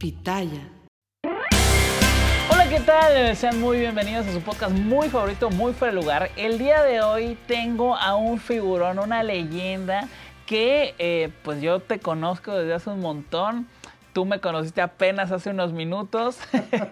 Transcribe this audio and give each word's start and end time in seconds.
Pitaya. 0.00 0.66
Hola, 2.50 2.68
¿qué 2.70 2.80
tal? 2.80 3.36
Sean 3.36 3.60
muy 3.60 3.80
bienvenidos 3.80 4.26
a 4.26 4.32
su 4.32 4.40
podcast 4.40 4.72
muy 4.72 5.10
favorito, 5.10 5.50
muy 5.50 5.74
fuera 5.74 5.92
de 5.92 6.00
lugar. 6.00 6.30
El 6.38 6.56
día 6.56 6.82
de 6.82 7.02
hoy 7.02 7.36
tengo 7.46 7.94
a 7.94 8.16
un 8.16 8.38
figurón, 8.38 8.98
una 8.98 9.22
leyenda 9.22 10.08
que 10.46 10.94
eh, 10.98 11.28
pues 11.42 11.60
yo 11.60 11.80
te 11.80 11.98
conozco 11.98 12.56
desde 12.56 12.72
hace 12.72 12.88
un 12.88 13.00
montón. 13.00 13.66
Tú 14.14 14.24
me 14.24 14.40
conociste 14.40 14.80
apenas 14.80 15.32
hace 15.32 15.50
unos 15.50 15.74
minutos. 15.74 16.38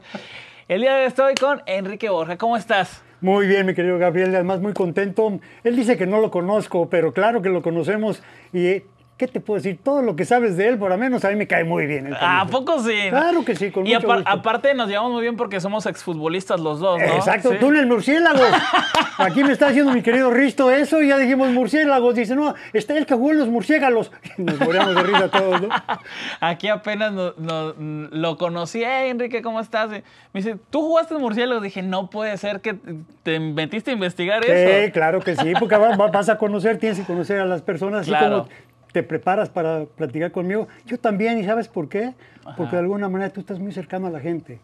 El 0.68 0.82
día 0.82 0.92
de 0.92 1.00
hoy 1.00 1.06
estoy 1.06 1.34
con 1.34 1.62
Enrique 1.64 2.10
Borja. 2.10 2.36
¿Cómo 2.36 2.58
estás? 2.58 3.02
Muy 3.22 3.46
bien, 3.46 3.64
mi 3.64 3.74
querido 3.74 3.96
Gabriel, 3.96 4.34
además 4.34 4.60
muy 4.60 4.74
contento. 4.74 5.40
Él 5.64 5.76
dice 5.76 5.96
que 5.96 6.06
no 6.06 6.20
lo 6.20 6.30
conozco, 6.30 6.90
pero 6.90 7.14
claro 7.14 7.40
que 7.40 7.48
lo 7.48 7.62
conocemos 7.62 8.22
y 8.52 8.82
¿qué 9.18 9.26
te 9.28 9.40
puedo 9.40 9.58
decir? 9.60 9.78
Todo 9.82 10.00
lo 10.00 10.16
que 10.16 10.24
sabes 10.24 10.56
de 10.56 10.68
él, 10.68 10.78
por 10.78 10.88
lo 10.90 10.96
menos 10.96 11.24
a 11.24 11.30
mí 11.30 11.36
me 11.36 11.46
cae 11.46 11.64
muy 11.64 11.86
bien. 11.86 12.14
¿A 12.18 12.46
poco 12.46 12.78
sí? 12.78 12.94
Claro 13.10 13.44
que 13.44 13.56
sí, 13.56 13.70
con 13.70 13.86
Y 13.86 13.92
mucho 13.94 14.06
gusto. 14.06 14.22
aparte 14.24 14.72
nos 14.74 14.88
llevamos 14.88 15.12
muy 15.12 15.22
bien 15.22 15.36
porque 15.36 15.60
somos 15.60 15.84
exfutbolistas 15.86 16.60
los 16.60 16.78
dos, 16.80 16.98
¿no? 17.00 17.04
Exacto, 17.04 17.50
Sí. 17.50 17.56
tú 17.60 17.68
en 17.68 17.76
el 17.76 17.86
murciélago. 17.88 18.38
Aquí 19.18 19.42
me 19.42 19.52
está 19.52 19.66
haciendo 19.68 19.92
mi 19.92 20.02
querido 20.02 20.30
Risto 20.30 20.70
eso 20.70 21.02
y 21.02 21.08
ya 21.08 21.18
dijimos 21.18 21.48
murciélagos. 21.50 22.14
Dice, 22.14 22.36
no, 22.36 22.54
está 22.72 22.96
el 22.96 23.04
que 23.04 23.14
jugó 23.14 23.32
en 23.32 23.38
los 23.40 23.48
murciélagos. 23.48 24.12
Nos 24.38 24.58
moríamos 24.60 24.94
de 24.94 25.02
risa 25.02 25.28
todos, 25.28 25.60
¿no? 25.62 25.68
Aquí 26.40 26.68
apenas 26.68 27.12
no- 27.12 27.34
no- 27.36 27.74
lo 27.76 28.36
conocí. 28.38 28.82
Hey, 28.84 29.10
Enrique, 29.10 29.42
¿cómo 29.42 29.58
estás? 29.60 29.90
Me 29.90 30.02
dice, 30.32 30.56
¿tú 30.70 30.80
jugaste 30.82 31.14
en 31.14 31.20
Murciélago? 31.20 31.60
Dije, 31.60 31.82
no 31.82 32.08
puede 32.08 32.36
ser 32.38 32.60
que 32.60 32.76
te 33.24 33.40
metiste 33.40 33.90
a 33.90 33.94
investigar 33.94 34.44
Sí, 34.44 34.50
eso. 34.52 34.92
claro 34.92 35.20
que 35.20 35.34
sí, 35.34 35.52
porque 35.58 35.76
va- 35.76 35.96
va- 35.96 36.06
vas 36.08 36.28
a 36.28 36.38
conocer, 36.38 36.78
tienes 36.78 36.98
que 37.00 37.04
conocer 37.04 37.40
a 37.40 37.44
las 37.46 37.62
personas, 37.62 38.02
así 38.02 38.10
Claro. 38.10 38.44
como 38.44 38.48
te 38.92 39.02
preparas 39.02 39.48
para 39.50 39.84
platicar 39.84 40.32
conmigo. 40.32 40.68
Yo 40.86 40.98
también, 40.98 41.38
¿y 41.38 41.44
sabes 41.44 41.68
por 41.68 41.88
qué? 41.88 42.14
Porque 42.56 42.76
de 42.76 42.82
alguna 42.82 43.08
manera 43.08 43.30
tú 43.32 43.40
estás 43.40 43.58
muy 43.58 43.72
cercano 43.72 44.06
a 44.06 44.10
la 44.10 44.20
gente. 44.20 44.60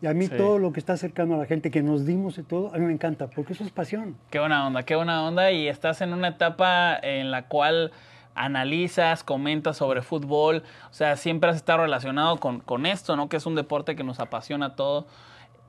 Y 0.00 0.06
a 0.06 0.14
mí 0.14 0.26
Sí. 0.26 0.36
todo 0.36 0.58
lo 0.58 0.72
que 0.72 0.78
está 0.80 0.96
cercano 0.96 1.34
a 1.34 1.38
la 1.38 1.46
gente, 1.46 1.70
que 1.70 1.82
nos 1.82 2.06
dimos 2.06 2.38
y 2.38 2.42
todo, 2.44 2.72
a 2.74 2.78
mí 2.78 2.84
me 2.86 2.92
encanta, 2.92 3.26
porque 3.28 3.52
eso 3.52 3.64
es 3.64 3.70
pasión. 3.70 4.16
Qué 4.30 4.38
buena 4.38 4.66
onda, 4.66 4.84
qué 4.84 4.94
buena 4.96 5.24
onda. 5.26 5.50
Y 5.50 5.66
estás 5.68 6.00
en 6.00 6.12
una 6.12 6.28
etapa 6.28 6.96
en 7.02 7.30
la 7.30 7.46
cual 7.48 7.90
analizas, 8.34 9.24
comentas 9.24 9.76
sobre 9.76 10.02
fútbol. 10.02 10.62
O 10.90 10.94
sea, 10.94 11.16
siempre 11.16 11.50
has 11.50 11.56
estado 11.56 11.80
relacionado 11.82 12.36
con, 12.38 12.60
con 12.60 12.86
esto, 12.86 13.16
¿no? 13.16 13.28
Que 13.28 13.36
es 13.38 13.46
un 13.46 13.56
deporte 13.56 13.96
que 13.96 14.04
nos 14.04 14.20
apasiona 14.20 14.66
a 14.66 14.76
todo. 14.76 15.06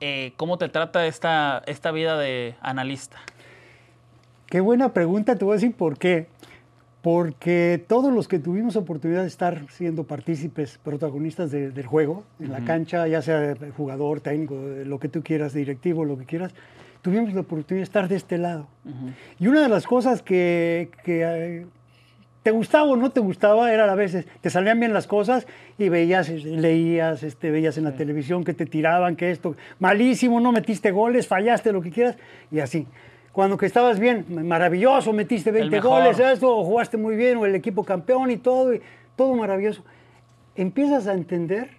Eh, 0.00 0.32
¿Cómo 0.36 0.56
te 0.58 0.68
trata 0.68 1.06
esta, 1.06 1.62
esta 1.66 1.90
vida 1.90 2.16
de 2.16 2.54
analista? 2.60 3.18
Qué 4.46 4.60
buena 4.60 4.92
pregunta, 4.92 5.36
te 5.36 5.44
voy 5.44 5.52
a 5.52 5.56
decir 5.56 5.74
por 5.74 5.98
qué. 5.98 6.26
Porque 7.02 7.82
todos 7.88 8.12
los 8.12 8.28
que 8.28 8.38
tuvimos 8.38 8.76
oportunidad 8.76 9.22
de 9.22 9.28
estar 9.28 9.62
siendo 9.70 10.04
partícipes, 10.04 10.78
protagonistas 10.84 11.50
de- 11.50 11.70
del 11.70 11.86
juego, 11.86 12.24
en 12.38 12.52
la 12.52 12.58
cancha, 12.66 13.08
ya 13.08 13.22
sea 13.22 13.54
jugador, 13.76 14.20
técnico, 14.20 14.54
lo 14.84 14.98
que 14.98 15.08
tú 15.08 15.22
quieras, 15.22 15.54
directivo, 15.54 16.04
lo 16.04 16.18
que 16.18 16.26
quieras, 16.26 16.52
tuvimos 17.00 17.32
la 17.32 17.40
oportunidad 17.40 17.80
de 17.80 17.84
estar 17.84 18.08
de 18.08 18.16
este 18.16 18.36
lado. 18.36 18.68
Y 19.38 19.46
una 19.46 19.62
de 19.62 19.70
las 19.70 19.86
cosas 19.86 20.20
que, 20.22 20.90
que, 21.02 21.22
eh, 21.24 21.66
te 22.42 22.50
gustaba 22.50 22.84
o 22.84 22.96
no 22.96 23.10
te 23.10 23.20
gustaba 23.20 23.72
era 23.72 23.90
a 23.90 23.94
veces, 23.94 24.26
te 24.42 24.50
salían 24.50 24.78
bien 24.80 24.92
las 24.92 25.06
cosas 25.06 25.46
y 25.78 25.88
veías, 25.90 26.28
leías, 26.30 27.22
este, 27.22 27.50
veías 27.50 27.76
en 27.78 27.84
la 27.84 27.92
televisión 27.94 28.44
que 28.44 28.52
te 28.54 28.66
tiraban, 28.66 29.16
que 29.16 29.30
esto, 29.30 29.56
malísimo, 29.78 30.38
no 30.40 30.50
metiste 30.52 30.90
goles, 30.90 31.26
fallaste, 31.26 31.72
lo 31.72 31.80
que 31.80 31.90
quieras, 31.90 32.16
y 32.50 32.60
así. 32.60 32.86
Cuando 33.40 33.56
que 33.56 33.64
estabas 33.64 33.98
bien, 33.98 34.26
maravilloso, 34.46 35.14
metiste 35.14 35.50
20 35.50 35.70
mejor. 35.70 36.02
goles, 36.02 36.18
esto, 36.18 36.58
o 36.58 36.62
jugaste 36.62 36.98
muy 36.98 37.16
bien, 37.16 37.38
o 37.38 37.46
el 37.46 37.54
equipo 37.54 37.84
campeón 37.84 38.30
y 38.30 38.36
todo, 38.36 38.74
y 38.74 38.82
todo 39.16 39.34
maravilloso. 39.34 39.82
Empiezas 40.56 41.06
a 41.06 41.14
entender 41.14 41.70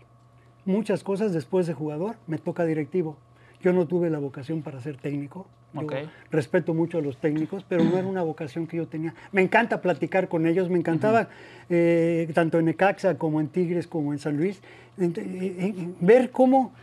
muchas 0.66 1.04
cosas 1.04 1.34
después 1.34 1.68
de 1.68 1.76
jugador, 1.76 2.16
me 2.26 2.40
toca 2.40 2.66
directivo. 2.66 3.16
Yo 3.62 3.74
no 3.74 3.86
tuve 3.86 4.10
la 4.10 4.18
vocación 4.18 4.64
para 4.64 4.82
ser 4.82 4.98
técnico. 4.98 5.46
Yo 5.76 5.88
respeto 6.32 6.74
mucho 6.74 6.98
a 6.98 7.02
los 7.04 7.18
técnicos, 7.18 7.64
pero 7.70 7.84
no 7.84 7.96
era 7.96 8.08
una 8.08 8.24
vocación 8.24 8.66
que 8.66 8.78
yo 8.78 8.88
tenía. 8.88 9.14
Me 9.32 9.44
encanta 9.44 9.84
platicar 9.84 10.30
con 10.30 10.48
ellos, 10.48 10.68
me 10.68 10.80
encantaba, 10.80 11.28
eh, 11.70 12.28
tanto 12.34 12.58
en 12.58 12.66
Necaxa 12.66 13.20
como 13.20 13.40
en 13.40 13.50
Tigres 13.50 13.86
como 13.86 14.14
en 14.14 14.18
San 14.18 14.36
Luis, 14.36 14.64
eh, 15.00 15.14
eh, 15.16 15.74
ver 16.00 16.32
cómo 16.32 16.74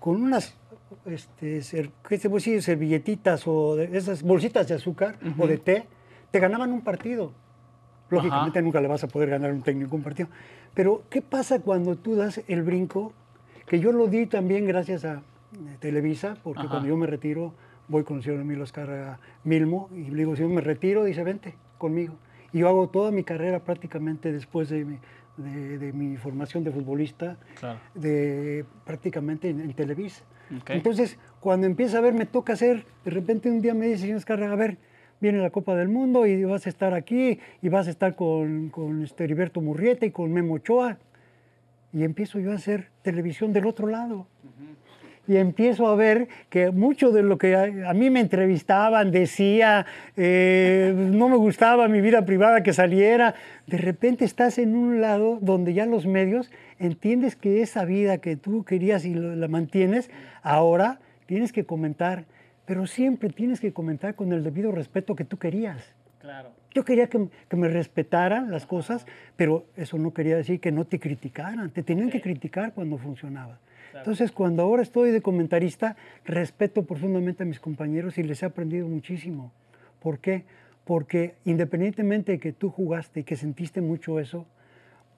con 0.00 0.20
unas 0.20 0.52
este, 1.06 1.60
¿qué 2.08 2.18
te 2.18 2.28
puedo 2.28 2.36
decir? 2.36 2.62
servilletitas 2.62 3.46
o 3.46 3.76
de 3.76 3.96
esas 3.96 4.22
bolsitas 4.22 4.68
de 4.68 4.74
azúcar 4.74 5.18
o 5.38 5.46
de 5.46 5.58
té, 5.58 5.86
te 6.30 6.40
ganaban 6.40 6.72
un 6.72 6.82
partido. 6.82 7.32
Lógicamente 8.08 8.62
nunca 8.62 8.80
le 8.80 8.88
vas 8.88 9.02
a 9.02 9.08
poder 9.08 9.30
ganar 9.30 9.52
un 9.52 9.62
técnico 9.62 9.96
un 9.96 10.02
partido. 10.02 10.28
Pero, 10.74 11.02
¿qué 11.10 11.22
pasa 11.22 11.60
cuando 11.60 11.96
tú 11.96 12.14
das 12.14 12.40
el 12.46 12.62
brinco? 12.62 13.12
Que 13.66 13.80
yo 13.80 13.90
lo 13.90 14.06
di 14.06 14.26
también 14.26 14.64
gracias 14.66 15.04
a 15.04 15.14
eh, 15.14 15.76
Televisa, 15.80 16.36
porque 16.42 16.60
Ajá. 16.60 16.68
cuando 16.68 16.88
yo 16.88 16.96
me 16.96 17.06
retiro, 17.06 17.52
voy 17.88 18.04
con 18.04 18.18
el 18.18 18.22
señor 18.22 18.40
Emilio 18.40 18.62
Oscar 18.62 19.18
Milmo 19.42 19.88
y 19.92 20.04
le 20.10 20.18
digo, 20.18 20.36
si 20.36 20.42
yo 20.42 20.48
me 20.48 20.60
retiro, 20.60 21.02
dice, 21.04 21.24
vente 21.24 21.54
conmigo. 21.78 22.14
Y 22.52 22.58
yo 22.60 22.68
hago 22.68 22.88
toda 22.88 23.10
mi 23.10 23.24
carrera 23.24 23.58
prácticamente 23.64 24.30
después 24.32 24.68
de 24.68 24.84
mi, 24.84 24.98
de, 25.36 25.78
de 25.78 25.92
mi 25.92 26.16
formación 26.16 26.62
de 26.62 26.70
futbolista, 26.70 27.38
Claro. 27.58 27.80
de, 27.94 28.64
prácticamente 28.84 29.50
en, 29.50 29.60
en 29.60 29.72
Televisa. 29.74 30.22
Entonces, 30.68 31.18
cuando 31.40 31.66
empieza 31.66 31.98
a 31.98 32.00
ver, 32.00 32.14
me 32.14 32.26
toca 32.26 32.52
hacer, 32.52 32.84
de 33.04 33.10
repente 33.10 33.50
un 33.50 33.60
día 33.60 33.74
me 33.74 33.86
dice, 33.86 34.02
señor 34.02 34.18
Escarra, 34.18 34.52
a 34.52 34.56
ver, 34.56 34.78
viene 35.20 35.38
la 35.38 35.50
Copa 35.50 35.74
del 35.74 35.88
Mundo 35.88 36.26
y 36.26 36.44
vas 36.44 36.66
a 36.66 36.68
estar 36.68 36.94
aquí 36.94 37.40
y 37.62 37.68
vas 37.68 37.86
a 37.86 37.90
estar 37.90 38.14
con, 38.16 38.70
con 38.70 39.02
este 39.02 39.24
Heriberto 39.24 39.60
Murrieta 39.60 40.06
y 40.06 40.10
con 40.10 40.32
Memo 40.32 40.54
Ochoa. 40.54 40.98
Y 41.92 42.04
empiezo 42.04 42.38
yo 42.38 42.52
a 42.52 42.56
hacer 42.56 42.90
televisión 43.02 43.52
del 43.52 43.66
otro 43.66 43.86
lado. 43.86 44.26
Y 45.28 45.36
empiezo 45.36 45.88
a 45.88 45.96
ver 45.96 46.28
que 46.50 46.70
mucho 46.70 47.10
de 47.10 47.22
lo 47.22 47.36
que 47.38 47.56
a, 47.56 47.90
a 47.90 47.94
mí 47.94 48.10
me 48.10 48.20
entrevistaban, 48.20 49.10
decía, 49.10 49.84
eh, 50.16 50.94
no 50.96 51.28
me 51.28 51.36
gustaba 51.36 51.88
mi 51.88 52.00
vida 52.00 52.24
privada 52.24 52.62
que 52.62 52.72
saliera, 52.72 53.34
de 53.66 53.78
repente 53.78 54.24
estás 54.24 54.58
en 54.58 54.76
un 54.76 55.00
lado 55.00 55.38
donde 55.40 55.74
ya 55.74 55.84
los 55.86 56.06
medios 56.06 56.50
entiendes 56.78 57.34
que 57.36 57.62
esa 57.62 57.84
vida 57.84 58.18
que 58.18 58.36
tú 58.36 58.64
querías 58.64 59.04
y 59.04 59.14
lo- 59.14 59.34
la 59.34 59.48
mantienes, 59.48 60.10
ahora 60.42 61.00
tienes 61.26 61.52
que 61.52 61.64
comentar, 61.64 62.24
pero 62.66 62.86
siempre 62.86 63.30
tienes 63.30 63.60
que 63.60 63.72
comentar 63.72 64.14
con 64.14 64.32
el 64.32 64.44
debido 64.44 64.70
respeto 64.72 65.16
que 65.16 65.24
tú 65.24 65.38
querías. 65.38 65.92
Claro. 66.20 66.50
Yo 66.74 66.84
quería 66.84 67.08
que, 67.08 67.28
que 67.48 67.56
me 67.56 67.68
respetaran 67.68 68.50
las 68.50 68.66
cosas, 68.66 69.06
pero 69.36 69.64
eso 69.76 69.96
no 69.98 70.12
quería 70.12 70.36
decir 70.36 70.60
que 70.60 70.72
no 70.72 70.84
te 70.84 70.98
criticaran. 70.98 71.70
Te 71.70 71.82
tenían 71.82 72.10
que 72.10 72.20
criticar 72.20 72.72
cuando 72.74 72.98
funcionaba. 72.98 73.58
Entonces, 73.98 74.32
cuando 74.32 74.62
ahora 74.62 74.82
estoy 74.82 75.10
de 75.10 75.22
comentarista, 75.22 75.96
respeto 76.24 76.84
profundamente 76.84 77.42
a 77.42 77.46
mis 77.46 77.60
compañeros 77.60 78.18
y 78.18 78.22
les 78.22 78.42
he 78.42 78.46
aprendido 78.46 78.86
muchísimo. 78.88 79.52
¿Por 80.00 80.18
qué? 80.18 80.44
Porque 80.84 81.34
independientemente 81.44 82.32
de 82.32 82.38
que 82.38 82.52
tú 82.52 82.70
jugaste 82.70 83.20
y 83.20 83.24
que 83.24 83.36
sentiste 83.36 83.80
mucho 83.80 84.20
eso, 84.20 84.46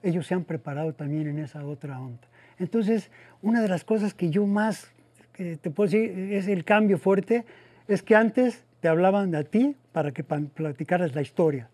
ellos 0.01 0.27
se 0.27 0.33
han 0.33 0.43
preparado 0.43 0.93
también 0.93 1.27
en 1.27 1.39
esa 1.39 1.65
otra 1.65 1.99
onda. 1.99 2.27
Entonces, 2.57 3.11
una 3.41 3.61
de 3.61 3.67
las 3.67 3.83
cosas 3.83 4.13
que 4.13 4.29
yo 4.29 4.45
más 4.45 4.91
que 5.33 5.57
te 5.57 5.69
puedo 5.69 5.89
decir 5.89 6.33
es 6.33 6.47
el 6.47 6.65
cambio 6.65 6.97
fuerte, 6.97 7.45
es 7.87 8.03
que 8.03 8.15
antes 8.15 8.65
te 8.81 8.87
hablaban 8.87 9.31
de 9.31 9.37
a 9.37 9.43
ti 9.43 9.75
para 9.91 10.11
que 10.11 10.23
platicaras 10.23 11.15
la 11.15 11.21
historia. 11.21 11.69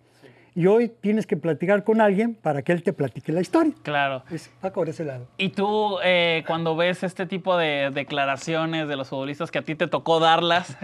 Y 0.56 0.68
hoy 0.68 0.88
tienes 0.88 1.28
que 1.28 1.36
platicar 1.36 1.84
con 1.84 2.00
alguien 2.00 2.34
para 2.34 2.62
que 2.62 2.72
él 2.72 2.82
te 2.82 2.94
platique 2.94 3.34
la 3.34 3.42
historia. 3.42 3.74
Claro. 3.84 4.24
Es, 4.32 4.50
va 4.64 4.72
por 4.72 4.88
ese 4.88 5.04
lado. 5.04 5.28
Y 5.38 5.50
tú, 5.50 5.98
eh, 6.02 6.46
cuando 6.48 6.78
ves 6.78 7.04
este 7.04 7.26
tipo 7.26 7.58
de 7.58 7.92
declaraciones 7.94 8.88
de 8.88 8.96
los 8.96 9.10
futbolistas 9.10 9.52
que 9.52 9.60
a 9.60 9.62
ti 9.64 9.76
te 9.76 9.88
tocó 9.88 10.22
darlas, 10.22 10.78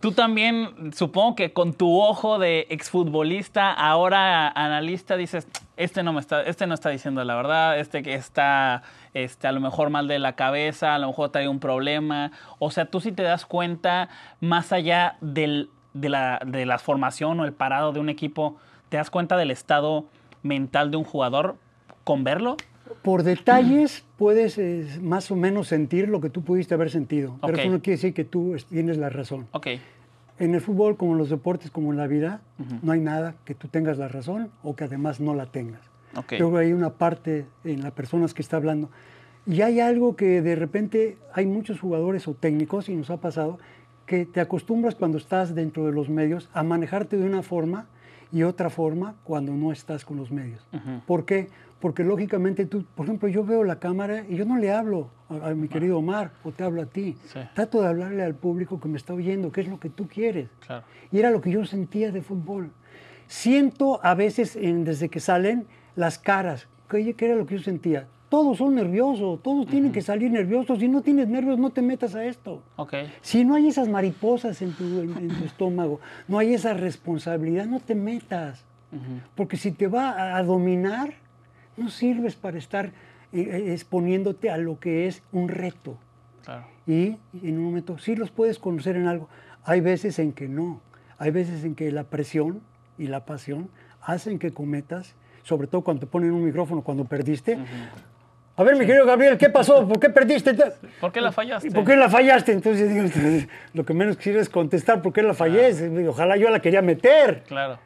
tú 0.00 0.12
también, 0.12 0.92
supongo 0.94 1.34
que 1.34 1.52
con 1.52 1.74
tu 1.74 2.00
ojo 2.00 2.38
de 2.38 2.68
exfutbolista, 2.70 3.72
ahora 3.72 4.48
analista, 4.48 5.16
dices, 5.16 5.48
este 5.76 6.04
no, 6.04 6.12
me 6.12 6.20
está, 6.20 6.42
este 6.42 6.68
no 6.68 6.74
está 6.74 6.90
diciendo 6.90 7.24
la 7.24 7.34
verdad, 7.34 7.80
este 7.80 8.04
que 8.04 8.14
está 8.14 8.84
este, 9.12 9.48
a 9.48 9.52
lo 9.52 9.60
mejor 9.60 9.90
mal 9.90 10.06
de 10.06 10.20
la 10.20 10.34
cabeza, 10.34 10.94
a 10.94 11.00
lo 11.00 11.08
mejor 11.08 11.30
trae 11.30 11.48
un 11.48 11.58
problema. 11.58 12.30
O 12.60 12.70
sea, 12.70 12.86
tú 12.86 13.00
sí 13.00 13.10
te 13.10 13.24
das 13.24 13.44
cuenta, 13.44 14.08
más 14.38 14.72
allá 14.72 15.16
del, 15.20 15.68
de, 15.94 16.10
la, 16.10 16.40
de 16.46 16.64
la 16.64 16.78
formación 16.78 17.40
o 17.40 17.44
el 17.44 17.52
parado 17.52 17.90
de 17.92 17.98
un 17.98 18.08
equipo, 18.08 18.56
¿te 18.90 18.98
das 18.98 19.08
cuenta 19.10 19.38
del 19.38 19.50
estado 19.50 20.04
mental 20.42 20.90
de 20.90 20.98
un 20.98 21.04
jugador 21.04 21.56
con 22.04 22.22
verlo? 22.24 22.56
Por 23.02 23.22
detalles 23.22 24.04
puedes 24.18 24.58
eh, 24.58 24.98
más 25.00 25.30
o 25.30 25.36
menos 25.36 25.68
sentir 25.68 26.08
lo 26.08 26.20
que 26.20 26.28
tú 26.28 26.42
pudiste 26.42 26.74
haber 26.74 26.90
sentido, 26.90 27.38
pero 27.40 27.54
Ok. 27.54 27.60
eso 27.60 27.70
no 27.70 27.80
quiere 27.80 27.96
decir 27.96 28.12
que 28.12 28.24
tú 28.24 28.54
es- 28.54 28.66
tienes 28.66 28.98
la 28.98 29.08
razón. 29.08 29.46
Ok, 29.52 29.68
En 30.38 30.54
el 30.54 30.62
fútbol, 30.62 30.96
como 30.96 31.12
en 31.12 31.18
los 31.18 31.28
deportes, 31.28 31.70
como 31.70 31.92
en 31.92 31.98
la 31.98 32.06
vida, 32.06 32.40
no 32.82 32.92
hay 32.92 33.00
nada 33.00 33.34
que 33.44 33.54
tú 33.54 33.68
tengas 33.68 33.98
la 33.98 34.08
razón 34.08 34.50
o 34.62 34.74
que 34.74 34.84
además 34.84 35.20
no 35.20 35.34
la 35.34 35.44
tengas. 35.46 35.82
ok. 36.16 36.24
Creo 36.28 36.50
que 36.50 36.58
hay 36.58 36.72
una 36.72 36.90
parte 36.94 37.44
en 37.62 37.82
las 37.82 37.92
personas 37.92 38.32
que 38.34 38.40
está 38.42 38.56
hablando. 38.56 38.88
Y 39.46 39.60
hay 39.60 39.80
algo 39.80 40.16
que 40.16 40.40
de 40.42 40.56
repente 40.56 41.18
hay 41.34 41.44
muchos 41.46 41.78
jugadores 41.78 42.26
o 42.26 42.32
técnicos, 42.34 42.88
y 42.88 42.94
nos 42.96 43.10
ha 43.10 43.18
pasado, 43.18 43.58
que 44.06 44.24
te 44.26 44.40
acostumbras 44.40 44.94
cuando 44.94 45.18
estás 45.18 45.54
dentro 45.54 45.84
de 45.86 45.92
los 45.92 46.08
medios 46.08 46.48
a 46.54 46.62
manejarte 46.62 47.16
de 47.18 47.24
una 47.26 47.42
forma 47.42 47.86
y 48.32 48.42
otra 48.44 48.70
forma 48.70 49.14
cuando 49.24 49.52
no 49.52 49.72
estás 49.72 50.04
con 50.04 50.16
los 50.16 50.30
medios. 50.30 50.66
¿Por 51.06 51.24
qué? 51.24 51.48
Porque 51.80 52.04
lógicamente 52.04 52.66
tú, 52.66 52.84
por 52.94 53.06
ejemplo, 53.06 53.28
yo 53.28 53.42
veo 53.44 53.64
la 53.64 53.78
cámara 53.78 54.24
y 54.28 54.36
yo 54.36 54.44
no 54.44 54.56
le 54.58 54.70
hablo 54.70 55.08
a, 55.30 55.48
a 55.48 55.54
mi 55.54 55.66
querido 55.68 55.96
Omar 55.98 56.30
o 56.44 56.52
te 56.52 56.62
hablo 56.62 56.82
a 56.82 56.86
ti. 56.86 57.16
Sí. 57.32 57.38
Trato 57.54 57.80
de 57.80 57.88
hablarle 57.88 58.22
al 58.22 58.34
público 58.34 58.78
que 58.80 58.88
me 58.88 58.98
está 58.98 59.14
oyendo, 59.14 59.50
qué 59.50 59.62
es 59.62 59.68
lo 59.68 59.80
que 59.80 59.88
tú 59.88 60.06
quieres. 60.06 60.48
Claro. 60.66 60.84
Y 61.10 61.18
era 61.18 61.30
lo 61.30 61.40
que 61.40 61.50
yo 61.50 61.64
sentía 61.64 62.12
de 62.12 62.20
fútbol. 62.22 62.70
Siento 63.26 64.00
a 64.04 64.14
veces, 64.14 64.56
en- 64.56 64.84
desde 64.84 65.08
que 65.08 65.20
salen, 65.20 65.66
las 65.96 66.18
caras. 66.18 66.68
¿Qué, 66.88 67.14
qué 67.14 67.26
era 67.26 67.36
lo 67.36 67.46
que 67.46 67.56
yo 67.56 67.62
sentía? 67.62 68.06
Todos 68.30 68.56
son 68.58 68.76
nerviosos, 68.76 69.42
todos 69.42 69.66
tienen 69.66 69.90
que 69.92 70.00
salir 70.00 70.30
nerviosos. 70.30 70.78
Si 70.78 70.88
no 70.88 71.02
tienes 71.02 71.28
nervios, 71.28 71.58
no 71.58 71.70
te 71.70 71.82
metas 71.82 72.14
a 72.14 72.24
esto. 72.24 72.62
Ok. 72.76 72.94
Si 73.20 73.44
no 73.44 73.56
hay 73.56 73.66
esas 73.68 73.88
mariposas 73.88 74.62
en 74.62 74.72
tu, 74.72 74.84
en- 75.00 75.16
en 75.18 75.28
tu 75.28 75.44
estómago, 75.44 76.00
no 76.28 76.38
hay 76.38 76.54
esa 76.54 76.72
responsabilidad, 76.72 77.66
no 77.66 77.80
te 77.80 77.94
metas. 77.94 78.64
Porque 79.36 79.56
si 79.56 79.70
te 79.72 79.86
va 79.86 80.10
a, 80.10 80.36
a 80.38 80.42
dominar, 80.42 81.12
no 81.76 81.90
sirves 81.90 82.34
para 82.36 82.56
estar 82.58 82.86
eh, 82.86 82.92
eh, 83.32 83.72
exponiéndote 83.72 84.48
a 84.50 84.56
lo 84.56 84.80
que 84.80 85.06
es 85.06 85.22
un 85.32 85.48
reto 85.48 85.96
Claro. 86.44 86.64
y 86.86 87.16
en 87.42 87.58
un 87.58 87.64
momento 87.64 87.98
sí 87.98 88.16
los 88.16 88.30
puedes 88.32 88.58
conocer 88.58 88.96
en 88.96 89.06
algo. 89.06 89.28
Hay 89.64 89.80
veces 89.80 90.18
en 90.18 90.32
que 90.32 90.48
no. 90.48 90.80
Hay 91.18 91.30
veces 91.30 91.64
en 91.64 91.74
que 91.74 91.92
la 91.92 92.04
presión 92.04 92.60
y 92.98 93.06
la 93.08 93.24
pasión 93.26 93.68
hacen 94.02 94.38
que 94.38 94.52
cometas, 94.52 95.14
sobre 95.44 95.66
todo 95.68 95.82
cuando 95.82 96.00
te 96.00 96.06
ponen 96.06 96.32
un 96.32 96.44
micrófono 96.44 96.82
cuando 96.82 97.04
perdiste. 97.04 97.58
A 98.60 98.62
ver, 98.62 98.76
mi 98.76 98.84
querido 98.84 99.06
Gabriel, 99.06 99.38
¿qué 99.38 99.48
pasó? 99.48 99.88
¿Por 99.88 99.98
qué 99.98 100.10
perdiste? 100.10 100.52
¿Por 101.00 101.10
qué 101.10 101.22
la 101.22 101.32
fallaste? 101.32 101.68
¿Y 101.68 101.70
por 101.70 101.82
qué 101.82 101.96
la 101.96 102.10
fallaste? 102.10 102.52
Entonces, 102.52 102.90
digo, 102.92 103.46
lo 103.72 103.86
que 103.86 103.94
menos 103.94 104.18
quisiera 104.18 104.38
es 104.38 104.50
contestar 104.50 105.00
por 105.00 105.14
qué 105.14 105.22
la 105.22 105.32
fallé. 105.32 105.72
Ojalá 106.06 106.36
yo 106.36 106.50
la 106.50 106.60
quería 106.60 106.82
meter 106.82 107.42
Claro. 107.48 107.78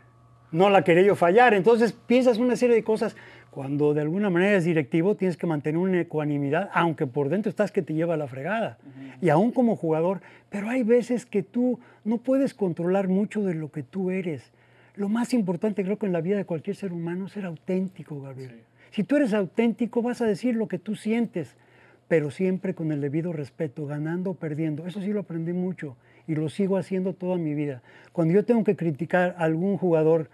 no 0.50 0.70
la 0.70 0.82
quería 0.82 1.04
yo 1.04 1.14
fallar. 1.14 1.54
Entonces 1.54 1.92
piensas 1.92 2.38
una 2.38 2.56
serie 2.56 2.74
de 2.74 2.82
cosas. 2.82 3.14
Cuando 3.52 3.94
de 3.94 4.00
alguna 4.00 4.30
manera 4.30 4.56
es 4.56 4.64
directivo, 4.64 5.14
tienes 5.14 5.36
que 5.36 5.46
mantener 5.46 5.78
una 5.78 6.00
ecuanimidad, 6.00 6.70
aunque 6.74 7.06
por 7.06 7.28
dentro 7.28 7.50
estás 7.50 7.70
que 7.70 7.82
te 7.82 7.94
lleva 7.94 8.14
a 8.14 8.16
la 8.16 8.26
fregada. 8.26 8.78
Y 9.22 9.28
aún 9.28 9.52
como 9.52 9.76
jugador, 9.76 10.22
pero 10.50 10.70
hay 10.70 10.82
veces 10.82 11.24
que 11.24 11.44
tú 11.44 11.78
no 12.02 12.18
puedes 12.18 12.52
controlar 12.52 13.06
mucho 13.06 13.44
de 13.44 13.54
lo 13.54 13.70
que 13.70 13.84
tú 13.84 14.10
eres. 14.10 14.50
Lo 14.96 15.08
más 15.08 15.34
importante 15.34 15.84
creo 15.84 16.00
que 16.00 16.06
en 16.06 16.12
la 16.12 16.20
vida 16.20 16.36
de 16.36 16.44
cualquier 16.44 16.74
ser 16.74 16.92
humano 16.92 17.26
es 17.26 17.32
ser 17.32 17.44
auténtico, 17.44 18.20
Gabriel. 18.20 18.64
Si 18.94 19.02
tú 19.02 19.16
eres 19.16 19.34
auténtico, 19.34 20.02
vas 20.02 20.20
a 20.20 20.24
decir 20.24 20.54
lo 20.54 20.68
que 20.68 20.78
tú 20.78 20.94
sientes, 20.94 21.56
pero 22.06 22.30
siempre 22.30 22.76
con 22.76 22.92
el 22.92 23.00
debido 23.00 23.32
respeto, 23.32 23.86
ganando 23.86 24.30
o 24.30 24.34
perdiendo. 24.34 24.86
Eso 24.86 25.00
sí 25.00 25.12
lo 25.12 25.18
aprendí 25.18 25.52
mucho 25.52 25.96
y 26.28 26.36
lo 26.36 26.48
sigo 26.48 26.76
haciendo 26.76 27.12
toda 27.12 27.36
mi 27.36 27.54
vida. 27.54 27.82
Cuando 28.12 28.34
yo 28.34 28.44
tengo 28.44 28.62
que 28.62 28.76
criticar 28.76 29.34
a 29.36 29.42
algún 29.46 29.78
jugador 29.78 30.30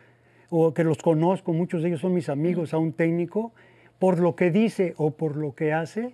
o 0.50 0.74
que 0.74 0.84
los 0.84 0.98
conozco, 0.98 1.54
muchos 1.54 1.80
de 1.80 1.88
ellos 1.88 2.02
son 2.02 2.12
mis 2.12 2.28
amigos, 2.28 2.74
a 2.74 2.76
un 2.76 2.92
técnico, 2.92 3.54
por 3.98 4.18
lo 4.18 4.36
que 4.36 4.50
dice 4.50 4.92
o 4.98 5.12
por 5.12 5.36
lo 5.36 5.54
que 5.54 5.72
hace, 5.72 6.12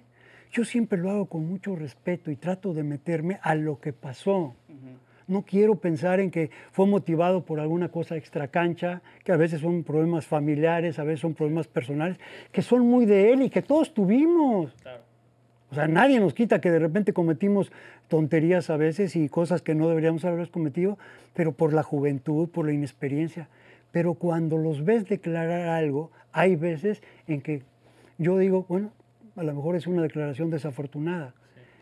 yo 0.53 0.65
siempre 0.65 1.01
lo 1.01 1.11
hago 1.11 1.27
con 1.27 1.49
mucho 1.49 1.75
respeto 1.75 2.31
y 2.31 2.37
trato 2.37 2.75
de 2.75 2.85
meterme 2.85 3.41
a 3.43 3.57
lo 3.57 3.81
que 3.81 3.93
pasó. 3.93 4.55
No 5.29 5.43
quiero 5.43 5.75
pensar 5.75 6.21
en 6.21 6.31
que 6.31 6.51
fue 6.71 6.87
motivado 6.87 7.45
por 7.45 7.59
alguna 7.59 7.89
cosa 7.89 8.17
extracancha, 8.17 9.03
que 9.25 9.33
a 9.33 9.37
veces 9.37 9.61
son 9.61 9.83
problemas 9.83 10.25
familiares, 10.25 10.99
a 10.99 11.05
veces 11.05 11.21
son 11.21 11.35
problemas 11.35 11.67
personales, 11.67 12.19
que 12.53 12.63
son 12.63 12.87
muy 12.87 13.07
de 13.07 13.33
él 13.33 13.43
y 13.43 13.51
que 13.51 13.63
todos 13.63 13.93
tuvimos. 13.93 14.73
O 15.71 15.75
sea, 15.75 15.89
nadie 15.89 16.21
nos 16.21 16.33
quita 16.33 16.61
que 16.61 16.71
de 16.71 16.79
repente 16.79 17.13
cometimos 17.13 17.73
tonterías 18.09 18.71
a 18.71 18.77
veces 18.77 19.17
y 19.17 19.29
cosas 19.29 19.63
que 19.63 19.75
no 19.75 19.89
deberíamos 19.89 20.25
haber 20.25 20.49
cometido, 20.51 20.97
pero 21.35 21.53
por 21.53 21.73
la 21.73 21.83
juventud, 21.83 22.49
por 22.49 22.67
la 22.67 22.73
inexperiencia. 22.73 23.49
Pero 23.91 24.15
cuando 24.15 24.59
los 24.59 24.85
ves 24.85 25.09
declarar 25.09 25.69
algo, 25.69 26.13
hay 26.33 26.55
veces 26.55 27.03
en 27.27 27.41
que 27.41 27.63
yo 28.19 28.39
digo, 28.39 28.65
bueno, 28.69 28.93
a 29.35 29.43
lo 29.43 29.55
mejor 29.55 29.75
es 29.75 29.87
una 29.87 30.03
declaración 30.03 30.51
desafortunada. 30.51 31.35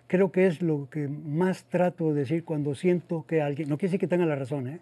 Creo 0.06 0.30
que 0.32 0.46
es 0.46 0.60
lo 0.60 0.88
que 0.90 1.08
más 1.08 1.64
trato 1.64 2.12
de 2.12 2.20
decir 2.20 2.44
cuando 2.44 2.74
siento 2.74 3.24
que 3.26 3.40
alguien, 3.40 3.68
no 3.68 3.78
quiere 3.78 3.90
decir 3.90 4.00
que 4.00 4.06
tenga 4.06 4.26
la 4.26 4.36
razón, 4.36 4.68
¿eh? 4.68 4.80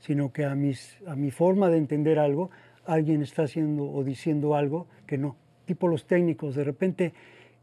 sino 0.00 0.32
que 0.32 0.44
a, 0.44 0.54
mis, 0.54 0.98
a 1.06 1.14
mi 1.14 1.30
forma 1.30 1.70
de 1.70 1.78
entender 1.78 2.18
algo, 2.18 2.50
alguien 2.84 3.22
está 3.22 3.42
haciendo 3.42 3.84
o 3.84 4.02
diciendo 4.02 4.56
algo 4.56 4.86
que 5.06 5.18
no. 5.18 5.36
Tipo 5.66 5.88
los 5.88 6.06
técnicos, 6.06 6.54
de 6.56 6.64
repente 6.64 7.12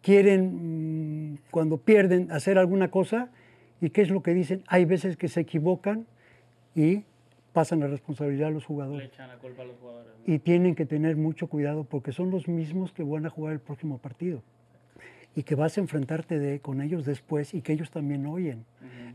quieren, 0.02 1.34
mm, 1.34 1.38
cuando 1.52 1.78
pierden, 1.78 2.32
hacer 2.32 2.58
alguna 2.58 2.90
cosa, 2.90 3.30
¿y 3.82 3.90
qué 3.90 4.02
es 4.02 4.10
lo 4.10 4.22
que 4.22 4.34
dicen? 4.34 4.64
Hay 4.68 4.86
veces 4.86 5.18
que 5.18 5.28
se 5.28 5.42
equivocan 5.42 6.06
y 6.76 7.04
pasan 7.54 7.80
la 7.80 7.88
responsabilidad 7.88 8.50
a 8.50 8.52
los 8.52 8.66
jugadores. 8.66 9.10
echan 9.10 9.30
la 9.30 9.38
culpa 9.38 9.62
a 9.62 9.66
los 9.66 9.78
jugadores. 9.78 10.12
Y 10.26 10.40
tienen 10.40 10.76
que 10.76 10.86
tener 10.86 11.16
mucho 11.16 11.48
cuidado 11.48 11.84
porque 11.84 12.12
son 12.12 12.32
los 12.32 12.48
mismos 12.48 12.92
que 12.92 13.04
van 13.04 13.26
a 13.26 13.30
jugar 13.30 13.54
el 13.54 13.60
próximo 13.60 13.98
partido. 13.98 14.42
Y 15.36 15.44
que 15.44 15.56
vas 15.56 15.78
a 15.78 15.82
enfrentarte 15.82 16.38
de- 16.40 16.60
con 16.60 16.82
ellos 16.82 17.06
después 17.06 17.54
y 17.54 17.62
que 17.62 17.74
ellos 17.74 17.90
también 17.92 18.26
oyen. 18.26 18.66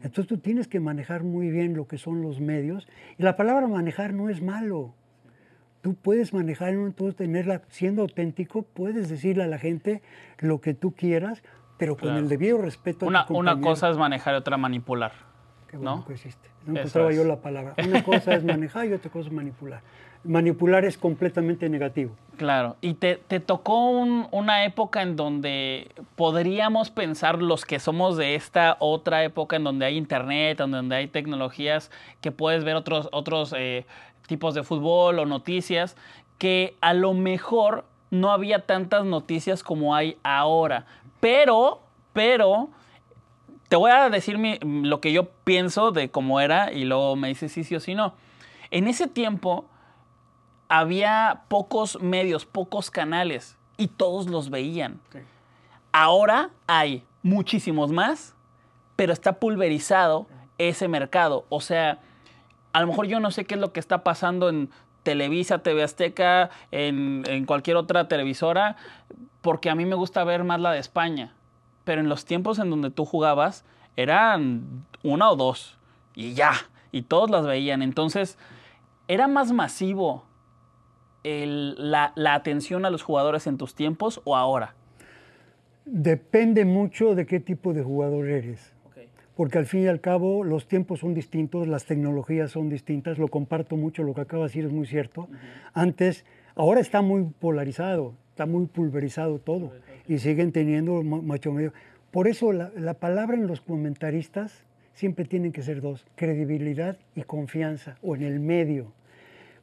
Entonces 0.03 0.27
tú 0.27 0.39
tienes 0.39 0.69
que 0.69 0.81
manejar 0.81 1.23
muy 1.25 1.51
bien 1.51 1.75
lo 1.75 1.87
que 1.87 1.99
son 1.99 2.23
los 2.23 2.41
medios. 2.41 2.87
Y 3.19 3.23
la 3.23 3.37
palabra 3.37 3.67
manejar 3.67 4.13
no 4.15 4.29
es 4.29 4.43
malo. 4.43 4.95
Tú 5.81 5.95
puedes 5.95 6.33
manejar, 6.33 6.71
entonces 6.71 7.17
tenerla, 7.17 7.63
siendo 7.69 8.03
auténtico, 8.03 8.63
puedes 8.63 9.09
decirle 9.09 9.45
a 9.45 9.47
la 9.47 9.59
gente 9.59 10.03
lo 10.39 10.61
que 10.61 10.75
tú 10.75 10.93
quieras, 10.93 11.43
pero 11.79 11.97
con 11.97 12.17
el 12.17 12.29
debido 12.29 12.59
respeto 12.59 13.07
a 13.07 13.09
Una, 13.09 13.27
tu 13.27 13.37
una 13.37 13.61
cosa 13.61 13.89
es 13.89 13.97
manejar 13.97 14.35
y 14.35 14.39
otra 14.39 14.57
manipular. 14.57 15.13
Qué 15.69 15.77
bueno 15.77 15.97
¿no? 15.97 16.05
que 16.05 16.15
hiciste. 16.15 16.49
No 16.67 16.77
encontraba 16.79 17.13
yo 17.13 17.25
la 17.25 17.41
palabra. 17.41 17.75
Una 17.87 18.03
cosa 18.03 18.35
es 18.35 18.45
manejar 18.45 18.87
y 18.87 18.93
otra 18.93 19.11
cosa 19.11 19.29
es 19.29 19.35
manipular. 19.35 19.83
Manipular 20.25 20.85
es 20.85 20.99
completamente 20.99 21.69
negativo. 21.69 22.13
Claro, 22.37 22.77
y 22.81 22.95
te, 22.95 23.17
te 23.17 23.41
tocó 23.41 23.87
un- 23.89 24.29
una 24.31 24.65
época 24.65 25.03
en 25.03 25.17
donde 25.17 25.91
podríamos 26.15 26.91
pensar 26.91 27.43
los 27.43 27.65
que 27.65 27.81
somos 27.81 28.17
de 28.17 28.37
esta 28.37 28.77
otra 28.79 29.25
época 29.25 29.57
en 29.57 29.65
donde 29.65 29.87
hay 29.87 29.97
internet, 29.97 30.61
en 30.61 30.71
donde 30.71 30.97
hay 30.97 31.09
tecnologías, 31.09 31.91
que 32.21 32.31
puedes 32.31 32.63
ver 32.63 32.77
otros, 32.77 33.09
otros 33.13 33.53
eh, 33.57 33.87
tipos 34.29 34.55
de 34.55 34.63
fútbol 34.63 35.19
o 35.19 35.27
noticias, 35.27 35.97
que 36.39 36.77
a 36.81 36.95
lo 36.95 37.13
mejor 37.15 37.85
no 38.11 38.31
había 38.31 38.61
tantas 38.67 39.05
noticias 39.05 39.63
como 39.65 39.95
hay 39.97 40.17
ahora. 40.23 40.87
Pero, 41.19 41.81
pero, 42.13 42.69
te 43.69 43.75
voy 43.77 43.91
a 43.91 44.09
decir 44.11 44.39
lo 44.63 45.01
que 45.01 45.13
yo 45.13 45.25
pienso 45.45 45.91
de 45.91 46.11
cómo 46.11 46.41
era 46.41 46.73
y 46.73 46.85
luego 46.85 47.17
me 47.17 47.29
dices 47.29 47.51
sí, 47.51 47.65
sí 47.65 47.75
o 47.75 47.81
sí 47.81 47.95
no. 47.97 48.15
En 48.71 48.87
ese 48.87 49.09
tiempo 49.09 49.65
había 50.69 51.43
pocos 51.49 52.01
medios, 52.01 52.45
pocos 52.45 52.91
canales 52.91 53.57
y 53.77 53.89
todos 53.89 54.27
los 54.27 54.51
veían. 54.51 55.01
Ahora 55.93 56.51
hay 56.67 57.05
muchísimos 57.23 57.91
más, 57.91 58.35
pero 58.97 59.13
está 59.13 59.35
pulverizado 59.35 60.27
ese 60.59 60.89
mercado. 60.89 61.47
O 61.49 61.61
sea, 61.61 62.01
a 62.73 62.81
lo 62.81 62.87
mejor 62.87 63.07
yo 63.07 63.21
no 63.21 63.31
sé 63.31 63.45
qué 63.45 63.55
es 63.55 63.61
lo 63.61 63.73
que 63.73 63.81
está 63.81 64.05
pasando 64.05 64.49
en 64.49 64.71
Televisa, 65.03 65.63
TV 65.63 65.83
Azteca, 65.83 66.51
en, 66.71 67.25
en 67.27 67.47
cualquier 67.47 67.77
otra 67.77 68.09
televisora, 68.09 68.77
porque 69.41 69.71
a 69.71 69.75
mí 69.75 69.87
me 69.87 69.95
gusta 69.95 70.25
ver 70.25 70.45
más 70.45 70.61
la 70.61 70.73
de 70.73 70.81
España. 70.81 71.33
Pero 71.85 72.03
en 72.03 72.11
los 72.11 72.27
tiempos 72.27 72.59
en 72.59 72.69
donde 72.69 72.91
tú 72.91 73.07
jugabas, 73.07 73.65
eran 73.97 74.85
una 75.03 75.31
o 75.31 75.37
dos. 75.37 75.79
Y 76.15 76.35
ya. 76.35 76.53
Y 76.93 77.03
todos 77.03 77.31
las 77.31 77.47
veían. 77.47 77.81
Entonces, 77.81 78.37
era 79.07 79.29
más 79.29 79.53
masivo 79.53 80.28
la, 81.47 82.13
la 82.17 82.35
atención 82.35 82.85
a 82.85 82.91
los 82.91 83.03
jugadores 83.03 83.47
en 83.47 83.59
tus 83.59 83.75
tiempos 83.75 84.21
o 84.25 84.37
ahora? 84.37 84.75
Depende 85.85 86.65
mucho 86.65 87.15
de 87.15 87.27
qué 87.27 87.41
tipo 87.41 87.73
de 87.73 87.83
jugador 87.83 88.29
eres. 88.29 88.73
Porque 89.37 89.57
al 89.57 89.67
fin 89.67 89.85
y 89.85 89.87
al 89.87 90.01
cabo 90.01 90.43
los 90.43 90.67
tiempos 90.67 90.99
son 90.99 91.15
distintos, 91.15 91.69
las 91.69 91.85
tecnologías 91.85 92.51
son 92.51 92.69
distintas, 92.69 93.19
lo 93.19 93.29
comparto 93.29 93.77
mucho, 93.77 94.03
lo 94.03 94.13
que 94.13 94.23
acaba 94.23 94.43
de 94.43 94.49
decir 94.49 94.65
es 94.65 94.73
muy 94.73 94.85
cierto. 94.85 95.29
Antes, 95.75 96.25
ahora 96.57 96.81
está 96.81 97.03
muy 97.03 97.23
polarizado, 97.39 98.15
está 98.31 98.47
muy 98.47 98.67
pulverizado 98.67 99.39
todo 99.39 99.71
y 100.09 100.19
siguen 100.19 100.51
teniendo 100.51 101.05
macho 101.05 101.53
medio. 101.53 101.73
Por 102.11 102.27
eso 102.27 102.53
la, 102.53 102.73
la 102.77 102.95
palabra 102.95 103.37
en 103.37 103.47
los 103.47 103.61
comentaristas 103.61 104.65
siempre 104.93 105.25
tienen 105.25 105.53
que 105.53 105.63
ser 105.63 105.81
dos, 105.81 106.05
credibilidad 106.17 106.99
y 107.15 107.23
confianza, 107.23 107.97
o 108.03 108.17
en 108.17 108.23
el 108.23 108.41
medio. 108.41 108.91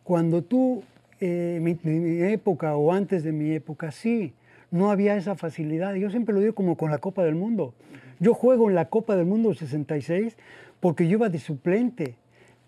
Cuando 0.05 0.41
tú, 0.41 0.85
eh, 1.19 1.59
mi, 1.61 1.77
mi, 1.83 2.21
época 2.23 2.75
o 2.75 2.91
antes 2.91 3.23
de 3.23 3.31
mi 3.31 3.51
época, 3.51 3.91
sí, 3.91 4.33
no 4.71 4.91
había 4.91 5.15
esa 5.15 5.35
facilidad. 5.35 5.95
Yo 5.95 6.09
siempre 6.09 6.33
lo 6.33 6.41
digo 6.41 6.55
como 6.55 6.75
con 6.75 6.91
la 6.91 6.97
Copa 6.97 7.23
del 7.23 7.35
Mundo. 7.35 7.73
Yo 8.19 8.33
juego 8.33 8.69
en 8.69 8.75
la 8.75 8.85
Copa 8.85 9.15
del 9.15 9.25
Mundo 9.25 9.53
66 9.53 10.37
porque 10.79 11.07
yo 11.07 11.13
iba 11.13 11.29
de 11.29 11.39
suplente. 11.39 12.15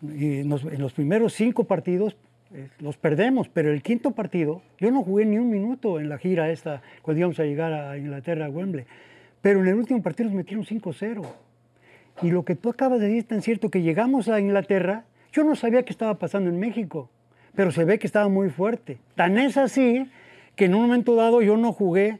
Y 0.02 0.40
en 0.40 0.50
los, 0.50 0.94
primeros 0.94 1.34
cinco 1.34 1.64
partidos 1.64 2.16
eh, 2.54 2.70
los 2.80 2.98
perdemos, 2.98 3.50
pero 3.50 3.72
el 3.72 3.82
quinto 3.82 4.12
partido, 4.12 4.62
yo 4.78 4.92
no 4.92 5.04
jugué 5.04 5.26
ni 5.26 5.38
un 5.38 5.50
minuto 5.50 6.00
en 6.00 6.08
la 6.08 6.18
gira 6.18 6.52
esta, 6.52 6.82
cuando 7.02 7.20
íbamos 7.20 7.40
a 7.40 7.44
llegar 7.44 7.74
a 7.74 7.98
Inglaterra, 7.98 8.46
a 8.46 8.50
Wembley. 8.50 8.86
Pero 9.42 9.62
en 9.62 9.68
el 9.68 9.76
último 9.76 10.02
partido 10.02 10.30
nos 10.30 10.36
metieron 10.36 10.66
5-0. 10.66 11.26
Y 12.22 12.32
lo 12.32 12.46
que 12.46 12.56
tú 12.56 12.70
acabas 12.70 13.00
de 13.00 13.08
decir 13.08 13.20
es 13.20 13.28
tan 13.28 13.42
cierto 13.42 13.70
que 13.70 13.82
llegamos 13.82 14.28
a 14.28 14.40
Inglaterra, 14.40 15.06
yo 15.32 15.44
no 15.44 15.56
sabía 15.56 15.84
qué 15.84 15.92
estaba 15.92 16.16
pasando 16.16 16.50
en 16.50 16.60
México, 16.60 17.10
pero 17.58 17.72
se 17.72 17.86
ve 17.86 17.98
que 17.98 18.06
estaba 18.06 18.30
muy 18.30 18.52
fuerte. 18.52 19.00
Tan 19.16 19.40
es 19.40 19.58
así 19.58 20.08
que 20.56 20.66
en 20.66 20.76
un 20.76 20.84
momento 20.84 21.16
dado 21.16 21.42
yo 21.42 21.58
no 21.58 21.74
jugué 21.74 22.20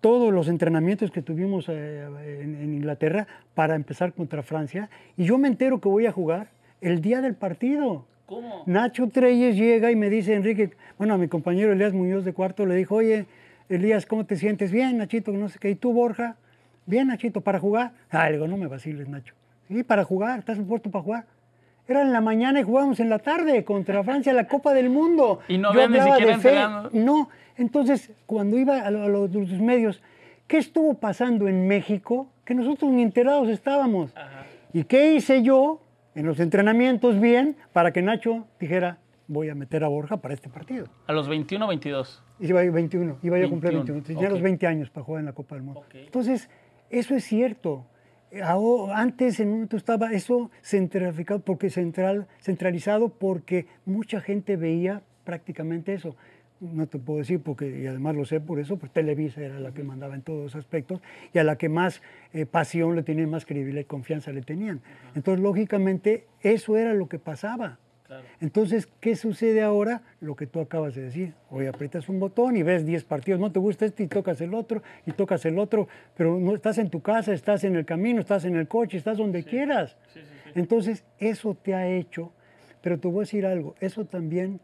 todos 0.00 0.32
los 0.32 0.48
entrenamientos 0.48 1.10
que 1.10 1.20
tuvimos 1.20 1.66
eh, 1.68 2.06
en, 2.40 2.74
Inglaterra 2.74 3.26
para 3.54 3.76
empezar 3.76 4.14
contra 4.14 4.42
Francia 4.42 4.88
y 5.18 5.26
yo 5.26 5.36
me 5.36 5.48
entero 5.48 5.78
que 5.78 5.90
voy 5.90 6.06
a 6.06 6.12
jugar 6.12 6.48
el 6.80 7.02
día 7.02 7.20
del 7.20 7.34
partido. 7.34 8.06
¿Cómo? 8.24 8.62
Nacho 8.64 9.08
Treyes 9.08 9.56
llega 9.56 9.92
y 9.92 9.96
me 9.96 10.08
dice, 10.08 10.32
Enrique, 10.32 10.70
bueno, 10.96 11.12
a 11.12 11.18
mi 11.18 11.28
compañero 11.28 11.72
Elías 11.72 11.92
Muñoz 11.92 12.24
de 12.24 12.32
cuarto 12.32 12.64
le 12.64 12.74
dijo, 12.74 12.94
oye, 12.94 13.26
Elías, 13.68 14.06
¿cómo 14.06 14.24
te 14.24 14.36
sientes? 14.36 14.72
Bien, 14.72 14.96
Nachito, 14.96 15.32
no 15.32 15.50
sé 15.50 15.58
qué. 15.58 15.68
¿Y 15.68 15.74
tú, 15.74 15.92
Borja? 15.92 16.36
Bien, 16.86 17.08
Nachito, 17.08 17.42
¿para 17.42 17.60
jugar? 17.60 17.92
Ah, 18.08 18.30
le 18.30 18.36
digo, 18.36 18.48
no 18.48 18.56
me 18.56 18.68
vaciles, 18.68 19.06
Nacho. 19.06 19.34
Sí, 19.68 19.82
para 19.82 20.02
jugar, 20.02 20.38
estás 20.38 20.58
puesto 20.60 20.90
para 20.90 21.04
jugar. 21.04 21.24
Era 21.88 22.02
en 22.02 22.12
la 22.12 22.20
mañana 22.20 22.60
y 22.60 22.64
jugábamos 22.64 23.00
en 23.00 23.08
la 23.08 23.18
tarde 23.18 23.64
contra 23.64 24.04
Francia 24.04 24.34
la 24.34 24.46
Copa 24.46 24.74
del 24.74 24.90
Mundo. 24.90 25.40
Y 25.48 25.56
no 25.56 25.70
había 25.70 25.88
ni 25.88 25.98
siquiera 25.98 26.90
No, 26.92 27.30
entonces 27.56 28.12
cuando 28.26 28.58
iba 28.58 28.80
a, 28.80 28.90
los, 28.90 29.30
medios, 29.52 30.02
¿qué 30.46 30.58
estuvo 30.58 30.92
pasando 30.94 31.48
en 31.48 31.66
México? 31.66 32.28
Que 32.44 32.54
nosotros 32.54 32.90
ni 32.90 33.02
enterados 33.02 33.48
estábamos. 33.48 34.12
¿Y 34.74 34.84
qué 34.84 35.14
hice 35.14 35.42
yo 35.42 35.80
en 36.14 36.26
los 36.26 36.38
entrenamientos 36.40 37.18
bien 37.18 37.56
para 37.72 37.90
que 37.90 38.02
Nacho 38.02 38.46
dijera, 38.60 38.98
voy 39.26 39.48
a 39.48 39.54
meter 39.54 39.82
a 39.82 39.88
Borja 39.88 40.18
para 40.18 40.34
este 40.34 40.50
partido? 40.50 40.88
¿A 41.06 41.14
los 41.14 41.26
21 41.26 41.64
o 41.64 41.68
22? 41.68 42.22
Iba 42.40 42.60
a 42.60 42.70
21, 42.70 43.16
iba 43.22 43.38
a 43.38 43.48
cumplir 43.48 43.72
21. 43.72 44.02
Tenía 44.02 44.28
los 44.28 44.42
20 44.42 44.66
años 44.66 44.90
para 44.90 45.04
jugar 45.04 45.20
en 45.20 45.26
la 45.26 45.32
Copa 45.32 45.54
del 45.54 45.64
Mundo. 45.64 45.84
Entonces, 45.94 46.50
eso 46.90 47.14
es 47.14 47.24
cierto 47.24 47.86
antes 48.92 49.40
en 49.40 49.48
un 49.48 49.54
momento 49.54 49.76
estaba 49.76 50.12
eso 50.12 50.50
centralizado 50.62 51.40
porque 51.40 51.70
central, 51.70 52.26
centralizado 52.40 53.08
porque 53.08 53.66
mucha 53.86 54.20
gente 54.20 54.56
veía 54.56 55.02
prácticamente 55.24 55.94
eso. 55.94 56.16
No 56.60 56.88
te 56.88 56.98
puedo 56.98 57.20
decir 57.20 57.40
porque, 57.40 57.82
y 57.82 57.86
además 57.86 58.16
lo 58.16 58.24
sé 58.24 58.40
por 58.40 58.58
eso, 58.58 58.78
pues 58.78 58.92
Televisa 58.92 59.40
era 59.40 59.60
la 59.60 59.72
que 59.72 59.84
mandaba 59.84 60.16
en 60.16 60.22
todos 60.22 60.42
los 60.42 60.56
aspectos 60.56 61.00
y 61.32 61.38
a 61.38 61.44
la 61.44 61.56
que 61.56 61.68
más 61.68 62.02
eh, 62.32 62.46
pasión 62.46 62.96
le 62.96 63.04
tenían, 63.04 63.30
más 63.30 63.46
credibilidad 63.46 63.82
y 63.82 63.84
confianza 63.84 64.32
le 64.32 64.42
tenían. 64.42 64.80
Entonces, 65.14 65.42
lógicamente, 65.42 66.26
eso 66.40 66.76
era 66.76 66.94
lo 66.94 67.08
que 67.08 67.20
pasaba. 67.20 67.78
Entonces, 68.40 68.88
¿qué 69.00 69.16
sucede 69.16 69.62
ahora? 69.62 70.02
Lo 70.20 70.34
que 70.34 70.46
tú 70.46 70.60
acabas 70.60 70.94
de 70.94 71.02
decir. 71.02 71.34
Hoy 71.50 71.66
aprietas 71.66 72.08
un 72.08 72.18
botón 72.18 72.56
y 72.56 72.62
ves 72.62 72.86
10 72.86 73.04
partidos, 73.04 73.40
no 73.40 73.52
te 73.52 73.58
gusta 73.58 73.84
este 73.84 74.04
y 74.04 74.06
tocas 74.06 74.40
el 74.40 74.54
otro 74.54 74.82
y 75.06 75.12
tocas 75.12 75.44
el 75.44 75.58
otro, 75.58 75.88
pero 76.16 76.38
no 76.38 76.54
estás 76.54 76.78
en 76.78 76.90
tu 76.90 77.02
casa, 77.02 77.32
estás 77.32 77.64
en 77.64 77.76
el 77.76 77.84
camino, 77.84 78.20
estás 78.20 78.44
en 78.44 78.56
el 78.56 78.66
coche, 78.66 78.96
estás 78.96 79.18
donde 79.18 79.44
quieras. 79.44 79.96
Entonces, 80.54 81.04
eso 81.18 81.54
te 81.54 81.74
ha 81.74 81.88
hecho, 81.88 82.32
pero 82.80 82.98
te 82.98 83.08
voy 83.08 83.18
a 83.18 83.20
decir 83.20 83.44
algo, 83.44 83.74
eso 83.80 84.04
también 84.04 84.60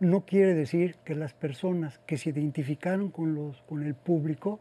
no 0.00 0.26
quiere 0.26 0.54
decir 0.54 0.96
que 1.04 1.14
las 1.14 1.32
personas 1.32 1.98
que 2.06 2.18
se 2.18 2.30
identificaron 2.30 3.10
con, 3.10 3.34
los, 3.34 3.62
con 3.62 3.82
el 3.82 3.94
público 3.94 4.60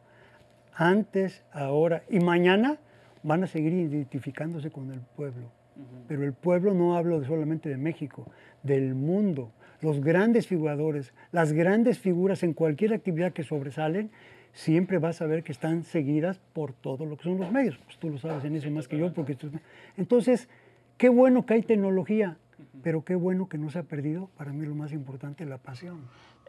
antes, 0.75 1.44
ahora 1.51 2.03
y 2.10 2.20
mañana 2.20 2.77
van 3.24 3.44
a 3.44 3.48
seguir 3.48 3.74
identificándose 3.74 4.72
con 4.72 4.92
el 4.92 5.00
pueblo. 5.00 5.62
Pero 6.08 6.24
el 6.24 6.34
pueblo 6.34 6.74
no 6.74 6.96
hablo 6.96 7.24
solamente 7.24 7.70
de 7.70 7.77
México, 7.77 8.27
del 8.62 8.96
mundo. 8.96 9.51
Los 9.82 10.00
grandes 10.01 10.48
figuradores, 10.48 11.13
las 11.32 11.51
grandes 11.51 12.00
figuras 12.00 12.44
en 12.44 12.53
cualquier 12.53 12.94
actividad 12.94 13.34
que 13.34 13.44
sobresalen, 13.44 14.12
siempre 14.53 15.00
vas 15.00 15.22
a 15.22 15.25
ver 15.25 15.44
que 15.44 15.51
están 15.51 15.84
seguidas 15.84 16.39
por 16.53 16.74
todo 16.74 17.06
lo 17.06 17.18
que 17.18 17.24
son 17.24 17.39
los 17.39 17.51
medios. 17.51 17.77
Pues 17.86 17.98
tú 17.98 18.10
lo 18.10 18.18
sabes 18.18 18.46
en 18.46 18.56
eso 18.56 18.70
más 18.72 18.88
que 18.88 18.98
yo. 18.98 19.13
Porque 19.13 19.36
Entonces, 19.98 20.48
qué 20.98 21.10
bueno 21.10 21.46
que 21.46 21.56
hay 21.56 21.62
tecnología, 21.63 22.38
pero 22.82 23.03
qué 23.03 23.15
bueno 23.15 23.50
que 23.50 23.58
no 23.58 23.70
se 23.70 23.80
ha 23.80 23.84
perdido, 23.84 24.30
para 24.38 24.53
mí 24.53 24.65
lo 24.65 24.75
más 24.75 24.94
importante, 24.94 25.46
la 25.46 25.58
pasión. 25.58 26.01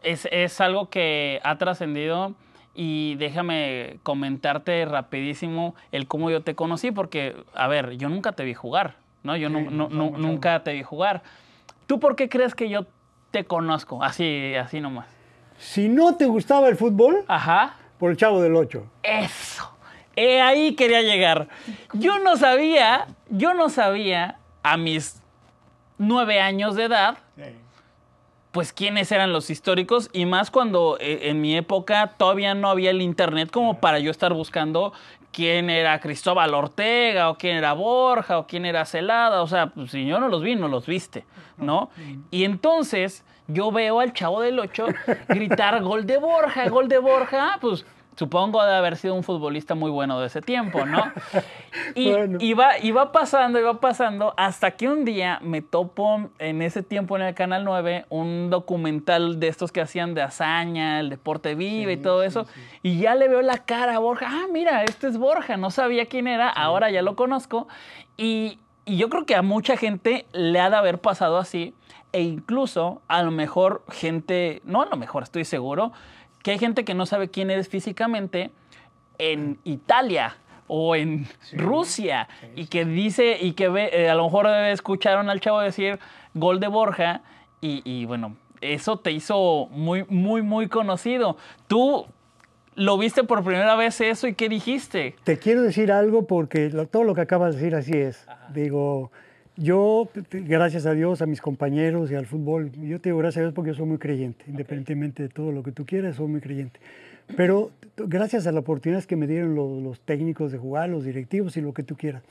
Es, 0.03 0.27
es 0.31 0.61
algo 0.61 0.89
que 0.89 1.39
ha 1.43 1.57
trascendido 1.57 2.35
y 2.75 3.15
déjame 3.15 3.99
comentarte 4.03 4.85
rapidísimo 4.85 5.75
el 5.91 6.07
cómo 6.07 6.29
yo 6.29 6.43
te 6.43 6.55
conocí, 6.55 6.91
porque, 6.91 7.35
a 7.53 7.67
ver, 7.67 7.97
yo 7.97 8.09
nunca 8.09 8.33
te 8.33 8.43
vi 8.43 8.53
jugar. 8.53 9.04
¿No? 9.25 9.35
Yo 9.35 9.49
nunca 9.49 10.63
te 10.63 10.73
vi 10.73 10.83
jugar. 10.83 11.23
¿Tú 11.87 11.99
por 11.99 12.15
qué 12.15 12.29
crees 12.29 12.55
que 12.55 12.69
yo 12.69 12.85
te 13.31 13.43
conozco? 13.43 14.01
Así, 14.03 14.55
así 14.55 14.79
nomás. 14.79 15.07
Si 15.57 15.89
no 15.89 16.15
te 16.15 16.25
gustaba 16.25 16.69
el 16.69 16.75
fútbol, 16.77 17.25
Ajá. 17.27 17.75
por 17.97 18.11
el 18.11 18.17
chavo 18.17 18.41
del 18.41 18.55
8. 18.55 18.85
Eso. 19.03 19.71
ahí 20.15 20.75
quería 20.75 21.01
llegar. 21.01 21.47
Yo 21.93 22.19
no 22.19 22.37
sabía, 22.37 23.07
yo 23.29 23.53
no 23.53 23.69
sabía 23.69 24.39
a 24.63 24.77
mis 24.77 25.21
nueve 25.97 26.39
años 26.39 26.75
de 26.75 26.83
edad, 26.85 27.17
pues 28.51 28.71
quiénes 28.73 29.11
eran 29.11 29.33
los 29.33 29.49
históricos 29.49 30.09
y 30.13 30.25
más 30.25 30.49
cuando 30.51 30.97
eh, 30.99 31.29
en 31.29 31.41
mi 31.41 31.57
época 31.57 32.13
todavía 32.17 32.53
no 32.53 32.69
había 32.69 32.91
el 32.91 33.01
internet 33.01 33.49
como 33.51 33.79
para 33.79 33.99
yo 33.99 34.11
estar 34.11 34.33
buscando 34.33 34.93
quién 35.35 35.69
era 35.69 35.99
Cristóbal 35.99 36.53
Ortega, 36.53 37.29
o 37.29 37.37
quién 37.37 37.57
era 37.57 37.73
Borja, 37.73 38.39
o 38.39 38.47
quién 38.47 38.65
era 38.65 38.85
Celada. 38.85 39.41
O 39.41 39.47
sea, 39.47 39.67
pues, 39.67 39.91
si 39.91 40.05
yo 40.05 40.17
no 40.17 40.29
los 40.29 40.41
vi, 40.41 40.55
no 40.55 40.69
los 40.69 40.85
viste, 40.85 41.25
¿no? 41.57 41.89
Y 42.31 42.45
entonces 42.45 43.25
yo 43.47 43.69
veo 43.69 43.99
al 43.99 44.13
chavo 44.13 44.39
del 44.39 44.57
8 44.57 44.85
gritar 45.27 45.83
gol 45.83 46.05
de 46.05 46.17
Borja, 46.17 46.69
gol 46.69 46.87
de 46.87 46.99
Borja, 46.99 47.57
pues 47.59 47.85
supongo 48.15 48.63
de 48.63 48.73
haber 48.73 48.95
sido 48.95 49.13
un 49.13 49.23
futbolista 49.23 49.75
muy 49.75 49.91
bueno 49.91 50.19
de 50.19 50.27
ese 50.27 50.41
tiempo, 50.41 50.85
¿no? 50.85 51.03
Y, 51.93 52.11
iba, 52.39 52.79
iba 52.79 53.11
pasando, 53.11 53.59
iba 53.59 53.79
pasando, 53.79 54.33
hasta 54.37 54.71
que 54.71 54.87
un 54.87 55.05
día 55.05 55.39
me 55.41 55.61
topo 55.61 56.29
en 56.39 56.61
ese 56.61 56.83
tiempo 56.83 57.15
en 57.15 57.23
el 57.23 57.35
Canal 57.35 57.63
9 57.63 58.05
un 58.09 58.49
documental 58.49 59.39
de 59.39 59.49
estos 59.49 59.71
que 59.71 59.81
hacían 59.81 60.13
de 60.13 60.21
hazaña, 60.21 60.99
el 60.99 61.09
deporte 61.09 61.53
vivo 61.53 61.91
y 61.91 61.97
todo 61.97 62.23
eso, 62.23 62.47
y 62.81 62.99
ya 62.99 63.15
le 63.15 63.27
veo 63.27 63.41
la 63.41 63.59
cara 63.59 63.95
a 63.95 63.99
Borja, 63.99 64.27
ah, 64.29 64.45
mira, 64.51 64.83
este 64.83 65.07
es 65.07 65.17
Borja, 65.17 65.57
no 65.57 65.69
sabía 65.69 66.07
quién 66.07 66.27
era, 66.27 66.49
ahora 66.49 66.89
ya 66.89 67.01
lo 67.01 67.15
conozco, 67.15 67.67
y, 68.17 68.59
y 68.85 68.97
yo 68.97 69.09
creo 69.09 69.25
que 69.25 69.35
a 69.35 69.41
mucha 69.41 69.77
gente 69.77 70.25
le 70.31 70.59
ha 70.59 70.69
de 70.69 70.77
haber 70.77 70.99
pasado 70.99 71.37
así, 71.37 71.73
e 72.13 72.21
incluso 72.21 73.01
a 73.09 73.21
lo 73.23 73.31
mejor 73.31 73.83
gente, 73.89 74.61
no 74.63 74.81
a 74.81 74.85
lo 74.85 74.95
mejor, 74.95 75.23
estoy 75.23 75.43
seguro, 75.43 75.91
que 76.45 76.51
hay 76.51 76.59
gente 76.59 76.85
que 76.85 76.93
no 76.93 77.07
sabe 77.07 77.29
quién 77.29 77.49
eres 77.49 77.69
físicamente 77.69 78.51
en 79.17 79.57
Italia 79.63 80.37
o 80.67 80.95
en 80.95 81.25
Rusia 81.53 82.27
y 82.55 82.67
que 82.67 82.85
dice 82.85 83.39
y 83.41 83.53
que 83.53 83.67
ve, 83.67 83.89
eh, 83.91 84.11
a 84.11 84.13
lo 84.13 84.25
mejor 84.25 84.45
escucharon 84.45 85.31
al 85.31 85.39
chavo 85.39 85.59
decir 85.59 85.97
gol 86.35 86.59
de 86.59 86.67
Borja 86.67 87.23
y, 87.61 88.05
bueno, 88.05 88.35
eso 88.61 88.99
te 88.99 89.11
hizo 89.11 89.69
muy, 89.71 90.05
muy, 90.07 90.43
muy 90.43 90.67
conocido. 90.67 91.35
Tú 91.65 92.05
lo 92.75 92.99
viste 92.99 93.23
por 93.23 93.43
primera 93.43 93.75
vez 93.75 93.99
eso 93.99 94.27
y 94.27 94.35
qué 94.35 94.47
dijiste. 94.47 95.15
Te 95.23 95.39
quiero 95.39 95.63
decir 95.63 95.91
algo 95.91 96.27
porque 96.27 96.69
todo 96.91 97.05
lo 97.05 97.15
que 97.15 97.21
acabas 97.21 97.55
de 97.55 97.61
decir 97.61 97.75
así 97.75 97.97
es. 97.97 98.27
Digo, 98.53 99.11
yo, 99.57 100.09
gracias 100.31 100.85
a 100.85 100.93
Dios, 100.93 101.21
a 101.21 101.25
mis 101.25 101.41
compañeros 101.41 102.11
y 102.11 102.15
al 102.15 102.25
fútbol, 102.25 102.71
yo 102.73 102.99
te 102.99 103.09
digo 103.09 103.19
gracias 103.19 103.37
a 103.37 103.41
Dios 103.41 103.53
porque 103.53 103.71
yo 103.71 103.75
soy 103.75 103.85
muy 103.85 103.97
creyente, 103.97 104.43
independientemente 104.47 105.23
de 105.23 105.29
todo 105.29 105.51
lo 105.51 105.63
que 105.63 105.71
tú 105.71 105.85
quieras, 105.85 106.17
soy 106.17 106.27
muy 106.27 106.41
creyente. 106.41 106.79
Pero 107.35 107.71
gracias 107.97 108.47
a 108.47 108.51
la 108.51 108.59
oportunidad 108.59 109.03
que 109.03 109.15
me 109.15 109.27
dieron 109.27 109.55
los, 109.55 109.99
técnicos 110.01 110.51
de 110.51 110.57
jugar, 110.57 110.89
los 110.89 111.05
directivos 111.05 111.57
y 111.57 111.61
lo 111.61 111.73
que 111.73 111.83
tú 111.83 111.95
quieras. 111.95 112.23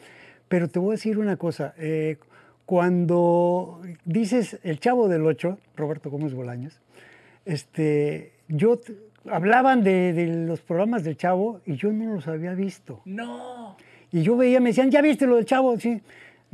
Pero 0.49 0.69
te 0.69 0.79
voy 0.79 0.91
a 0.91 0.93
decir 0.93 1.19
una 1.19 1.37
cosa, 1.37 1.75
eh, 1.79 2.19
cuando 2.67 3.81
dices 4.05 4.59
el 4.63 4.79
chavo 4.79 5.09
del 5.09 5.25
8, 5.27 5.59
Roberto 5.77 6.11
Gómez 6.11 6.35
Bolaños, 6.35 6.81
este, 7.45 8.33
yo 8.49 8.81
hablaban 9.31 9.83
de, 9.83 10.13
de 10.13 10.47
los 10.47 10.61
programas 10.61 11.05
del 11.05 11.17
Chavo 11.17 11.61
y 11.67 11.77
yo 11.77 11.93
no 11.93 12.15
los 12.15 12.29
había 12.29 12.55
visto. 12.55 13.01
No. 13.05 13.77
Y 14.13 14.23
yo 14.23 14.37
veía, 14.37 14.61
me 14.61 14.71
decían, 14.71 14.91
¿ya 14.91 15.03
viste 15.03 15.27
lo 15.27 15.37
del 15.37 15.45
Chavo? 15.45 15.79
Sí. 15.79 16.01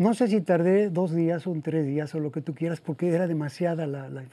No 0.00 0.14
sé 0.14 0.28
si 0.28 0.40
tardé 0.40 0.88
dos 0.88 1.14
días 1.14 1.47
o 1.47 1.54
tres 1.62 1.85
días 1.85 2.14
o 2.14 2.21
lo 2.21 2.33
que 2.33 2.40
tú 2.40 2.54
quieras 2.54 2.80
porque 2.80 3.11
era 3.11 3.26
demasiada 3.26 3.87
la, 3.87 4.09
la 4.09 4.25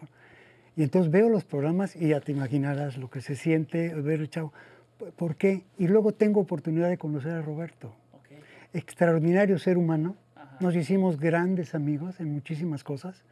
Y 0.77 0.83
entonces 0.83 1.11
veo 1.11 1.27
los 1.27 1.43
programas 1.43 1.93
y 1.93 2.07
ya 2.07 2.21
te 2.21 2.31
imaginarás 2.31 2.97
lo 2.97 3.09
que 3.09 3.19
se 3.19 3.35
siente 3.35 3.93
ver 3.93 4.29
Chavo. 4.29 4.53
¿Por 5.17 5.35
qué? 5.35 5.65
Y 5.77 5.89
luego 5.89 6.13
tengo 6.13 6.39
oportunidad 6.39 6.87
de 6.87 6.97
conocer 6.97 7.33
a 7.33 7.41
Roberto 7.41 7.93
extraordinario 8.71 9.59
ser 9.59 9.77
humano. 9.77 10.15
Nos 10.61 10.73
hicimos 10.73 11.19
grandes 11.19 11.75
amigos 11.75 12.21
en 12.21 12.31
muchísimas 12.31 12.85
cosas. 12.85 13.25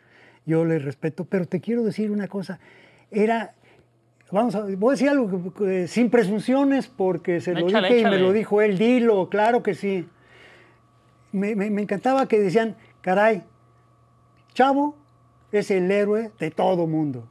Yo 0.45 0.65
le 0.65 0.77
respeto, 0.77 1.23
pero 1.23 1.45
te 1.45 1.61
quiero 1.61 1.83
decir 1.83 2.11
una 2.11 2.27
cosa. 2.27 2.59
Era, 3.11 3.53
vamos 4.29 4.55
a, 4.55 4.65
voy 4.75 4.89
a 4.89 4.91
decir 4.91 5.07
algo 5.07 5.53
sin 5.87 6.09
presunciones 6.09 6.89
porque 6.89 7.39
se 7.39 7.53
lo 7.53 7.69
Échale, 7.69 7.87
dije 7.87 8.01
y 8.01 8.03
me 8.03 8.19
lo 8.19 8.33
dijo 8.33 8.61
él. 8.61 8.77
Dilo, 8.77 9.29
claro 9.29 9.63
que 9.63 9.73
sí. 9.73 10.05
Me, 11.35 11.55
me- 11.55 11.69
me 11.69 11.81
encantaba 11.81 12.27
que 12.27 12.39
decían, 12.39 12.75
caray, 13.01 13.43
Chavo 14.53 14.95
es 15.51 15.69
el 15.71 15.89
héroe 15.91 16.31
de 16.39 16.51
todo 16.51 16.87
mundo. 16.87 17.27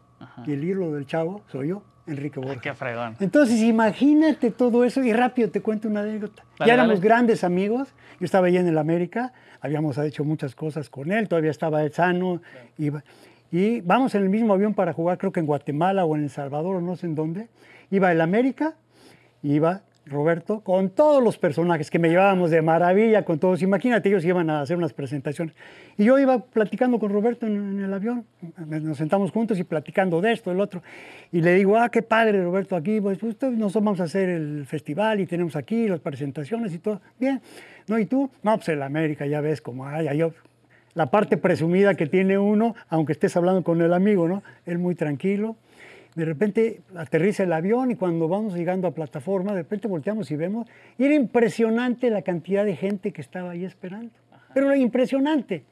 Y 0.46 0.52
el 0.52 0.64
hilo 0.64 0.92
del 0.92 1.06
Chavo 1.06 1.42
soy 1.48 1.68
yo, 1.68 1.82
Enrique 2.06 2.40
Borja. 2.40 2.60
Qué 2.60 2.74
fregón. 2.74 3.16
Entonces, 3.20 3.60
imagínate 3.60 4.50
todo 4.50 4.84
eso 4.84 5.02
y 5.02 5.12
rápido 5.12 5.50
te 5.50 5.60
cuento 5.60 5.88
una 5.88 6.00
anécdota. 6.00 6.42
Dale, 6.58 6.68
ya 6.68 6.74
éramos 6.74 6.96
dale. 6.96 7.08
grandes 7.08 7.44
amigos. 7.44 7.94
Yo 8.20 8.24
estaba 8.24 8.46
allá 8.48 8.60
en 8.60 8.68
el 8.68 8.78
América, 8.78 9.32
habíamos 9.60 9.96
hecho 9.98 10.24
muchas 10.24 10.54
cosas 10.54 10.88
con 10.90 11.12
él, 11.12 11.28
todavía 11.28 11.50
estaba 11.50 11.82
él 11.82 11.92
sano. 11.92 12.40
iba- 12.78 13.02
y 13.50 13.80
vamos 13.82 14.14
en 14.16 14.22
el 14.22 14.28
mismo 14.30 14.52
avión 14.54 14.74
para 14.74 14.92
jugar, 14.92 15.16
creo 15.18 15.30
que 15.32 15.40
en 15.40 15.46
Guatemala 15.46 16.04
o 16.04 16.16
en 16.16 16.24
El 16.24 16.30
Salvador 16.30 16.76
o 16.76 16.80
no 16.80 16.96
sé 16.96 17.06
en 17.06 17.14
dónde. 17.14 17.48
Iba 17.90 18.10
el 18.10 18.20
América, 18.20 18.74
iba 19.42 19.82
Roberto, 20.06 20.60
con 20.60 20.90
todos 20.90 21.22
los 21.22 21.38
personajes 21.38 21.90
que 21.90 21.98
me 21.98 22.08
llevábamos 22.08 22.50
de 22.50 22.60
maravilla, 22.60 23.24
con 23.24 23.38
todos. 23.38 23.62
Imagínate, 23.62 24.08
ellos 24.08 24.24
iban 24.24 24.50
a 24.50 24.60
hacer 24.60 24.76
unas 24.76 24.92
presentaciones. 24.92 25.54
Y 25.96 26.04
yo 26.04 26.18
iba 26.18 26.38
platicando 26.38 26.98
con 26.98 27.10
Roberto 27.10 27.46
en, 27.46 27.80
el 27.80 27.92
avión. 27.92 28.24
Nos 28.66 28.98
sentamos 28.98 29.30
juntos 29.30 29.58
y 29.58 29.64
platicando 29.64 30.20
de 30.20 30.32
esto, 30.32 30.50
del 30.50 30.60
otro. 30.60 30.82
Y 31.32 31.40
le 31.40 31.54
digo, 31.54 31.78
ah, 31.78 31.88
qué 31.88 32.02
padre, 32.02 32.42
Roberto, 32.42 32.76
aquí, 32.76 33.00
pues 33.00 33.18
justo 33.18 33.50
nosotros 33.50 33.84
vamos 33.84 34.00
a 34.00 34.04
hacer 34.04 34.28
el 34.28 34.66
festival 34.66 35.20
y 35.20 35.26
tenemos 35.26 35.56
aquí 35.56 35.88
las 35.88 36.00
presentaciones 36.00 36.74
y 36.74 36.78
todo. 36.78 37.00
Bien. 37.18 37.40
¿No? 37.86 37.98
¿Y 37.98 38.06
tú? 38.06 38.30
No, 38.42 38.56
pues 38.56 38.68
el 38.68 38.82
América, 38.82 39.26
ya 39.26 39.40
ves 39.40 39.60
cómo 39.60 39.86
hay. 39.86 40.16
Yo, 40.16 40.32
la 40.94 41.06
parte 41.06 41.36
presumida 41.36 41.94
que 41.94 42.06
tiene 42.06 42.38
uno, 42.38 42.74
aunque 42.88 43.12
estés 43.12 43.36
hablando 43.36 43.62
con 43.62 43.80
el 43.80 43.92
amigo, 43.92 44.28
¿no? 44.28 44.42
Él 44.66 44.78
muy 44.78 44.94
tranquilo. 44.94 45.56
De 46.14 46.24
repente 46.24 46.80
aterriza 46.96 47.42
el 47.42 47.52
avión 47.52 47.90
y 47.90 47.96
cuando 47.96 48.28
vamos 48.28 48.54
llegando 48.54 48.86
a 48.86 48.92
plataforma, 48.92 49.52
de 49.52 49.62
repente 49.62 49.88
volteamos 49.88 50.30
y 50.30 50.36
vemos, 50.36 50.68
y 50.96 51.04
era 51.04 51.14
impresionante 51.14 52.08
la 52.08 52.22
cantidad 52.22 52.64
de 52.64 52.76
gente 52.76 53.12
que 53.12 53.20
estaba 53.20 53.50
ahí 53.50 53.64
esperando. 53.64 54.12
Pero 54.52 54.66
era 54.66 54.76
impresionante. 54.76 55.64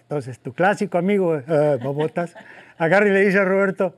Entonces, 0.00 0.40
tu 0.40 0.52
clásico 0.52 0.98
amigo, 0.98 1.36
eh, 1.36 1.78
Bobotas, 1.80 2.34
agarra 2.78 3.08
y 3.08 3.12
le 3.12 3.24
dice 3.24 3.38
a 3.38 3.44
Roberto, 3.44 3.94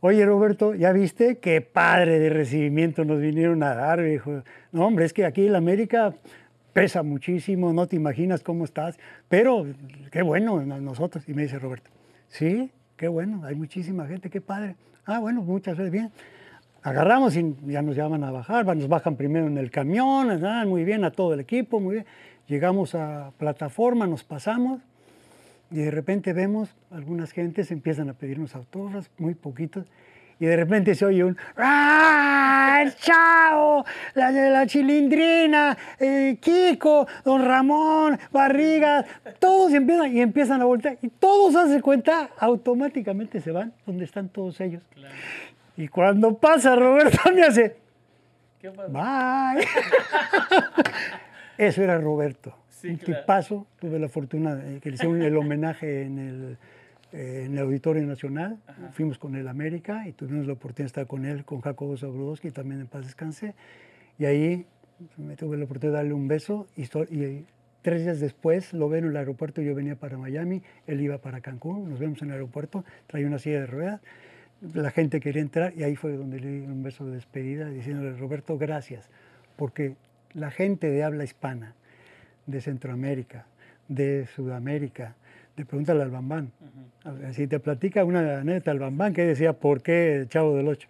oye 0.00 0.24
Roberto, 0.24 0.74
¿ya 0.74 0.92
viste 0.92 1.38
qué 1.38 1.60
padre 1.60 2.18
de 2.18 2.30
recibimiento 2.30 3.04
nos 3.04 3.20
vinieron 3.20 3.62
a 3.64 3.74
dar? 3.74 4.00
Dijo, 4.02 4.42
no 4.72 4.86
hombre, 4.86 5.04
es 5.04 5.12
que 5.12 5.24
aquí 5.24 5.46
en 5.46 5.52
la 5.52 5.58
América 5.58 6.14
pesa 6.72 7.02
muchísimo, 7.02 7.72
no 7.72 7.86
te 7.88 7.96
imaginas 7.96 8.42
cómo 8.42 8.64
estás, 8.64 8.98
pero 9.28 9.66
qué 10.12 10.22
bueno 10.22 10.62
nosotros. 10.62 11.28
Y 11.28 11.34
me 11.34 11.42
dice 11.42 11.58
Roberto, 11.58 11.90
sí, 12.28 12.70
qué 12.96 13.08
bueno, 13.08 13.44
hay 13.44 13.56
muchísima 13.56 14.06
gente, 14.06 14.30
qué 14.30 14.40
padre. 14.40 14.76
Ah, 15.12 15.18
bueno, 15.18 15.42
muchas 15.42 15.76
veces 15.76 15.90
bien. 15.90 16.12
Agarramos 16.82 17.36
y 17.36 17.56
ya 17.66 17.82
nos 17.82 17.96
llaman 17.96 18.22
a 18.22 18.30
bajar, 18.30 18.64
nos 18.76 18.86
bajan 18.86 19.16
primero 19.16 19.48
en 19.48 19.58
el 19.58 19.68
camión, 19.68 20.30
ah, 20.46 20.64
muy 20.64 20.84
bien, 20.84 21.04
a 21.04 21.10
todo 21.10 21.34
el 21.34 21.40
equipo, 21.40 21.80
muy 21.80 21.94
bien. 21.94 22.06
Llegamos 22.46 22.94
a 22.94 23.32
plataforma, 23.36 24.06
nos 24.06 24.22
pasamos 24.22 24.80
y 25.72 25.78
de 25.78 25.90
repente 25.90 26.32
vemos 26.32 26.76
algunas 26.92 27.32
gentes 27.32 27.72
empiezan 27.72 28.08
a 28.08 28.12
pedirnos 28.12 28.54
autógrafos, 28.54 29.10
muy 29.18 29.34
poquitos, 29.34 29.86
y 30.40 30.46
de 30.46 30.56
repente 30.56 30.94
se 30.94 31.04
oye 31.04 31.22
un 31.22 31.36
¡Ah! 31.56 32.84
¡Chao! 32.98 33.84
La 34.14 34.30
la 34.30 34.66
chilindrina, 34.66 35.76
eh, 35.98 36.38
Kiko, 36.40 37.06
don 37.24 37.44
Ramón, 37.44 38.18
Barriga, 38.32 39.04
todos 39.38 39.72
empiezan 39.74 40.16
y 40.16 40.20
empiezan 40.20 40.62
a 40.62 40.64
voltear 40.64 40.96
y 41.02 41.08
todos 41.08 41.54
hacen 41.54 41.80
cuenta, 41.80 42.30
automáticamente 42.38 43.40
se 43.40 43.52
van 43.52 43.74
donde 43.86 44.04
están 44.06 44.30
todos 44.30 44.60
ellos. 44.60 44.82
Y 45.76 45.88
cuando 45.88 46.36
pasa 46.36 46.74
Roberto 46.74 47.18
me 47.34 47.42
hace 47.42 47.76
¿Qué? 48.60 48.68
Bye. 48.68 49.66
Eso 51.56 51.82
era 51.82 51.98
Roberto. 51.98 52.54
Sí, 52.68 52.88
un 52.88 52.96
claro. 52.96 53.20
tipazo. 53.20 53.66
Tuve 53.78 53.98
la 53.98 54.08
fortuna 54.08 54.54
de 54.54 54.80
que 54.80 54.90
le 54.90 54.94
hicieron 54.96 55.22
el 55.22 55.36
homenaje 55.36 56.02
en 56.02 56.18
el, 56.18 56.58
eh, 57.12 57.44
en 57.46 57.52
el 57.52 57.58
Auditorio 57.60 58.06
Nacional. 58.06 58.58
Fuimos 58.92 59.18
con 59.18 59.34
el 59.34 59.48
América 59.48 60.06
y 60.06 60.12
tuvimos 60.12 60.46
la 60.46 60.52
oportunidad 60.52 60.84
de 60.84 60.86
estar 60.86 61.06
con 61.06 61.24
él, 61.24 61.44
con 61.44 61.60
Jacobo 61.60 61.96
Zabrudowski, 61.96 62.50
también 62.50 62.80
en 62.80 62.86
paz 62.86 63.04
descanse. 63.04 63.54
Y 64.18 64.26
ahí 64.26 64.66
me 65.16 65.36
tuve 65.36 65.56
la 65.56 65.64
oportunidad 65.64 65.98
de 65.98 66.02
darle 66.04 66.14
un 66.14 66.28
beso 66.28 66.66
y, 66.76 66.84
y 66.84 67.46
tres 67.82 68.02
días 68.02 68.20
después 68.20 68.72
lo 68.72 68.88
veo 68.88 69.00
en 69.00 69.06
el 69.06 69.16
aeropuerto. 69.16 69.62
Yo 69.62 69.74
venía 69.74 69.96
para 69.96 70.18
Miami, 70.18 70.62
él 70.86 71.00
iba 71.00 71.18
para 71.18 71.40
Cancún. 71.40 71.88
Nos 71.88 71.98
vemos 71.98 72.20
en 72.22 72.28
el 72.28 72.34
aeropuerto, 72.34 72.84
traía 73.06 73.26
una 73.26 73.38
silla 73.38 73.60
de 73.60 73.66
ruedas. 73.66 74.00
La 74.74 74.90
gente 74.90 75.20
quería 75.20 75.42
entrar 75.42 75.72
y 75.76 75.84
ahí 75.84 75.96
fue 75.96 76.12
donde 76.12 76.38
le 76.38 76.50
di 76.50 76.66
un 76.66 76.82
beso 76.82 77.06
de 77.06 77.14
despedida 77.14 77.70
diciéndole, 77.70 78.12
Roberto, 78.16 78.58
gracias, 78.58 79.08
porque 79.56 79.94
la 80.34 80.50
gente 80.50 80.90
de 80.90 81.02
habla 81.02 81.24
hispana, 81.24 81.74
de 82.46 82.60
Centroamérica, 82.60 83.46
de 83.88 84.26
Sudamérica, 84.26 85.16
le 85.60 85.66
pregúntale 85.66 86.02
al 86.02 86.10
Bambán. 86.10 86.52
A 87.04 87.12
ver, 87.12 87.34
Si 87.34 87.46
te 87.46 87.60
platica 87.60 88.04
una 88.04 88.40
anécdota 88.40 88.70
al 88.70 88.78
Bambán 88.78 89.12
que 89.12 89.24
decía, 89.24 89.52
¿por 89.52 89.82
qué 89.82 90.16
el 90.16 90.28
Chavo 90.28 90.56
del 90.56 90.68
Ocho? 90.68 90.88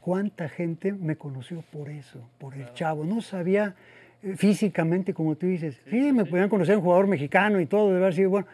¿Cuánta 0.00 0.48
gente 0.48 0.92
me 0.92 1.16
conoció 1.16 1.62
por 1.70 1.90
eso, 1.90 2.26
por 2.38 2.54
el 2.54 2.72
Chavo? 2.72 3.04
No 3.04 3.20
sabía 3.20 3.74
eh, 4.22 4.34
físicamente, 4.36 5.12
como 5.12 5.36
tú 5.36 5.46
dices. 5.46 5.78
Sí, 5.90 6.12
me 6.12 6.24
podían 6.24 6.48
conocer 6.48 6.76
un 6.76 6.82
jugador 6.82 7.06
mexicano 7.06 7.60
y 7.60 7.66
todo, 7.66 7.88
debe 7.88 8.00
haber 8.00 8.14
sido 8.14 8.30
bueno. 8.30 8.46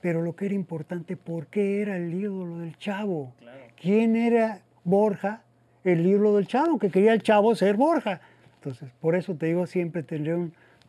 Pero 0.00 0.22
lo 0.22 0.34
que 0.34 0.46
era 0.46 0.54
importante, 0.54 1.16
¿por 1.16 1.48
qué 1.48 1.82
era 1.82 1.96
el 1.96 2.14
ídolo 2.14 2.58
del 2.58 2.76
Chavo? 2.78 3.34
¿Quién 3.80 4.14
era 4.14 4.60
Borja, 4.84 5.42
el 5.84 6.06
ídolo 6.06 6.36
del 6.36 6.46
Chavo? 6.46 6.78
Que 6.78 6.90
quería 6.90 7.12
el 7.12 7.22
Chavo 7.22 7.54
ser 7.56 7.76
Borja. 7.76 8.20
Entonces, 8.54 8.88
por 9.00 9.16
eso 9.16 9.34
te 9.34 9.46
digo, 9.46 9.66
siempre 9.66 10.04
tendré 10.04 10.36
un 10.36 10.54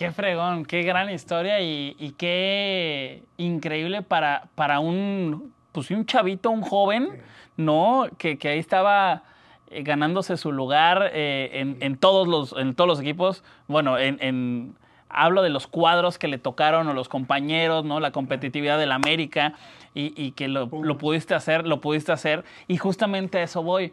Qué 0.00 0.12
fregón, 0.12 0.64
qué 0.64 0.82
gran 0.82 1.10
historia 1.10 1.60
y, 1.60 1.94
y 1.98 2.12
qué 2.12 3.22
increíble 3.36 4.00
para, 4.00 4.48
para 4.54 4.80
un, 4.80 5.52
pues, 5.72 5.90
un 5.90 6.06
chavito, 6.06 6.48
un 6.48 6.62
joven, 6.62 7.20
¿no? 7.58 8.06
Que, 8.16 8.38
que 8.38 8.48
ahí 8.48 8.58
estaba 8.58 9.24
eh, 9.68 9.82
ganándose 9.82 10.38
su 10.38 10.52
lugar 10.52 11.10
eh, 11.12 11.50
en, 11.52 11.76
en 11.80 11.98
todos 11.98 12.26
los, 12.26 12.54
en 12.58 12.74
todos 12.74 12.88
los 12.88 12.98
equipos. 13.02 13.44
Bueno, 13.68 13.98
en, 13.98 14.16
en- 14.22 14.74
hablo 15.10 15.42
de 15.42 15.50
los 15.50 15.66
cuadros 15.66 16.16
que 16.16 16.28
le 16.28 16.38
tocaron 16.38 16.88
o 16.88 16.94
los 16.94 17.10
compañeros, 17.10 17.84
¿no? 17.84 18.00
La 18.00 18.10
competitividad 18.10 18.78
del 18.78 18.92
América 18.92 19.52
y, 19.94 20.14
y 20.16 20.32
que 20.32 20.48
lo, 20.48 20.70
lo 20.82 20.96
pudiste 20.96 21.34
hacer, 21.34 21.66
lo 21.66 21.82
pudiste 21.82 22.10
hacer. 22.10 22.44
Y 22.68 22.78
justamente 22.78 23.36
a 23.36 23.42
eso 23.42 23.62
voy. 23.62 23.92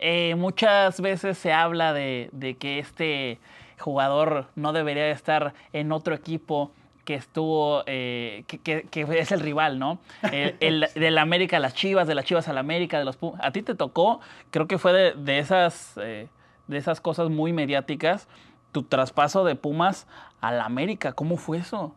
Eh, 0.00 0.34
muchas 0.36 1.00
veces 1.00 1.38
se 1.38 1.52
habla 1.52 1.92
de, 1.92 2.28
de 2.32 2.56
que 2.56 2.80
este 2.80 3.38
jugador 3.78 4.46
no 4.56 4.72
debería 4.72 5.04
de 5.04 5.12
estar 5.12 5.54
en 5.72 5.92
otro 5.92 6.14
equipo 6.14 6.72
que 7.04 7.14
estuvo, 7.14 7.84
eh, 7.86 8.44
que, 8.46 8.58
que- 8.58 8.82
que 8.90 9.02
es 9.18 9.32
el 9.32 9.40
rival, 9.40 9.78
¿no? 9.78 9.98
El, 10.30 10.56
el- 10.60 10.86
del 10.94 11.16
América 11.18 11.56
a 11.56 11.60
las 11.60 11.74
Chivas, 11.74 12.06
de 12.06 12.14
las 12.14 12.26
Chivas 12.26 12.48
al 12.48 12.58
América, 12.58 12.98
de 12.98 13.04
los 13.06 13.16
Pumas. 13.16 13.40
A 13.42 13.50
ti 13.50 13.62
te 13.62 13.74
tocó, 13.74 14.20
creo 14.50 14.66
que 14.68 14.76
fue 14.78 14.92
de, 14.92 15.12
de 15.14 15.38
esas, 15.38 15.94
eh, 16.02 16.28
de 16.66 16.76
esas 16.76 17.00
cosas 17.00 17.30
muy 17.30 17.54
mediáticas, 17.54 18.28
tu 18.72 18.82
traspaso 18.82 19.44
de 19.44 19.54
Pumas 19.56 20.06
al 20.42 20.60
América. 20.60 21.14
¿Cómo 21.14 21.38
fue 21.38 21.56
eso? 21.58 21.94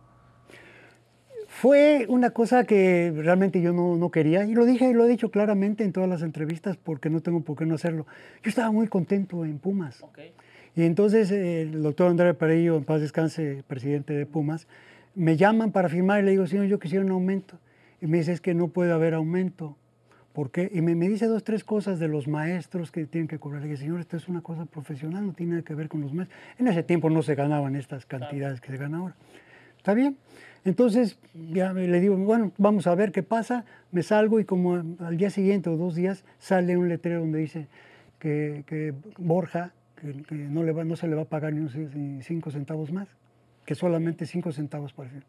Fue 1.48 2.06
una 2.08 2.30
cosa 2.30 2.64
que 2.64 3.12
realmente 3.14 3.62
yo 3.62 3.74
no, 3.74 3.98
no, 3.98 4.10
quería 4.10 4.46
y 4.46 4.54
lo 4.54 4.64
dije, 4.64 4.94
lo 4.94 5.04
he 5.04 5.10
dicho 5.10 5.30
claramente 5.32 5.84
en 5.84 5.92
todas 5.92 6.10
las 6.10 6.22
entrevistas 6.22 6.78
porque 6.78 7.10
no 7.10 7.20
tengo 7.20 7.42
por 7.42 7.58
qué 7.58 7.66
no 7.66 7.76
hacerlo. 7.76 8.08
Yo 8.42 8.50
estaba 8.50 8.72
muy 8.72 8.88
contento 8.88 9.44
en 9.44 9.60
Pumas. 9.60 10.02
Y 10.76 10.84
entonces 10.84 11.32
el 11.32 11.82
doctor 11.84 12.10
Andrés 12.10 12.36
Parillo, 12.36 12.78
en 12.78 12.86
paz 12.86 13.02
descanse, 13.02 13.64
presidente 13.68 14.14
de 14.14 14.26
Pumas, 14.26 14.68
me 15.16 15.36
llaman 15.36 15.72
para 15.72 15.90
firmar 15.90 16.22
y 16.22 16.26
le 16.26 16.32
digo, 16.32 16.48
señor, 16.48 16.66
yo 16.68 16.80
quisiera 16.80 17.04
un 17.04 17.12
aumento. 17.12 17.58
Y 18.00 18.08
me 18.08 18.20
dice, 18.20 18.32
es 18.32 18.42
que 18.42 18.54
no 18.54 18.70
puede 18.70 18.92
haber 18.92 19.14
aumento. 19.14 19.76
¿Por 20.34 20.50
qué? 20.50 20.72
Y 20.74 20.82
me, 20.82 20.96
me, 20.96 21.10
dice 21.10 21.26
dos, 21.26 21.44
tres 21.44 21.66
cosas 21.66 22.00
de 22.00 22.08
los 22.08 22.28
maestros 22.28 22.90
que 22.90 23.06
tienen 23.06 23.28
que 23.28 23.38
cobrar. 23.38 23.62
Le 23.62 23.68
dije, 23.68 23.82
señor, 23.82 24.00
esto 24.00 24.16
es 24.16 24.30
una 24.30 24.42
cosa 24.42 24.66
profesional, 24.66 25.28
no 25.28 25.34
tiene 25.34 25.54
nada 25.54 25.64
que 25.64 25.76
ver 25.76 25.90
con 25.90 26.02
los 26.02 26.14
maestros. 26.14 26.40
En 26.58 26.68
ese 26.68 26.84
tiempo 26.84 27.10
no 27.10 27.22
se 27.22 27.36
ganaban 27.36 27.76
estas 27.76 28.06
cantidades 28.06 28.62
que 28.62 28.72
se 28.72 28.78
ganan 28.78 29.02
ahora. 29.02 29.16
¿Está 29.78 29.94
bien? 29.94 30.16
Entonces, 30.64 31.18
ya 31.52 31.74
le 31.74 32.00
digo, 32.00 32.16
bueno, 32.16 32.52
vamos 32.58 32.88
a 32.88 32.96
ver 32.96 33.12
qué 33.12 33.24
pasa. 33.24 33.66
Me 33.92 34.04
salgo 34.04 34.40
y 34.40 34.46
como 34.46 34.76
al 34.76 35.18
día 35.18 35.30
siguiente 35.30 35.70
o 35.70 35.76
dos 35.76 35.96
días 35.96 36.24
sale 36.40 36.78
un 36.78 36.88
letrero 36.88 37.20
donde 37.20 37.40
dice 37.40 37.68
que, 38.20 38.64
que 38.68 38.94
Borja, 39.18 39.74
que, 40.02 40.36
no, 40.36 40.64
le 40.64 40.72
va, 40.72 40.84
no 40.84 40.96
se 40.96 41.08
le 41.08 41.16
va 41.16 41.22
a 41.22 41.26
pagar 41.26 41.54
ni, 41.54 41.68
ni 41.96 42.22
cinco 42.24 42.52
centavos 42.52 42.92
más, 42.92 43.08
que 43.66 43.76
solamente 43.76 44.26
cinco 44.26 44.52
centavos 44.52 44.94
para 44.94 45.10
el 45.12 45.24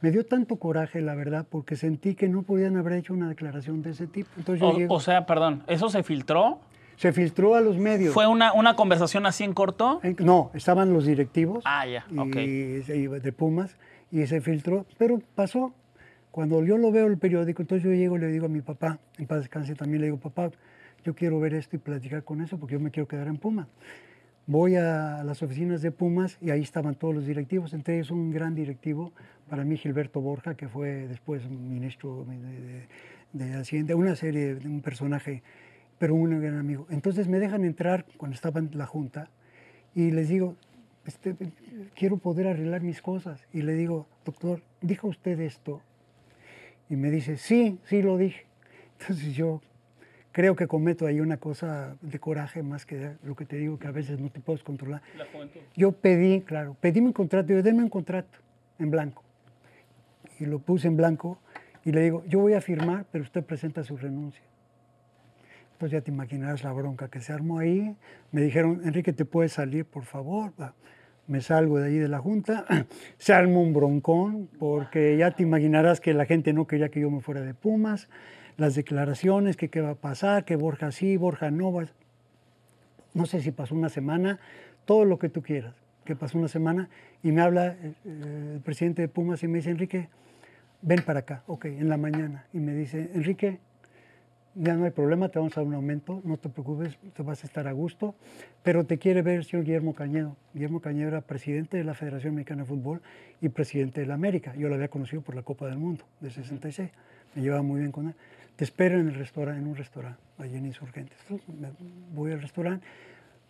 me 0.00 0.10
dio 0.10 0.26
tanto 0.26 0.56
coraje, 0.56 1.00
la 1.00 1.14
verdad, 1.14 1.46
porque 1.48 1.76
sentí 1.76 2.14
que 2.14 2.28
no 2.28 2.42
podían 2.42 2.76
haber 2.76 2.94
hecho 2.94 3.14
una 3.14 3.28
declaración 3.28 3.82
de 3.82 3.90
ese 3.90 4.06
tipo. 4.06 4.28
Entonces 4.36 4.62
o, 4.62 4.94
o, 4.94 5.00
sea, 5.00 5.26
perdón, 5.26 5.62
¿eso 5.66 5.88
se 5.88 6.02
filtró? 6.02 6.60
Se 6.96 7.12
filtró 7.12 7.54
a 7.54 7.60
los 7.60 7.76
medios. 7.76 8.14
¿Fue 8.14 8.26
una, 8.26 8.52
una 8.52 8.74
conversación 8.74 9.26
así 9.26 9.44
en 9.44 9.52
corto? 9.52 10.00
no, 10.18 10.50
estaban 10.54 10.92
los 10.92 11.04
directivos 11.04 11.62
ah, 11.66 11.86
ya, 11.86 12.06
de 12.08 13.34
Pumas 13.36 13.76
y 14.10 14.26
se 14.26 14.40
filtró, 14.40 14.86
pero 14.98 15.20
pasó. 15.34 15.72
Cuando 16.30 16.62
yo 16.62 16.76
lo 16.76 16.92
veo 16.92 17.06
en 17.06 17.12
el 17.12 17.18
periódico, 17.18 17.62
entonces 17.62 17.82
yo 17.82 17.94
llego 17.94 18.16
y 18.16 18.20
le 18.20 18.26
digo 18.26 18.44
a 18.44 18.50
mi 18.50 18.60
papá, 18.60 18.98
en 19.16 19.26
paz 19.26 19.38
descanse 19.38 19.74
también, 19.74 20.02
le 20.02 20.06
digo, 20.08 20.18
papá, 20.18 20.50
yo 21.06 21.14
quiero 21.14 21.38
ver 21.38 21.54
esto 21.54 21.76
y 21.76 21.78
platicar 21.78 22.24
con 22.24 22.42
eso 22.42 22.58
porque 22.58 22.72
yo 22.72 22.80
me 22.80 22.90
quiero 22.90 23.06
quedar 23.06 23.28
en 23.28 23.36
Pumas. 23.36 23.68
Voy 24.48 24.74
a 24.74 25.22
las 25.24 25.40
oficinas 25.40 25.80
de 25.80 25.92
Pumas 25.92 26.36
y 26.40 26.50
ahí 26.50 26.62
estaban 26.62 26.96
todos 26.96 27.14
los 27.14 27.26
directivos, 27.26 27.72
entre 27.74 27.94
ellos 27.94 28.10
un 28.10 28.32
gran 28.32 28.56
directivo, 28.56 29.12
para 29.48 29.64
mí 29.64 29.76
Gilberto 29.76 30.20
Borja, 30.20 30.56
que 30.56 30.68
fue 30.68 31.06
después 31.06 31.48
ministro 31.48 32.26
de, 33.32 33.54
Hacienda, 33.54 33.94
una 33.94 34.16
serie, 34.16 34.56
de 34.56 34.66
un 34.66 34.80
personaje, 34.80 35.42
pero 35.98 36.16
un 36.16 36.40
gran 36.40 36.58
amigo. 36.58 36.88
Entonces 36.90 37.28
me 37.28 37.38
dejan 37.38 37.64
entrar 37.64 38.04
cuando 38.16 38.34
estaba 38.34 38.58
en 38.58 38.70
la 38.74 38.86
junta 38.86 39.30
y 39.94 40.10
les 40.10 40.28
digo, 40.28 40.56
este, 41.06 41.36
quiero 41.94 42.16
poder 42.16 42.48
arreglar 42.48 42.82
mis 42.82 43.00
cosas. 43.00 43.46
Y 43.52 43.62
le 43.62 43.74
digo, 43.74 44.08
doctor, 44.24 44.62
¿dijo 44.80 45.06
usted 45.06 45.38
esto? 45.38 45.82
Y 46.88 46.96
me 46.96 47.10
dice, 47.10 47.36
sí, 47.36 47.78
sí 47.84 48.02
lo 48.02 48.16
dije. 48.16 48.46
Entonces 48.98 49.34
yo 49.34 49.60
creo 50.36 50.54
que 50.54 50.66
cometo 50.66 51.06
ahí 51.06 51.18
una 51.18 51.38
cosa 51.38 51.96
de 52.02 52.18
coraje 52.18 52.62
más 52.62 52.84
que 52.84 53.12
lo 53.24 53.34
que 53.34 53.46
te 53.46 53.56
digo 53.56 53.78
que 53.78 53.86
a 53.86 53.90
veces 53.90 54.20
no 54.20 54.28
te 54.28 54.38
puedes 54.38 54.62
controlar. 54.62 55.00
La 55.16 55.24
juventud. 55.32 55.60
Yo 55.74 55.92
pedí, 55.92 56.42
claro, 56.42 56.76
pedí 56.78 57.00
mi 57.00 57.14
contrato, 57.14 57.54
yo 57.54 57.62
denme 57.62 57.82
un 57.82 57.88
contrato 57.88 58.38
en 58.78 58.90
blanco. 58.90 59.22
Y 60.38 60.44
lo 60.44 60.58
puse 60.58 60.88
en 60.88 60.96
blanco 60.98 61.38
y 61.86 61.92
le 61.92 62.02
digo, 62.02 62.22
yo 62.28 62.40
voy 62.40 62.52
a 62.52 62.60
firmar, 62.60 63.06
pero 63.10 63.24
usted 63.24 63.42
presenta 63.44 63.82
su 63.82 63.96
renuncia. 63.96 64.42
Entonces 65.72 65.98
ya 65.98 66.04
te 66.04 66.10
imaginarás 66.10 66.62
la 66.62 66.72
bronca 66.74 67.08
que 67.08 67.22
se 67.22 67.32
armó 67.32 67.58
ahí. 67.58 67.96
Me 68.30 68.42
dijeron, 68.42 68.82
Enrique, 68.84 69.14
¿te 69.14 69.24
puedes 69.24 69.54
salir, 69.54 69.86
por 69.86 70.04
favor? 70.04 70.52
Me 71.26 71.40
salgo 71.40 71.78
de 71.78 71.86
ahí 71.86 71.96
de 71.96 72.08
la 72.08 72.18
junta. 72.18 72.66
Se 73.16 73.32
armó 73.32 73.62
un 73.62 73.72
broncón, 73.72 74.50
porque 74.58 75.16
ya 75.16 75.30
te 75.30 75.42
imaginarás 75.42 75.98
que 75.98 76.12
la 76.12 76.26
gente 76.26 76.52
no 76.52 76.66
quería 76.66 76.90
que 76.90 77.00
yo 77.00 77.10
me 77.10 77.22
fuera 77.22 77.40
de 77.40 77.54
Pumas 77.54 78.10
las 78.56 78.74
declaraciones, 78.74 79.56
que 79.56 79.68
qué 79.68 79.80
va 79.80 79.90
a 79.90 79.94
pasar, 79.94 80.44
que 80.44 80.56
Borja 80.56 80.90
sí, 80.92 81.16
Borja 81.16 81.50
no. 81.50 81.72
Va. 81.72 81.86
No 83.14 83.26
sé 83.26 83.40
si 83.40 83.50
pasó 83.50 83.74
una 83.74 83.88
semana, 83.88 84.38
todo 84.84 85.04
lo 85.04 85.18
que 85.18 85.28
tú 85.28 85.42
quieras, 85.42 85.74
que 86.04 86.16
pasó 86.16 86.38
una 86.38 86.48
semana, 86.48 86.88
y 87.22 87.32
me 87.32 87.42
habla 87.42 87.76
el, 87.82 87.96
eh, 88.04 88.52
el 88.54 88.60
presidente 88.60 89.02
de 89.02 89.08
Pumas 89.08 89.42
y 89.42 89.48
me 89.48 89.58
dice, 89.58 89.70
Enrique, 89.70 90.08
ven 90.82 91.02
para 91.02 91.20
acá, 91.20 91.42
ok, 91.46 91.66
en 91.66 91.88
la 91.88 91.96
mañana. 91.96 92.46
Y 92.52 92.58
me 92.58 92.74
dice, 92.74 93.10
Enrique, 93.14 93.58
ya 94.54 94.74
no 94.74 94.84
hay 94.84 94.90
problema, 94.90 95.28
te 95.28 95.38
vamos 95.38 95.56
a 95.56 95.60
dar 95.60 95.66
un 95.66 95.74
aumento, 95.74 96.22
no 96.24 96.38
te 96.38 96.48
preocupes, 96.48 96.98
te 97.14 97.22
vas 97.22 97.44
a 97.44 97.46
estar 97.46 97.68
a 97.68 97.72
gusto, 97.72 98.14
pero 98.62 98.84
te 98.84 98.98
quiere 98.98 99.20
ver 99.20 99.36
el 99.36 99.44
señor 99.44 99.66
Guillermo 99.66 99.94
Cañedo. 99.94 100.36
Guillermo 100.54 100.80
Cañedo 100.80 101.08
era 101.08 101.20
presidente 101.20 101.76
de 101.76 101.84
la 101.84 101.94
Federación 101.94 102.34
Mexicana 102.34 102.62
de 102.62 102.68
Fútbol 102.68 103.02
y 103.42 103.50
presidente 103.50 104.00
de 104.00 104.06
la 104.06 104.14
América. 104.14 104.54
Yo 104.56 104.68
lo 104.68 104.74
había 104.74 104.88
conocido 104.88 105.20
por 105.20 105.34
la 105.34 105.42
Copa 105.42 105.66
del 105.66 105.76
Mundo 105.76 106.04
de 106.20 106.30
66, 106.30 106.90
me 107.34 107.42
llevaba 107.42 107.62
muy 107.62 107.80
bien 107.80 107.92
con 107.92 108.08
él 108.08 108.14
te 108.56 108.64
espero 108.64 108.98
en 108.98 109.08
el 109.08 109.14
restaurante, 109.14 109.60
en 109.60 109.68
un 109.68 109.76
restaurante, 109.76 110.20
allí 110.38 110.56
en 110.56 110.66
Insurgentes. 110.66 111.18
voy 112.14 112.32
al 112.32 112.40
restaurante, 112.40 112.86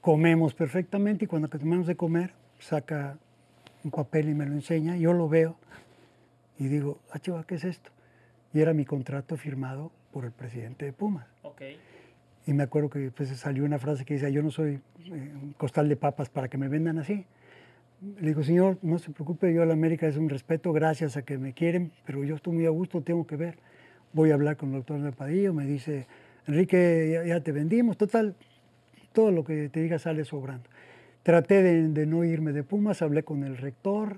comemos 0.01 0.53
perfectamente 0.53 1.25
y 1.25 1.29
cuando 1.29 1.49
terminamos 1.49 1.87
de 1.87 1.97
comer, 1.97 2.33
saca 2.59 3.17
un 3.85 3.91
papel 3.93 4.29
y 4.29 4.35
me 4.35 4.45
lo 4.47 4.53
enseña, 4.53 4.97
yo 4.97 5.13
lo 5.13 5.29
veo 5.29 5.57
y 6.59 6.67
digo, 6.67 6.99
ah, 7.13 7.19
chiva, 7.21 7.45
¿qué 7.45 7.55
es 7.55 7.65
esto? 7.65 7.91
Y 8.53 8.61
era 8.61 8.73
mi 8.73 8.85
contrato 8.85 9.37
firmado 9.37 9.93
por 10.13 10.25
el 10.25 10.33
presidente 10.33 10.85
de 10.85 10.93
Pumas. 10.93 11.27
Okay. 11.43 11.79
Y 12.47 12.53
me 12.53 12.65
acuerdo 12.65 12.91
que 12.91 13.11
pues, 13.11 13.29
salió 13.37 13.65
una 13.65 13.79
frase 13.79 14.05
que 14.05 14.15
decía, 14.15 14.29
yo 14.31 14.43
no 14.43 14.51
soy 14.51 14.81
eh, 15.05 15.11
un 15.11 15.53
costal 15.57 15.89
de 15.89 15.97
papas 15.97 16.31
para 16.31 16.49
que 16.49 16.59
me 16.59 16.69
vendan 16.69 16.99
así. 16.99 17.27
Le 18.21 18.29
digo, 18.29 18.43
señor, 18.43 18.79
no 18.83 18.99
se 18.99 19.11
preocupe, 19.11 19.53
yo 19.55 19.63
a 19.63 19.67
la 19.67 19.75
América 19.75 20.07
es 20.07 20.17
un 20.17 20.29
respeto, 20.29 20.73
gracias 20.73 21.17
a 21.17 21.23
que 21.23 21.39
me 21.39 21.53
quieren, 21.53 21.93
pero 22.05 22.25
yo 22.25 22.35
estoy 22.35 22.55
muy 22.55 22.67
a 22.67 22.71
gusto, 22.71 23.03
tengo 23.03 23.27
que 23.27 23.37
ver 23.37 23.59
voy 24.17 24.31
a 24.31 24.35
hablar 24.35 24.57
con 24.57 24.71
el 24.71 24.77
doctor 24.77 24.99
de 25.03 25.13
Padillo, 25.13 25.53
me 25.53 25.67
dice, 25.67 26.07
Enrique, 26.47 27.23
ya, 27.27 27.39
te 27.41 27.53
vendimos, 27.53 27.99
total, 27.99 28.35
todo 29.13 29.31
lo 29.31 29.45
que 29.45 29.69
te 29.69 29.83
diga 29.83 29.99
sale 29.99 30.25
sobrando. 30.25 30.71
Traté 31.23 31.63
de, 31.63 32.07
no 32.07 32.25
irme 32.25 32.53
de 32.53 32.63
Pumas, 32.63 33.03
hablé 33.03 33.25
con 33.25 33.45
el 33.45 33.59
rector, 33.59 34.17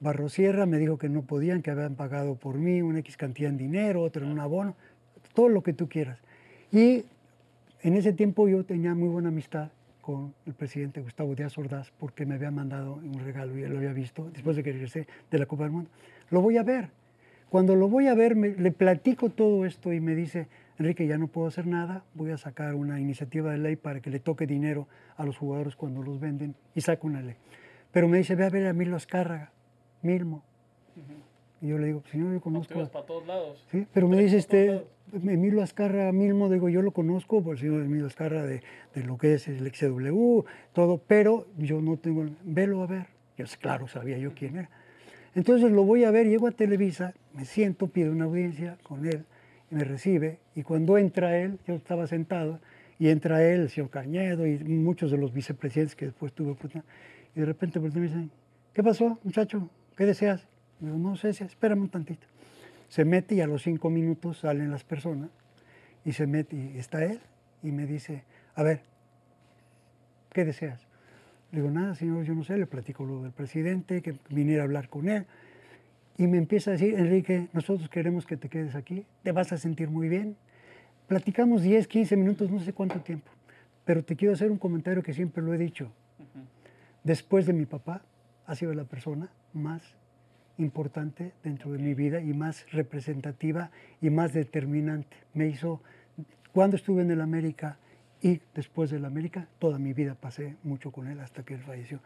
Barrosierra, 0.00 0.64
me 0.64 0.78
dijo 0.78 0.96
que 0.96 1.10
no 1.10 1.22
podían, 1.22 1.60
que 1.60 1.70
habían 1.70 1.94
pagado 1.94 2.36
por 2.36 2.56
mí 2.56 2.80
una 2.80 3.00
X 3.00 3.18
cantidad 3.18 3.50
en 3.50 3.58
dinero, 3.58 4.00
otro 4.00 4.24
en 4.24 4.32
un 4.32 4.40
abono, 4.40 4.76
todo 5.34 5.50
lo 5.50 5.62
que 5.62 5.74
tú 5.74 5.90
quieras. 5.90 6.18
Y 6.72 7.04
en 7.82 7.94
ese 7.94 8.14
tiempo 8.14 8.48
yo 8.48 8.64
tenía 8.64 8.94
muy 8.94 9.08
buena 9.08 9.28
amistad 9.28 9.68
con 10.00 10.32
el 10.46 10.54
presidente 10.54 11.02
Gustavo 11.02 11.34
Díaz 11.34 11.58
Ordaz 11.58 11.90
porque 11.98 12.24
me 12.24 12.36
había 12.36 12.50
mandado 12.50 12.94
un 12.94 13.20
regalo 13.22 13.58
y 13.58 13.62
él 13.62 13.72
lo 13.72 13.78
había 13.78 13.92
visto 13.92 14.30
después 14.32 14.56
de 14.56 14.62
que 14.62 14.72
regresé 14.72 15.06
de 15.30 15.38
la 15.38 15.44
Copa 15.44 15.64
del 15.64 15.72
Mundo. 15.72 15.90
Lo 16.30 16.40
voy 16.40 16.56
a 16.56 16.62
ver. 16.62 17.03
Cuando 17.54 17.76
lo 17.76 17.88
voy 17.88 18.08
a 18.08 18.14
ver, 18.14 18.36
le 18.36 18.72
platico 18.72 19.30
todo 19.30 19.64
esto 19.64 19.92
y 19.92 20.00
me 20.00 20.16
dice, 20.16 20.48
Enrique, 20.76 21.06
ya 21.06 21.18
no 21.18 21.28
puedo 21.28 21.46
hacer 21.46 21.68
nada, 21.68 22.02
voy 22.14 22.32
a 22.32 22.36
sacar 22.36 22.74
una 22.74 22.98
iniciativa 22.98 23.52
de 23.52 23.58
ley 23.58 23.76
para 23.76 24.00
que 24.00 24.10
le 24.10 24.18
toque 24.18 24.44
dinero 24.44 24.88
a 25.16 25.24
los 25.24 25.38
jugadores 25.38 25.76
cuando 25.76 26.02
los 26.02 26.18
venden 26.18 26.56
y 26.74 26.80
saco 26.80 27.06
una 27.06 27.22
ley. 27.22 27.36
Pero 27.92 28.08
me 28.08 28.18
dice, 28.18 28.34
ve 28.34 28.44
a 28.44 28.50
ver 28.50 28.66
a 28.66 28.72
Milo 28.72 28.96
Azcárraga, 28.96 29.52
Milmo. 30.02 30.42
Y 31.60 31.68
yo 31.68 31.78
le 31.78 31.86
digo, 31.86 32.02
señor, 32.10 32.32
yo 32.32 32.40
conozco. 32.40 32.88
para 32.88 33.06
todos 33.06 33.24
lados. 33.24 33.64
Sí, 33.70 33.86
pero 33.94 34.08
me 34.08 34.20
dice 34.20 34.38
este, 34.38 34.84
Emilio 35.12 35.62
Azcarra 35.62 36.10
Milmo, 36.10 36.48
digo, 36.48 36.68
yo 36.68 36.82
lo 36.82 36.90
conozco 36.90 37.40
por 37.40 37.52
el 37.52 37.60
señor 37.60 37.84
Emilio 37.84 38.06
Azcarra 38.06 38.44
de, 38.44 38.64
de, 38.96 39.04
lo 39.04 39.16
que 39.16 39.34
es 39.34 39.46
el 39.46 39.72
XW, 39.72 40.40
todo, 40.72 40.98
pero 41.06 41.46
yo 41.56 41.80
no 41.80 41.98
tengo, 41.98 42.26
velo 42.42 42.82
a 42.82 42.88
ver. 42.88 43.06
Yo, 43.38 43.44
claro, 43.60 43.86
sabía 43.86 44.18
yo 44.18 44.34
quién 44.34 44.56
era. 44.56 44.70
Entonces 45.34 45.72
lo 45.72 45.84
voy 45.84 46.04
a 46.04 46.10
ver, 46.10 46.28
llego 46.28 46.46
a 46.46 46.52
Televisa, 46.52 47.14
me 47.32 47.44
siento, 47.44 47.88
pido 47.88 48.12
una 48.12 48.24
audiencia 48.24 48.78
con 48.84 49.04
él, 49.04 49.24
y 49.70 49.74
me 49.74 49.84
recibe, 49.84 50.38
y 50.54 50.62
cuando 50.62 50.96
entra 50.96 51.36
él, 51.38 51.58
yo 51.66 51.74
estaba 51.74 52.06
sentado, 52.06 52.60
y 52.98 53.08
entra 53.08 53.44
él, 53.44 53.62
el 53.62 53.70
señor 53.70 53.90
Cañedo, 53.90 54.46
y 54.46 54.58
muchos 54.62 55.10
de 55.10 55.18
los 55.18 55.32
vicepresidentes 55.32 55.96
que 55.96 56.06
después 56.06 56.32
tuve 56.32 56.56
y 57.34 57.40
de 57.40 57.46
repente 57.46 57.80
me 57.80 57.88
dicen, 57.88 58.30
¿qué 58.72 58.82
pasó, 58.84 59.18
muchacho? 59.24 59.68
¿Qué 59.96 60.06
deseas? 60.06 60.46
Digo, 60.78 60.96
no 60.96 61.16
sé, 61.16 61.30
espérame 61.30 61.82
un 61.82 61.88
tantito. 61.88 62.28
Se 62.88 63.04
mete 63.04 63.34
y 63.34 63.40
a 63.40 63.48
los 63.48 63.62
cinco 63.62 63.90
minutos 63.90 64.38
salen 64.38 64.70
las 64.70 64.84
personas, 64.84 65.30
y 66.04 66.12
se 66.12 66.28
mete, 66.28 66.54
y 66.54 66.78
está 66.78 67.04
él, 67.04 67.18
y 67.62 67.72
me 67.72 67.86
dice, 67.86 68.22
a 68.54 68.62
ver, 68.62 68.82
¿qué 70.30 70.44
deseas? 70.44 70.86
Le 71.54 71.60
digo, 71.60 71.70
nada, 71.70 71.94
señor, 71.94 72.24
yo 72.24 72.34
no 72.34 72.42
sé, 72.42 72.58
le 72.58 72.66
platico 72.66 73.04
lo 73.04 73.22
del 73.22 73.30
presidente, 73.30 74.02
que 74.02 74.16
viniera 74.28 74.62
a 74.62 74.64
hablar 74.64 74.88
con 74.88 75.08
él. 75.08 75.24
Y 76.18 76.26
me 76.26 76.36
empieza 76.36 76.70
a 76.70 76.72
decir, 76.72 76.94
Enrique, 76.94 77.46
nosotros 77.52 77.88
queremos 77.88 78.26
que 78.26 78.36
te 78.36 78.48
quedes 78.48 78.74
aquí, 78.74 79.06
te 79.22 79.30
vas 79.30 79.52
a 79.52 79.56
sentir 79.56 79.88
muy 79.88 80.08
bien. 80.08 80.36
Platicamos 81.06 81.62
10, 81.62 81.86
15 81.86 82.16
minutos, 82.16 82.50
no 82.50 82.58
sé 82.58 82.72
cuánto 82.72 82.98
tiempo, 83.02 83.30
pero 83.84 84.02
te 84.02 84.16
quiero 84.16 84.34
hacer 84.34 84.50
un 84.50 84.58
comentario 84.58 85.00
que 85.00 85.14
siempre 85.14 85.44
lo 85.44 85.54
he 85.54 85.58
dicho. 85.58 85.92
Después 87.04 87.46
de 87.46 87.52
mi 87.52 87.66
papá, 87.66 88.02
ha 88.46 88.56
sido 88.56 88.74
la 88.74 88.84
persona 88.84 89.28
más 89.52 89.80
importante 90.58 91.34
dentro 91.44 91.70
de 91.70 91.78
mi 91.78 91.94
vida 91.94 92.20
y 92.20 92.34
más 92.34 92.68
representativa 92.72 93.70
y 94.00 94.10
más 94.10 94.32
determinante. 94.32 95.16
Me 95.34 95.46
hizo, 95.46 95.80
cuando 96.52 96.74
estuve 96.74 97.02
en 97.02 97.12
el 97.12 97.20
América, 97.20 97.78
y 98.24 98.40
después 98.54 98.90
de 98.90 98.98
la 98.98 99.08
América, 99.08 99.46
toda 99.58 99.78
mi 99.78 99.92
vida 99.92 100.16
pasé 100.18 100.56
mucho 100.62 100.90
con 100.90 101.08
él 101.08 101.20
hasta 101.20 101.42
que 101.42 101.52
él 101.52 101.60
falleció. 101.60 102.00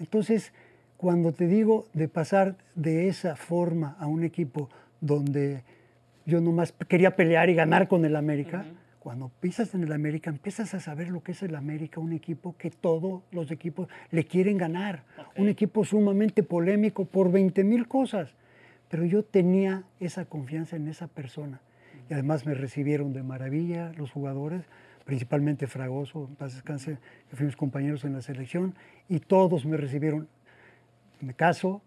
Entonces, 0.00 0.54
cuando 0.96 1.32
te 1.32 1.46
digo 1.46 1.86
de 1.92 2.08
pasar 2.08 2.56
de 2.74 3.08
esa 3.08 3.36
forma 3.36 3.94
a 4.00 4.06
un 4.06 4.24
equipo 4.24 4.70
donde 5.02 5.62
yo 6.24 6.40
nomás 6.40 6.72
quería 6.88 7.16
pelear 7.16 7.50
y 7.50 7.54
ganar 7.54 7.86
con 7.86 8.06
el 8.06 8.16
América, 8.16 8.64
cuando 8.98 9.30
pisas 9.40 9.74
en 9.74 9.84
el 9.84 9.92
América 9.92 10.30
empiezas 10.30 10.72
a 10.72 10.80
saber 10.80 11.08
lo 11.08 11.22
que 11.22 11.32
es 11.32 11.42
el 11.42 11.54
América, 11.54 12.00
un 12.00 12.14
equipo 12.14 12.56
que 12.56 12.70
todos 12.70 13.22
los 13.30 13.50
equipos 13.50 13.88
le 14.10 14.24
quieren 14.24 14.56
ganar, 14.56 15.04
un 15.36 15.50
equipo 15.50 15.84
sumamente 15.84 16.42
polémico 16.42 17.04
por 17.04 17.30
20 17.30 17.62
mil 17.64 17.88
cosas, 17.88 18.34
pero 18.88 19.04
yo 19.04 19.22
tenía 19.22 19.84
esa 20.00 20.24
confianza 20.24 20.76
en 20.76 20.88
esa 20.88 21.08
persona. 21.08 21.60
Y 22.08 22.14
además 22.14 22.46
me 22.46 22.54
recibieron 22.54 23.12
de 23.12 23.22
maravilla 23.22 23.92
los 23.98 24.10
jugadores, 24.10 24.64
principalmente 25.08 25.66
Fragoso, 25.66 26.28
paz 26.36 26.52
descanse, 26.52 26.98
que 27.30 27.34
fuimos 27.34 27.56
compañeros 27.56 28.04
en 28.04 28.12
la 28.12 28.20
selección, 28.20 28.74
y 29.08 29.20
todos 29.20 29.64
me 29.64 29.78
recibieron. 29.78 30.28
Me 31.22 31.32
caso, 31.32 31.80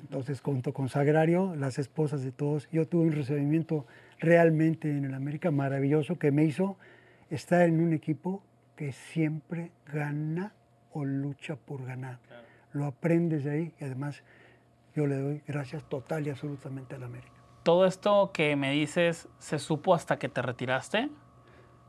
entonces 0.00 0.40
junto 0.40 0.72
con 0.72 0.88
Sagrario, 0.88 1.56
las 1.56 1.80
esposas 1.80 2.22
de 2.22 2.30
todos, 2.30 2.68
yo 2.70 2.86
tuve 2.86 3.06
un 3.06 3.12
recibimiento 3.14 3.84
realmente 4.20 4.96
en 4.96 5.04
el 5.04 5.14
América 5.14 5.50
maravilloso 5.50 6.20
que 6.20 6.30
me 6.30 6.44
hizo 6.44 6.76
estar 7.30 7.62
en 7.62 7.80
un 7.80 7.94
equipo 7.94 8.44
que 8.76 8.92
siempre 8.92 9.72
gana 9.92 10.52
o 10.92 11.04
lucha 11.04 11.56
por 11.56 11.84
ganar. 11.84 12.20
Lo 12.70 12.84
aprendes 12.84 13.42
de 13.42 13.50
ahí 13.50 13.74
y 13.80 13.84
además 13.86 14.22
yo 14.94 15.08
le 15.08 15.16
doy 15.16 15.42
gracias 15.48 15.82
total 15.88 16.28
y 16.28 16.30
absolutamente 16.30 16.94
al 16.94 17.02
América. 17.02 17.32
¿Todo 17.64 17.86
esto 17.86 18.30
que 18.32 18.54
me 18.54 18.70
dices 18.70 19.28
se 19.40 19.58
supo 19.58 19.94
hasta 19.94 20.16
que 20.20 20.28
te 20.28 20.42
retiraste? 20.42 21.10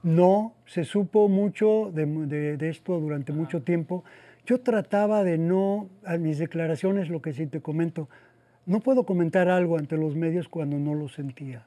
No, 0.04 0.54
se 0.66 0.86
supo 0.86 1.28
mucho 1.28 1.92
de, 1.94 2.58
esto 2.70 3.00
durante 3.00 3.34
mucho 3.34 3.62
tiempo. 3.62 4.04
Yo 4.46 4.62
trataba 4.62 5.24
de 5.24 5.38
no, 5.38 5.90
a 6.06 6.18
mis 6.18 6.38
declaraciones, 6.38 7.10
lo 7.10 7.22
que 7.22 7.34
sí 7.34 7.48
te 7.48 7.62
comento, 7.62 8.08
no 8.66 8.80
puedo 8.80 9.06
comentar 9.06 9.50
algo 9.50 9.78
ante 9.78 9.98
los 9.98 10.16
medios 10.16 10.48
cuando 10.48 10.78
no 10.78 10.96
lo 10.96 11.10
sentía. 11.10 11.66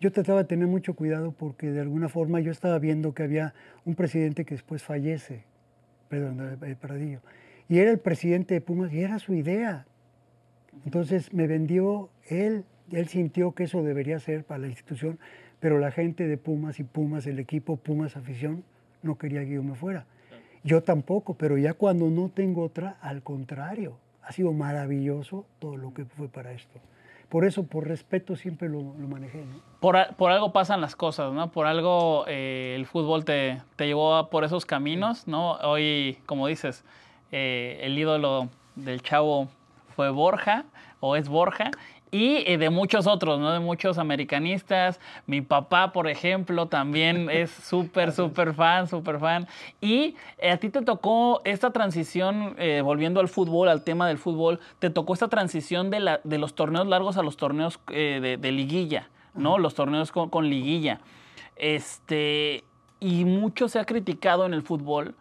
Yo 0.00 0.12
trataba 0.12 0.42
de 0.42 0.48
tener 0.48 0.68
mucho 0.68 0.94
cuidado 0.94 1.32
porque 1.32 1.72
de 1.72 1.80
alguna 1.80 2.08
forma 2.08 2.40
yo 2.40 2.52
estaba 2.52 2.78
viendo 2.78 3.14
que 3.14 3.24
había 3.24 3.54
un 3.84 3.96
presidente 3.96 4.44
que 4.44 4.54
después 4.54 4.82
fallece, 4.82 5.42
perdón, 6.08 6.58
eh, 6.62 6.76
Pradillo, 6.80 7.20
y 7.68 7.78
era 7.78 7.90
el 7.90 7.98
presidente 7.98 8.54
de 8.54 8.60
Pumas 8.60 8.92
y 8.92 9.00
era 9.00 9.18
su 9.18 9.34
idea. 9.34 9.86
Entonces 10.84 11.32
me 11.32 11.48
vendió 11.48 12.10
él, 12.28 12.64
él 12.92 13.08
sintió 13.08 13.52
que 13.52 13.64
eso 13.64 13.82
debería 13.82 14.20
ser 14.20 14.44
para 14.44 14.60
la 14.60 14.68
institución, 14.68 15.18
pero 15.60 15.78
la 15.78 15.90
gente 15.90 16.26
de 16.26 16.36
Pumas 16.36 16.80
y 16.80 16.84
Pumas, 16.84 17.26
el 17.26 17.38
equipo 17.38 17.76
Pumas 17.76 18.16
Afición, 18.16 18.64
no 19.02 19.18
quería 19.18 19.44
que 19.44 19.54
yo 19.54 19.62
me 19.62 19.74
fuera. 19.74 20.06
Yo 20.64 20.82
tampoco, 20.82 21.34
pero 21.34 21.56
ya 21.56 21.74
cuando 21.74 22.10
no 22.10 22.28
tengo 22.28 22.62
otra, 22.62 22.96
al 23.00 23.22
contrario, 23.22 23.98
ha 24.22 24.32
sido 24.32 24.52
maravilloso 24.52 25.46
todo 25.58 25.76
lo 25.76 25.94
que 25.94 26.04
fue 26.04 26.28
para 26.28 26.52
esto. 26.52 26.80
Por 27.28 27.44
eso, 27.44 27.64
por 27.64 27.86
respeto, 27.86 28.36
siempre 28.36 28.68
lo, 28.68 28.82
manejé. 28.82 29.44
Por, 29.80 29.96
por, 30.16 30.30
algo 30.30 30.52
pasan 30.52 30.80
las 30.80 30.96
cosas, 30.96 31.32
¿no? 31.32 31.52
Por 31.52 31.66
algo 31.66 32.24
eh, 32.26 32.74
el 32.74 32.86
fútbol 32.86 33.24
te, 33.24 33.60
te, 33.76 33.86
llevó 33.86 34.30
por 34.30 34.44
esos 34.44 34.64
caminos, 34.64 35.28
¿no? 35.28 35.52
Hoy, 35.56 36.18
como 36.24 36.46
dices, 36.46 36.84
eh, 37.30 37.80
el 37.82 37.98
ídolo 37.98 38.48
del 38.76 39.02
chavo 39.02 39.48
fue 39.94 40.08
Borja, 40.10 40.64
o 41.00 41.16
es 41.16 41.28
Borja, 41.28 41.70
y 42.10 42.44
eh, 42.46 42.58
de 42.58 42.70
muchos 42.70 43.06
otros, 43.06 43.38
¿no? 43.38 43.52
De 43.52 43.60
muchos 43.60 43.98
americanistas. 43.98 45.00
Mi 45.26 45.40
papá, 45.40 45.92
por 45.92 46.08
ejemplo, 46.08 46.66
también 46.66 47.28
es 47.30 47.50
súper, 47.50 48.12
súper 48.12 48.54
fan, 48.54 48.88
súper 48.88 49.18
fan. 49.18 49.46
Y 49.80 50.16
eh, 50.38 50.50
a 50.50 50.56
ti 50.56 50.70
te 50.70 50.82
tocó 50.82 51.40
esta 51.44 51.70
transición, 51.70 52.54
eh, 52.58 52.80
volviendo 52.82 53.20
al 53.20 53.28
fútbol, 53.28 53.68
al 53.68 53.84
tema 53.84 54.08
del 54.08 54.18
fútbol, 54.18 54.60
te 54.78 54.90
tocó 54.90 55.14
esta 55.14 55.28
transición 55.28 55.90
de, 55.90 56.00
la, 56.00 56.20
de 56.24 56.38
los 56.38 56.54
torneos 56.54 56.86
largos 56.86 57.16
a 57.16 57.22
los 57.22 57.36
torneos 57.36 57.78
de, 57.88 58.38
liguilla, 58.52 59.08
¿no? 59.34 59.58
Los 59.58 59.74
torneos 59.74 60.10
con, 60.12 60.48
liguilla. 60.48 61.00
Este, 61.56 62.64
y 63.00 63.24
mucho 63.24 63.68
se 63.68 63.78
ha 63.78 63.84
criticado 63.84 64.46
en 64.46 64.54
el 64.54 64.62
fútbol. 64.62 65.14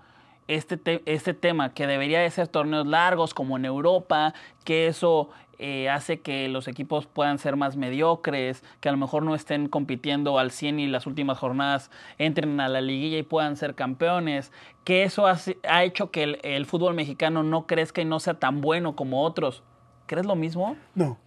Este, 0.47 1.01
este 1.05 1.33
tema, 1.33 1.73
que 1.73 1.87
debería 1.87 2.19
de 2.21 2.29
ser 2.29 2.47
torneos 2.47 2.87
largos 2.87 3.33
como 3.33 3.57
en 3.57 3.65
Europa, 3.65 4.33
que 4.63 4.87
eso 4.87 5.29
eh, 5.59 5.89
hace 5.89 6.19
que 6.19 6.47
los 6.49 6.67
equipos 6.67 7.07
puedan 7.07 7.39
ser 7.39 7.55
más 7.55 7.77
mediocres, 7.77 8.63
que 8.79 8.89
a 8.89 8.91
lo 8.91 8.97
mejor 8.99 9.23
no 9.23 9.33
estén 9.33 9.67
compitiendo 9.69 10.37
al 10.37 10.51
100 10.51 10.79
y 10.79 10.87
las 10.87 11.07
últimas 11.07 11.39
jornadas 11.39 11.89
entren 12.19 12.59
a 12.59 12.67
la 12.67 12.79
liguilla 12.79 13.17
y 13.17 13.23
puedan 13.23 13.55
ser 13.55 13.73
campeones, 13.73 14.51
que 14.83 15.01
eso 15.01 15.25
ha, 15.25 15.83
hecho 15.83 16.11
que 16.11 16.39
el, 16.43 16.65
fútbol 16.67 16.93
mexicano 16.93 17.41
no 17.41 17.65
crezca 17.65 18.01
y 18.01 18.05
no 18.05 18.19
sea 18.19 18.35
tan 18.35 18.61
bueno 18.61 18.95
como 18.95 19.23
otros. 19.23 19.63
¿Crees 20.05 20.27
lo 20.27 20.35
mismo? 20.35 20.77
No, 20.93 21.17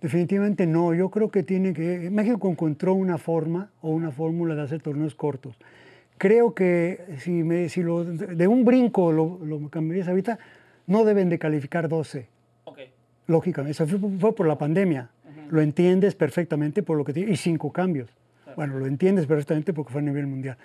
definitivamente 0.00 0.66
no. 0.66 0.94
Yo 0.94 1.10
creo 1.10 1.30
que 1.30 1.42
tiene 1.42 1.74
que... 1.74 2.10
México 2.12 2.48
encontró 2.48 2.94
una 2.94 3.18
forma 3.18 3.70
o 3.82 3.90
una 3.90 4.12
fórmula 4.12 4.54
de 4.54 4.62
hacer 4.62 4.82
torneos 4.82 5.16
cortos. 5.16 5.56
Creo 6.18 6.54
que 6.54 7.00
si, 7.18 7.30
me, 7.30 7.68
si 7.68 7.82
lo, 7.82 8.04
de 8.04 8.46
un 8.46 8.64
brinco 8.64 9.12
lo, 9.12 9.38
lo 9.44 9.68
cambiarías 9.68 10.08
ahorita, 10.08 10.38
no 10.86 11.04
deben 11.04 11.28
de 11.28 11.38
calificar 11.38 11.88
12 11.88 12.34
lógicamente, 13.26 13.82
eso 13.82 13.98
fue, 14.18 14.34
por 14.34 14.46
la 14.46 14.58
pandemia. 14.58 15.10
Lo 15.50 15.60
entiendes 15.60 16.14
perfectamente 16.14 16.82
por 16.82 16.96
lo 16.96 17.04
que 17.04 17.12
tiene, 17.12 17.32
y 17.32 17.36
cinco 17.36 17.72
cambios. 17.72 18.10
Bueno, 18.56 18.78
lo 18.78 18.86
entiendes 18.86 19.26
perfectamente 19.26 19.72
porque 19.72 19.92
fue 19.92 20.00
a 20.00 20.04
nivel 20.04 20.26
mundial. 20.26 20.56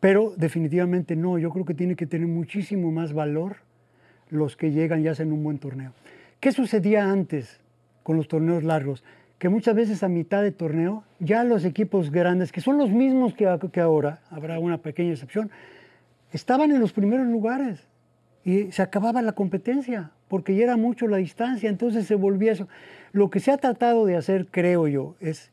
Pero 0.00 0.34
definitivamente 0.36 1.16
no, 1.16 1.38
yo 1.38 1.50
creo 1.50 1.64
que 1.64 1.74
tiene 1.74 1.94
que 1.94 2.06
tener 2.06 2.26
muchísimo 2.26 2.90
más 2.90 3.12
valor 3.12 3.56
los 4.30 4.56
que 4.56 4.70
llegan 4.70 5.02
y 5.02 5.08
hacen 5.08 5.32
un 5.32 5.42
buen 5.42 5.58
torneo. 5.58 5.92
¿Qué 6.40 6.52
sucedía 6.52 7.10
antes 7.10 7.60
con 8.02 8.16
los 8.16 8.28
torneos 8.28 8.64
largos? 8.64 9.04
Que 9.38 9.48
muchas 9.48 9.74
veces 9.74 10.02
a 10.02 10.08
mitad 10.08 10.42
de 10.42 10.52
torneo 10.52 11.04
ya 11.18 11.44
los 11.44 11.64
equipos 11.64 12.10
grandes, 12.10 12.52
que 12.52 12.60
son 12.60 12.78
los 12.78 12.90
mismos 12.90 13.34
que, 13.34 13.58
que 13.72 13.80
ahora, 13.80 14.20
habrá 14.30 14.58
una 14.58 14.78
pequeña 14.78 15.12
excepción, 15.12 15.50
estaban 16.32 16.70
en 16.70 16.80
los 16.80 16.92
primeros 16.92 17.26
lugares 17.26 17.86
y 18.44 18.70
se 18.72 18.82
acababa 18.82 19.22
la 19.22 19.32
competencia 19.32 20.12
porque 20.28 20.56
ya 20.56 20.64
era 20.64 20.76
mucho 20.76 21.06
la 21.06 21.18
distancia, 21.18 21.68
entonces 21.68 22.06
se 22.06 22.14
volvía 22.14 22.52
eso. 22.52 22.68
Lo 23.12 23.30
que 23.30 23.40
se 23.40 23.52
ha 23.52 23.56
tratado 23.56 24.04
de 24.06 24.16
hacer, 24.16 24.48
creo 24.50 24.88
yo, 24.88 25.14
es 25.20 25.52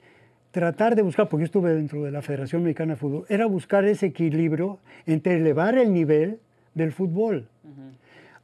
tratar 0.51 0.95
de 0.95 1.01
buscar, 1.01 1.29
porque 1.29 1.41
yo 1.41 1.45
estuve 1.45 1.73
dentro 1.73 2.03
de 2.03 2.11
la 2.11 2.21
Federación 2.21 2.63
Mexicana 2.63 2.93
de 2.93 2.97
Fútbol, 2.97 3.25
era 3.29 3.45
buscar 3.45 3.85
ese 3.85 4.07
equilibrio 4.07 4.79
entre 5.05 5.37
elevar 5.37 5.77
el 5.77 5.93
nivel 5.93 6.39
del 6.73 6.91
fútbol. 6.91 7.47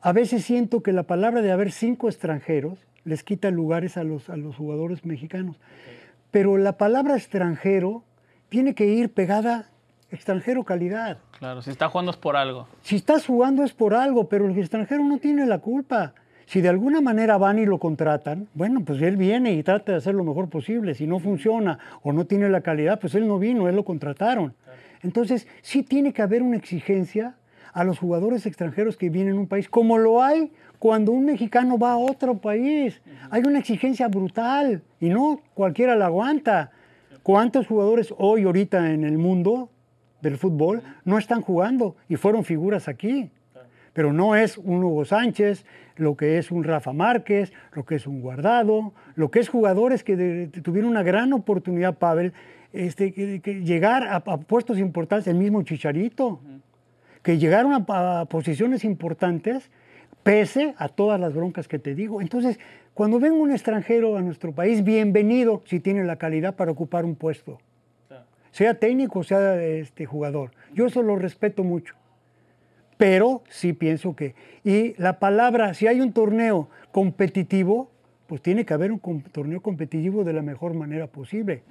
A 0.07 0.13
veces 0.13 0.45
siento 0.45 0.83
que 0.83 0.93
la 0.93 1.03
palabra 1.03 1.41
de 1.41 1.51
haber 1.51 1.73
cinco 1.73 2.07
extranjeros 2.07 2.79
les 3.03 3.25
quita 3.25 3.51
lugares 3.51 3.97
a 3.97 4.05
los, 4.05 4.29
a 4.29 4.37
los 4.37 4.55
jugadores 4.55 5.03
mexicanos. 5.03 5.57
Pero 6.31 6.57
la 6.57 6.77
palabra 6.77 7.17
extranjero 7.17 8.03
tiene 8.47 8.73
que 8.73 8.85
ir 8.85 9.13
pegada 9.13 9.69
extranjero 10.09 10.63
calidad. 10.63 11.17
Claro, 11.37 11.61
si 11.61 11.71
está 11.71 11.89
jugando 11.89 12.11
es 12.11 12.15
por 12.15 12.37
algo. 12.37 12.69
Si 12.83 12.95
estás 12.95 13.25
jugando 13.25 13.65
es 13.65 13.73
por 13.73 13.93
algo, 13.93 14.29
pero 14.29 14.47
el 14.47 14.57
extranjero 14.57 15.03
no 15.03 15.17
tiene 15.17 15.45
la 15.45 15.59
culpa. 15.59 16.13
Si 16.45 16.61
de 16.61 16.69
alguna 16.69 17.01
manera 17.01 17.37
van 17.37 17.59
y 17.59 17.65
lo 17.65 17.77
contratan, 17.77 18.47
bueno, 18.53 18.85
pues 18.85 19.01
él 19.01 19.17
viene 19.17 19.51
y 19.55 19.61
trata 19.61 19.91
de 19.91 19.97
hacer 19.97 20.15
lo 20.15 20.23
mejor 20.23 20.47
posible. 20.47 20.95
Si 20.95 21.05
no 21.05 21.19
funciona 21.19 21.79
o 22.01 22.13
no 22.13 22.23
tiene 22.23 22.47
la 22.47 22.61
calidad, 22.61 22.97
pues 23.01 23.13
él 23.15 23.27
no 23.27 23.39
vino, 23.39 23.67
él 23.67 23.75
lo 23.75 23.83
contrataron. 23.83 24.53
Entonces, 25.03 25.49
sí 25.61 25.83
tiene 25.83 26.13
que 26.13 26.21
haber 26.21 26.43
una 26.43 26.55
exigencia 26.55 27.35
a 27.77 27.83
los 27.83 27.99
jugadores 27.99 28.45
extranjeros 28.47 28.97
que 28.97 29.09
vienen 29.09 29.37
a 29.37 29.39
un 29.39 29.47
país, 29.47 29.69
como 29.69 29.97
lo 29.97 30.23
hay 30.23 30.51
cuando 30.79 31.11
un 31.11 31.25
mexicano 31.25 31.77
va 31.77 31.91
a 31.91 31.97
otro 31.97 32.39
país. 32.39 33.01
Hay 33.29 33.43
una 33.43 33.59
exigencia 33.59 34.07
brutal 34.07 34.81
y 34.99 35.09
no 35.09 35.41
cualquiera 35.53 35.95
la 35.95 36.07
aguanta. 36.07 36.71
¿Cuántos 37.21 37.67
jugadores 37.67 38.13
hoy, 38.17 38.43
ahorita 38.43 38.91
en 38.91 39.03
el 39.03 39.17
mundo, 39.19 39.69
del 40.21 40.37
fútbol 40.37 40.81
no 41.05 41.17
están 41.17 41.41
jugando 41.41 41.95
y 42.09 42.15
fueron 42.15 42.43
figuras 42.43 42.87
aquí. 42.87 43.29
Pero 43.93 44.13
no 44.13 44.35
es 44.35 44.57
un 44.57 44.83
Hugo 44.83 45.05
Sánchez, 45.05 45.65
lo 45.95 46.15
que 46.15 46.37
es 46.37 46.51
un 46.51 46.63
Rafa 46.63 46.93
Márquez, 46.93 47.51
lo 47.73 47.83
que 47.85 47.95
es 47.95 48.05
un 48.05 48.21
Guardado, 48.21 48.93
lo 49.15 49.31
que 49.31 49.39
es 49.39 49.49
jugadores 49.49 50.03
que 50.03 50.49
tuvieron 50.63 50.91
una 50.91 51.03
gran 51.03 51.33
oportunidad, 51.33 51.97
Pavel, 51.97 52.33
este, 52.73 53.11
que, 53.13 53.61
llegar 53.63 54.07
a, 54.07 54.19
puestos 54.21 54.77
importantes, 54.77 55.27
el 55.27 55.37
mismo 55.37 55.63
Chicharito, 55.63 56.41
que 57.27 57.37
llegaron 57.37 57.73
a, 57.73 58.21
a 58.21 58.25
posiciones 58.27 58.85
importantes 58.85 59.69
pese 60.23 60.73
a 60.77 60.87
todas 60.87 61.19
las 61.19 61.33
broncas 61.33 61.67
que 61.67 61.77
te 61.77 61.93
digo. 61.93 62.21
Entonces, 62.21 62.57
cuando 62.93 63.19
venga 63.19 63.35
un 63.35 63.51
extranjero 63.51 64.15
a 64.15 64.21
nuestro 64.21 64.53
país, 64.53 64.81
bienvenido 64.81 65.61
si 65.65 65.81
tiene 65.81 66.05
la 66.05 66.15
calidad 66.15 66.55
para 66.55 66.71
ocupar 66.71 67.03
un 67.03 67.17
puesto 67.17 67.57
sea 68.51 68.75
técnico, 68.75 69.25
sea 69.25 69.61
este 69.61 70.05
jugador. 70.05 70.51
Yo 70.73 70.85
eso 70.85 71.03
lo 71.03 71.17
respeto 71.17 71.65
mucho. 71.65 71.95
Pero 72.95 73.43
sí 73.49 73.73
pienso 73.73 74.15
que. 74.15 74.33
Y 74.63 74.95
la 74.97 75.19
palabra, 75.19 75.73
si 75.73 75.85
hay 75.85 75.99
un 75.99 76.13
torneo 76.13 76.69
competitivo, 76.93 77.91
pues 78.25 78.41
tiene 78.41 78.65
que 78.65 78.73
haber 78.73 78.93
un 78.93 78.99
torneo 79.33 79.61
competitivo 79.61 80.23
de 80.23 80.31
la 80.31 80.43
mejor 80.43 80.75
manera 80.75 81.07
posible. 81.07 81.63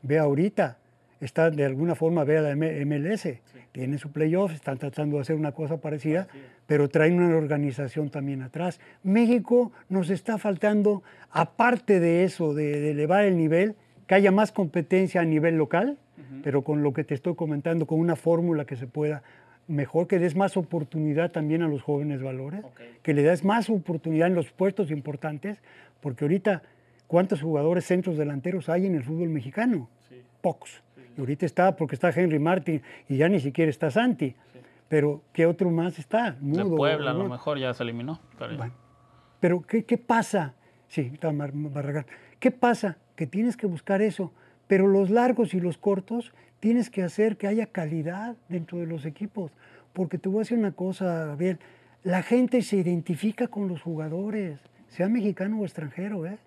Ve 0.00 0.18
ahorita, 0.18 0.78
está 1.24 1.50
de 1.50 1.64
alguna 1.64 1.94
forma, 1.94 2.24
ve 2.24 2.38
a 2.38 2.42
la 2.42 2.56
MLS, 2.56 3.28
tiene 3.70 3.98
su 3.98 4.10
playoff, 4.10 4.52
están 4.52 4.78
tratando 4.78 5.16
de 5.16 5.22
hacer 5.22 5.36
una 5.36 5.52
cosa 5.52 5.76
parecida, 5.78 6.26
pero 6.66 6.88
traen 6.88 7.20
una 7.20 7.36
organización 7.36 8.10
también 8.10 8.42
atrás. 8.42 8.80
México 9.02 9.72
nos 9.88 10.10
está 10.10 10.36
faltando, 10.38 11.02
aparte 11.30 12.00
de 12.00 12.24
eso, 12.24 12.54
de, 12.54 12.90
elevar 12.90 13.24
el 13.24 13.36
nivel, 13.36 13.76
que 14.06 14.16
haya 14.16 14.32
más 14.32 14.50
competencia 14.50 15.20
a 15.20 15.24
nivel 15.24 15.56
local, 15.56 15.96
pero 16.42 16.62
con 16.62 16.82
lo 16.82 16.92
que 16.92 17.04
te 17.04 17.14
estoy 17.14 17.36
comentando, 17.36 17.86
con 17.86 18.00
una 18.00 18.16
fórmula 18.16 18.64
que 18.64 18.74
se 18.74 18.86
pueda 18.88 19.22
mejor, 19.68 20.08
que 20.08 20.18
des 20.18 20.34
más 20.34 20.56
oportunidad 20.56 21.30
también 21.30 21.62
a 21.62 21.68
los 21.68 21.82
jóvenes 21.82 22.20
valores, 22.20 22.64
que 23.02 23.14
le 23.14 23.22
des 23.22 23.44
más 23.44 23.70
oportunidad 23.70 24.26
en 24.26 24.34
los 24.34 24.50
puestos 24.50 24.90
importantes, 24.90 25.62
porque 26.00 26.24
ahorita, 26.24 26.62
¿cuántos 27.06 27.42
jugadores 27.42 27.84
centros 27.84 28.16
delanteros 28.16 28.68
hay 28.68 28.86
en 28.86 28.96
el 28.96 29.04
fútbol 29.04 29.28
mexicano? 29.28 29.88
Pocos. 30.40 30.82
Y 31.16 31.20
ahorita 31.20 31.46
está 31.46 31.76
porque 31.76 31.94
está 31.94 32.10
Henry 32.10 32.38
Martin 32.38 32.82
y 33.08 33.16
ya 33.16 33.28
ni 33.28 33.40
siquiera 33.40 33.70
está 33.70 33.90
Santi. 33.90 34.34
Pero 34.88 35.22
¿qué 35.32 35.46
otro 35.46 35.70
más 35.70 35.98
está? 35.98 36.36
de 36.40 36.64
Puebla 36.64 37.12
a 37.12 37.14
lo 37.14 37.28
mejor 37.28 37.58
ya 37.58 37.72
se 37.72 37.82
eliminó. 37.82 38.20
Pero, 39.40 39.62
¿qué, 39.62 39.84
¿qué, 39.84 39.98
pasa? 39.98 40.54
Sí, 40.88 41.10
está 41.14 41.30
Barragán. 41.32 42.06
¿Qué 42.38 42.50
pasa? 42.50 42.98
Que 43.16 43.26
tienes 43.26 43.56
que 43.56 43.66
buscar 43.66 44.02
eso. 44.02 44.32
Pero 44.66 44.86
los 44.86 45.10
largos 45.10 45.54
y 45.54 45.60
los 45.60 45.78
cortos 45.78 46.32
tienes 46.60 46.90
que 46.90 47.02
hacer 47.02 47.36
que 47.36 47.46
haya 47.46 47.66
calidad 47.66 48.36
dentro 48.48 48.78
de 48.78 48.86
los 48.86 49.04
equipos. 49.04 49.50
Porque 49.92 50.18
te 50.18 50.28
voy 50.28 50.38
a 50.38 50.40
decir 50.40 50.58
una 50.58 50.72
cosa, 50.72 51.34
bien, 51.36 51.58
la 52.04 52.22
gente 52.22 52.62
se 52.62 52.76
identifica 52.76 53.48
con 53.48 53.68
los 53.68 53.82
jugadores, 53.82 54.60
sea 54.88 55.08
mexicano 55.08 55.60
o 55.60 55.64
extranjero, 55.64 56.26
¿eh? 56.26 56.38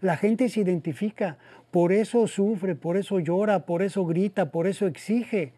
La 0.00 0.16
gente 0.16 0.48
se 0.48 0.60
identifica, 0.60 1.38
por 1.70 1.92
eso 1.92 2.26
sufre, 2.26 2.74
por 2.74 2.96
eso 2.96 3.18
llora, 3.18 3.64
por 3.64 3.82
eso 3.82 4.04
grita, 4.04 4.50
por 4.50 4.66
eso 4.66 4.86
exige. 4.86 5.52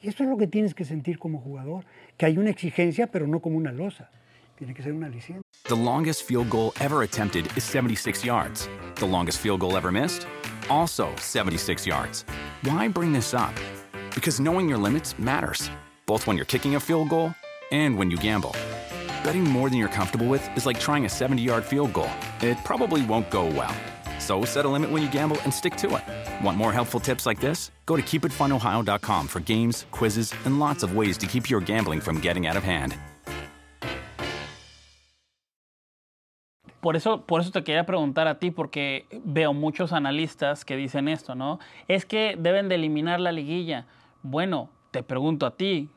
Y 0.00 0.08
eso 0.08 0.24
es 0.24 0.30
lo 0.30 0.36
que 0.36 0.46
tienes 0.46 0.74
que 0.74 0.84
sentir 0.84 1.18
como 1.18 1.38
jugador, 1.38 1.84
que 2.16 2.26
hay 2.26 2.38
una 2.38 2.50
exigencia, 2.50 3.06
pero 3.06 3.26
no 3.26 3.40
como 3.40 3.56
una 3.56 3.70
losa. 3.70 4.10
Tiene 4.56 4.74
que 4.74 4.82
ser 4.82 4.92
una 4.92 5.06
aliciente. 5.06 5.42
The 5.64 5.76
longest 5.76 6.24
field 6.24 6.50
goal 6.50 6.72
ever 6.80 7.02
attempted 7.02 7.46
is 7.56 7.64
76 7.64 8.24
yards. 8.24 8.68
The 8.96 9.06
longest 9.06 9.40
field 9.40 9.60
goal 9.60 9.76
ever 9.76 9.92
missed, 9.92 10.26
also 10.68 11.08
76 11.18 11.86
yards. 11.86 12.24
Why 12.64 12.88
bring 12.88 13.12
this 13.12 13.34
up? 13.34 13.54
Because 14.14 14.40
knowing 14.40 14.68
your 14.68 14.78
limits 14.78 15.18
matters, 15.18 15.70
both 16.06 16.26
when 16.26 16.36
you're 16.36 16.46
kicking 16.46 16.74
a 16.74 16.80
field 16.80 17.10
goal 17.10 17.34
and 17.70 17.96
when 17.96 18.10
you 18.10 18.16
gamble. 18.16 18.54
Betting 19.22 19.44
more 19.44 19.70
than 19.70 19.78
you're 19.78 19.88
comfortable 19.88 20.26
with 20.26 20.44
is 20.56 20.66
like 20.66 20.78
trying 20.78 21.04
a 21.04 21.08
70 21.08 21.42
yard 21.42 21.64
field 21.64 21.92
goal. 21.92 22.10
It 22.40 22.58
probably 22.64 23.04
won't 23.06 23.30
go 23.30 23.46
well. 23.46 23.74
So 24.18 24.44
set 24.44 24.64
a 24.64 24.68
limit 24.68 24.90
when 24.90 25.02
you 25.02 25.10
gamble 25.10 25.36
and 25.42 25.52
stick 25.52 25.76
to 25.76 25.96
it. 25.96 26.44
Want 26.44 26.56
more 26.56 26.72
helpful 26.72 27.00
tips 27.00 27.26
like 27.26 27.40
this? 27.40 27.70
Go 27.86 27.96
to 27.96 28.02
keepitfunohio.com 28.02 29.26
for 29.28 29.40
games, 29.40 29.86
quizzes, 29.90 30.32
and 30.44 30.60
lots 30.60 30.84
of 30.84 30.96
ways 30.96 31.18
to 31.18 31.26
keep 31.26 31.50
your 31.50 31.60
gambling 31.60 32.00
from 32.00 32.20
getting 32.20 32.46
out 32.46 32.56
of 32.56 32.62
hand. 32.62 32.96
Por 36.80 36.96
eso, 36.96 37.24
por 37.26 37.40
eso 37.40 37.52
te 37.52 37.62
quería 37.62 37.86
preguntar 37.86 38.26
a 38.26 38.40
ti, 38.40 38.50
porque 38.50 39.06
veo 39.24 39.52
muchos 39.52 39.92
analistas 39.92 40.64
que 40.64 40.76
dicen 40.76 41.06
esto, 41.06 41.36
¿no? 41.36 41.60
Es 41.86 42.04
que 42.04 42.34
deben 42.36 42.68
de 42.68 42.74
eliminar 42.74 43.20
la 43.20 43.30
liguilla. 43.30 43.86
Bueno, 44.24 44.68
te 44.90 45.04
pregunto 45.04 45.46
a 45.46 45.56
ti, 45.56 45.90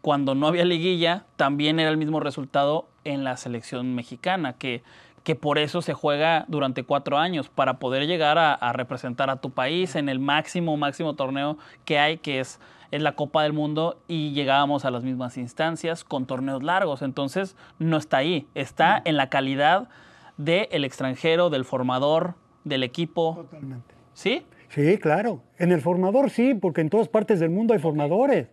cuando 0.00 0.34
no 0.34 0.46
había 0.46 0.64
liguilla, 0.64 1.24
también 1.36 1.80
era 1.80 1.90
el 1.90 1.96
mismo 1.96 2.20
resultado 2.20 2.88
en 3.04 3.24
la 3.24 3.36
selección 3.36 3.94
mexicana, 3.94 4.54
que, 4.54 4.82
que 5.24 5.34
por 5.34 5.58
eso 5.58 5.82
se 5.82 5.94
juega 5.94 6.44
durante 6.48 6.84
cuatro 6.84 7.18
años, 7.18 7.48
para 7.48 7.78
poder 7.78 8.06
llegar 8.06 8.38
a, 8.38 8.72
representar 8.72 9.30
a 9.30 9.36
tu 9.36 9.50
país 9.50 9.96
en 9.96 10.08
el 10.08 10.18
máximo, 10.18 10.76
máximo 10.76 11.14
torneo 11.14 11.58
que 11.84 11.98
hay, 11.98 12.18
que 12.18 12.40
es, 12.40 12.60
es 12.90 13.02
la 13.02 13.12
Copa 13.12 13.42
del 13.42 13.52
Mundo, 13.52 14.00
y 14.08 14.32
llegábamos 14.32 14.84
a 14.84 14.90
las 14.90 15.02
mismas 15.02 15.36
instancias 15.36 16.04
con 16.04 16.26
torneos 16.26 16.62
largos. 16.62 17.02
Entonces, 17.02 17.56
no 17.78 17.96
está 17.96 18.18
ahí, 18.18 18.46
está 18.54 19.02
en 19.04 19.16
la 19.16 19.28
calidad 19.28 19.88
del 20.36 20.84
extranjero, 20.84 21.50
del 21.50 21.64
formador, 21.64 22.34
del 22.64 22.84
equipo. 22.84 23.34
Totalmente. 23.36 23.94
¿Sí? 24.14 24.44
Sí, 24.68 24.98
claro. 24.98 25.42
En 25.58 25.72
el 25.72 25.80
formador 25.80 26.30
sí, 26.30 26.54
porque 26.54 26.80
en 26.80 26.90
todas 26.90 27.08
partes 27.08 27.40
del 27.40 27.50
mundo 27.50 27.74
hay 27.74 27.80
formadores. 27.80 28.48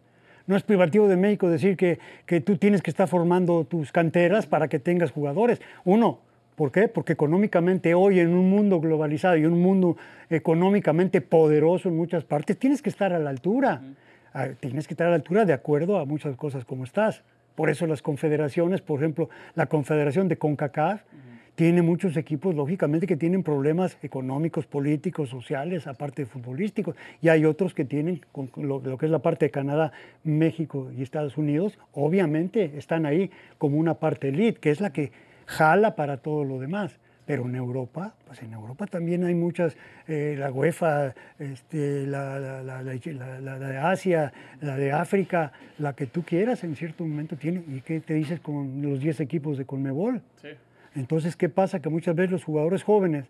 No 0.47 0.55
es 0.55 0.63
privativo 0.63 1.08
de 1.08 1.17
México 1.17 1.49
decir 1.49 1.75
que, 1.75 1.99
que 2.25 2.41
tú 2.41 2.58
tienes 2.58 2.81
que 2.81 2.91
estar 2.91 3.08
formando 3.08 3.63
tus 3.63 3.91
canteras 3.91 4.45
para 4.45 4.67
que 4.67 4.79
tengas 4.79 5.12
jugadores. 5.12 5.62
Uno, 5.84 6.19
¿Por 6.55 6.71
qué? 6.71 6.88
Porque 6.88 7.13
económicamente 7.13 7.93
hoy 7.93 8.19
en 8.19 8.34
un 8.34 8.49
mundo 8.49 8.79
globalizado 8.79 9.36
y 9.36 9.45
un 9.45 9.62
mundo 9.62 9.97
económicamente 10.29 11.19
poderoso 11.19 11.89
en 11.89 11.97
muchas 11.97 12.23
partes, 12.23 12.58
tienes 12.58 12.81
que 12.81 12.89
estar 12.89 13.12
a 13.12 13.19
la 13.19 13.29
altura. 13.29 13.81
Ah, 14.34 14.47
tienes 14.60 14.88
que 14.88 14.93
estar 14.93 15.08
a 15.08 15.10
la 15.10 15.17
altura 15.17 15.43
de 15.43 15.53
acuerdo 15.53 15.99
a 15.99 16.05
muchas 16.05 16.36
cosas 16.38 16.63
como 16.63 16.86
estás. 16.86 17.23
Por 17.55 17.69
eso 17.69 17.88
las 17.88 18.01
confederaciones, 18.01 18.81
por 18.81 18.99
ejemplo, 18.99 19.29
la 19.55 19.65
confederación 19.65 20.27
de 20.27 20.38
CONCACAF, 20.38 21.01
tiene 21.55 21.81
muchos 21.81 22.17
equipos, 22.17 22.53
lógicamente, 22.53 23.07
que 23.07 23.15
tienen 23.15 23.41
problemas 23.41 23.97
económicos, 24.01 24.65
políticos, 24.65 25.29
sociales, 25.29 25.87
aparte 25.87 26.23
de 26.23 26.25
futbolísticos. 26.27 26.95
Y 27.21 27.29
hay 27.29 27.45
otros 27.45 27.73
que 27.73 27.85
tienen, 27.85 28.21
lo, 28.57 28.81
lo, 28.81 28.97
que 28.97 29.05
es 29.05 29.11
la 29.11 29.19
parte 29.19 29.45
de 29.45 29.51
Canadá, 29.51 29.91
México 30.23 30.91
y 30.95 31.01
Estados 31.01 31.37
Unidos, 31.37 31.79
obviamente 31.93 32.77
están 32.77 33.05
ahí 33.05 33.31
como 33.57 33.77
una 33.77 33.95
parte 33.95 34.29
elite, 34.29 34.59
que 34.59 34.69
es 34.69 34.81
la 34.81 34.91
que 34.91 35.11
jala 35.45 35.95
para 35.95 36.17
todo 36.17 36.43
lo 36.43 36.59
demás. 36.59 36.99
Pero 37.25 37.45
en 37.45 37.55
Europa, 37.55 38.13
pues 38.27 38.43
en 38.43 38.53
Europa 38.53 38.85
también 38.85 39.23
hay 39.23 39.33
muchas, 39.33 39.75
eh, 40.07 40.35
la 40.37 40.51
UEFA, 40.51 41.15
este, 41.39 42.05
la, 42.05 42.37
la, 42.39 42.61
la, 42.61 42.83
de 42.83 43.77
Asia, 43.79 44.31
la 44.61 44.77
de 44.77 44.91
África, 44.91 45.51
la 45.79 45.93
que 45.93 46.05
tú 46.05 46.21
quieras 46.21 46.63
en 46.63 46.75
cierto 46.75 47.03
momento 47.03 47.35
tiene. 47.35 47.63
¿Y 47.67 47.81
qué 47.81 47.99
te 47.99 48.13
dices 48.13 48.39
con 48.41 48.79
los 48.83 48.99
10 48.99 49.21
equipos 49.21 49.57
de 49.57 49.65
Conmebol? 49.65 50.21
Sí. 50.39 50.49
Entonces, 50.95 51.36
¿qué 51.36 51.49
pasa? 51.49 51.81
Que 51.81 51.89
muchas 51.89 52.15
veces 52.15 52.31
los 52.31 52.43
jugadores 52.43 52.84
jóvenes 52.84 53.25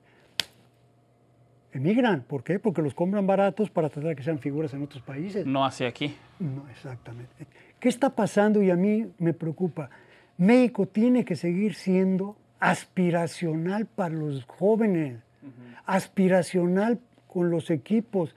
emigran. 1.74 2.22
¿Por 2.22 2.44
qué? 2.44 2.60
Porque 2.60 2.82
los 2.82 2.94
compran 2.94 3.28
baratos 3.28 3.70
para 3.70 3.90
tratar 3.90 4.10
de 4.10 4.16
que 4.16 4.24
sean 4.24 4.40
figuras 4.40 4.74
en 4.74 4.84
otros 4.84 5.04
países. 5.04 5.46
No 5.46 5.66
hacia 5.66 5.88
aquí. 5.88 6.16
No, 6.40 6.70
exactamente. 6.70 7.48
¿Qué 7.80 7.90
está 7.90 8.10
pasando? 8.10 8.62
Y 8.62 8.70
a 8.70 8.76
mí 8.76 9.08
me 9.18 9.34
preocupa. 9.34 9.90
México 10.38 10.86
tiene 10.86 11.26
que 11.26 11.36
seguir 11.36 11.76
siendo 11.76 12.38
aspiracional 12.60 13.86
para 13.86 14.16
los 14.16 14.46
jóvenes, 14.46 15.20
aspiracional 15.86 17.00
con 17.28 17.50
los 17.50 17.70
equipos 17.70 18.36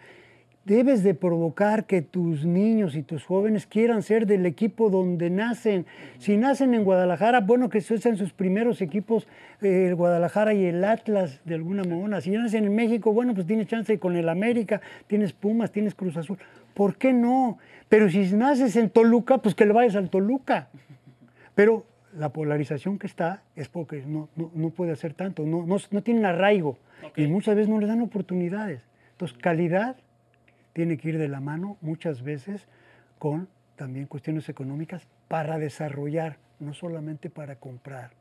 debes 0.68 1.02
de 1.02 1.14
provocar 1.14 1.87
que 1.87 2.02
tus 2.02 2.44
niños 2.44 2.94
y 2.94 3.02
tus 3.02 3.24
jóvenes 3.24 3.66
quieran 3.66 4.02
ser 4.02 4.26
del 4.26 4.44
equipo 4.44 4.90
donde 4.90 5.31
nacen. 5.31 5.87
Si 6.18 6.37
nacen 6.37 6.74
en 6.74 6.85
Guadalajara, 6.85 7.40
bueno, 7.40 7.70
que 7.70 7.81
sean 7.81 8.18
sus 8.18 8.35
primeros 8.35 8.83
equipos, 8.83 9.26
eh, 9.62 9.87
el 9.88 9.94
Guadalajara 9.94 10.52
y 10.52 10.66
el 10.66 10.85
Atlas, 10.85 11.40
de 11.46 11.54
alguna 11.54 11.85
manera. 11.85 12.20
Si 12.20 12.31
nacen 12.31 12.66
en 12.66 12.74
México, 12.74 13.14
bueno, 13.14 13.35
pues 13.35 13.46
tienes 13.46 13.66
chance 13.66 13.98
con 13.98 14.14
el 14.14 14.28
América, 14.28 14.83
tienes 15.07 15.33
Pumas, 15.33 15.72
tienes 15.72 15.94
Cruz 15.94 16.18
Azul. 16.18 16.38
¿Por 16.74 16.96
qué 16.96 17.14
no? 17.14 17.59
Pero 17.88 18.11
si 18.11 18.31
naces 18.35 18.76
en 18.76 18.90
Toluca, 18.90 19.38
pues 19.38 19.54
que 19.54 19.64
le 19.64 19.72
vayas 19.72 19.96
al 19.96 20.11
Toluca. 20.11 20.68
Pero 21.54 21.87
la 22.14 22.28
polarización 22.28 22.98
que 22.98 23.07
está 23.07 23.42
es 23.57 23.68
porque 23.68 24.04
no, 24.07 24.28
no, 24.37 24.70
puede 24.70 24.92
hacer 24.92 25.14
tanto, 25.14 25.46
no, 25.46 25.64
no, 25.64 25.76
no 25.90 26.02
tienen 26.02 26.26
arraigo 26.26 26.76
y 27.16 27.26
muchas 27.26 27.54
veces 27.54 27.70
no 27.70 27.81
les 27.81 27.88
dan 27.88 28.02
oportunidades. 28.02 28.83
Entonces, 29.12 29.38
calidad 29.38 29.96
tiene 30.79 30.97
que 30.97 31.09
ir 31.09 31.19
de 31.19 31.27
la 31.27 31.41
mano 31.41 31.77
muchas 31.81 32.23
veces 32.23 32.69
con 33.19 33.49
también 33.75 34.07
cuestiones 34.07 34.49
económicas 34.49 35.09
para 35.27 35.59
desarrollar, 35.59 36.38
no 36.61 36.73
solamente 36.73 37.31
para 37.31 37.57
comprar. 37.57 38.12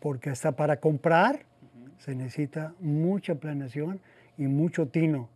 Porque 0.00 0.28
hasta 0.28 0.50
para 0.56 0.78
comprar 0.78 1.44
se 1.98 2.16
necesita 2.16 2.74
mucha 2.80 3.36
planeación 3.36 4.00
y 4.36 4.48
mucho 4.48 4.88
tino. 4.88 5.28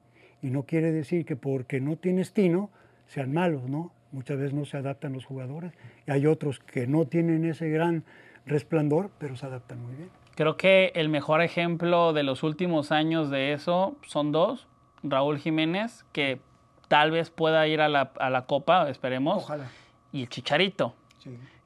Y 0.43 0.51
no 0.51 0.65
quiere 0.65 0.91
decir 0.91 1.25
que 1.25 1.37
porque 1.37 1.81
no 1.81 1.95
tienes 1.95 2.33
tino 2.33 2.69
sean 3.07 3.33
malos, 3.33 3.71
¿no? 3.71 3.93
Muchas 4.11 4.37
veces 4.37 4.53
no 4.53 4.65
se 4.65 4.77
adaptan 4.77 5.13
los 5.13 5.25
jugadores. 5.25 5.73
Y 6.05 6.11
hay 6.11 6.27
otros 6.27 6.59
que 6.59 6.89
no 6.89 7.07
tienen 7.07 7.45
ese 7.45 7.71
gran 7.71 8.03
resplandor, 8.45 9.13
pero 9.19 9.37
se 9.37 9.47
adaptan 9.47 9.81
muy 9.81 9.95
bien. 9.95 10.11
Creo 10.35 10.57
que 10.57 10.91
el 10.97 11.11
mejor 11.11 11.43
ejemplo 11.43 12.13
de 12.13 12.25
los 12.25 12.43
últimos 12.43 12.91
años 12.91 13.31
de 13.31 13.53
eso 13.53 13.97
son 14.03 14.33
dos. 14.33 14.67
Raúl 15.05 15.39
Jiménez, 15.39 16.05
que 16.13 16.41
tal 16.89 17.11
vez 17.11 17.31
pueda 17.31 17.67
ir 17.67 17.81
a 17.81 17.89
la, 17.89 18.13
a 18.19 18.31
la 18.31 18.47
Copa, 18.47 18.89
esperemos. 18.89 19.45
Ojalá. 19.45 19.67
Y 20.13 20.23
el 20.23 20.29
Chicharito, 20.29 20.95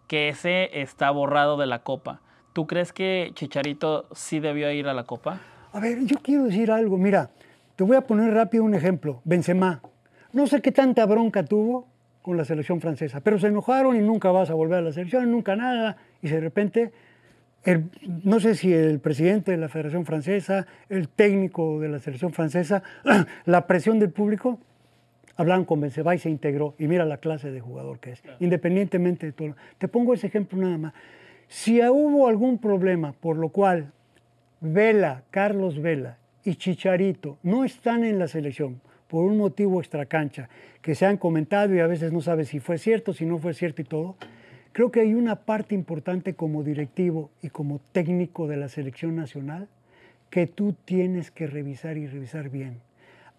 que 0.06 0.28
ese 0.28 0.80
está 0.80 1.10
borrado 1.10 1.56
de 1.56 1.66
la 1.66 1.80
Copa. 1.80 2.20
¿Tú 2.52 2.66
crees 2.66 2.92
que 2.92 3.30
Chicharito 3.34 4.08
sí 4.12 4.40
debió 4.40 4.70
ir 4.72 4.88
a 4.88 4.94
la 4.94 5.04
Copa? 5.04 5.40
A 5.72 5.78
ver, 5.78 6.04
yo 6.04 6.16
quiero 6.22 6.44
decir 6.44 6.70
algo. 6.72 6.96
Mira, 6.96 7.30
te 7.76 7.84
voy 7.84 7.96
a 7.96 8.00
poner 8.00 8.34
rápido 8.34 8.64
un 8.64 8.74
ejemplo. 8.74 9.20
Benzema. 9.24 9.80
No 10.32 10.46
sé 10.46 10.60
qué 10.60 10.72
tanta 10.72 11.06
bronca 11.06 11.44
tuvo 11.44 11.88
con 12.22 12.36
la 12.36 12.44
selección 12.44 12.80
francesa, 12.80 13.20
pero 13.20 13.38
se 13.38 13.46
enojaron 13.46 13.96
y 13.96 14.00
nunca 14.00 14.30
vas 14.30 14.50
a 14.50 14.54
volver 14.54 14.78
a 14.78 14.82
la 14.82 14.92
selección, 14.92 15.30
nunca 15.30 15.56
nada. 15.56 15.96
Y 16.22 16.28
de 16.28 16.40
repente, 16.40 16.92
no 18.24 18.40
sé 18.40 18.54
si 18.54 18.72
el 18.72 19.00
presidente 19.00 19.52
de 19.52 19.56
la 19.56 19.68
Federación 19.68 20.04
Francesa, 20.04 20.66
el 20.88 21.08
técnico 21.08 21.80
de 21.80 21.88
la 21.88 21.98
selección 21.98 22.32
francesa, 22.32 22.82
la 23.44 23.66
presión 23.66 23.98
del 23.98 24.10
público, 24.10 24.58
hablaron 25.40 25.64
con 25.64 25.80
Benzema 25.80 26.14
y 26.14 26.18
se 26.18 26.28
integró. 26.28 26.74
Y 26.78 26.86
mira 26.86 27.06
la 27.06 27.16
clase 27.16 27.50
de 27.50 27.60
jugador 27.60 27.98
que 27.98 28.12
es, 28.12 28.22
independientemente 28.40 29.26
de 29.26 29.32
todo. 29.32 29.56
Te 29.78 29.88
pongo 29.88 30.12
ese 30.12 30.26
ejemplo 30.26 30.58
nada 30.58 30.76
más. 30.76 30.94
Si 31.48 31.80
hubo 31.80 32.28
algún 32.28 32.58
problema 32.58 33.12
por 33.12 33.36
lo 33.36 33.48
cual 33.48 33.90
Vela, 34.60 35.22
Carlos 35.30 35.80
Vela 35.80 36.18
y 36.44 36.56
Chicharito 36.56 37.38
no 37.42 37.64
están 37.64 38.04
en 38.04 38.18
la 38.18 38.28
selección 38.28 38.82
por 39.08 39.24
un 39.24 39.38
motivo 39.38 39.80
extracancha, 39.80 40.48
que 40.82 40.94
se 40.94 41.06
han 41.06 41.16
comentado 41.16 41.74
y 41.74 41.80
a 41.80 41.86
veces 41.86 42.12
no 42.12 42.20
sabes 42.20 42.48
si 42.48 42.60
fue 42.60 42.78
cierto, 42.78 43.12
si 43.12 43.24
no 43.24 43.38
fue 43.38 43.54
cierto 43.54 43.80
y 43.82 43.86
todo, 43.86 44.16
creo 44.72 44.90
que 44.92 45.00
hay 45.00 45.14
una 45.14 45.36
parte 45.36 45.74
importante 45.74 46.34
como 46.34 46.62
directivo 46.62 47.30
y 47.42 47.48
como 47.48 47.80
técnico 47.92 48.46
de 48.46 48.58
la 48.58 48.68
selección 48.68 49.16
nacional 49.16 49.68
que 50.28 50.46
tú 50.46 50.76
tienes 50.84 51.30
que 51.30 51.46
revisar 51.46 51.96
y 51.96 52.06
revisar 52.06 52.50
bien. 52.50 52.80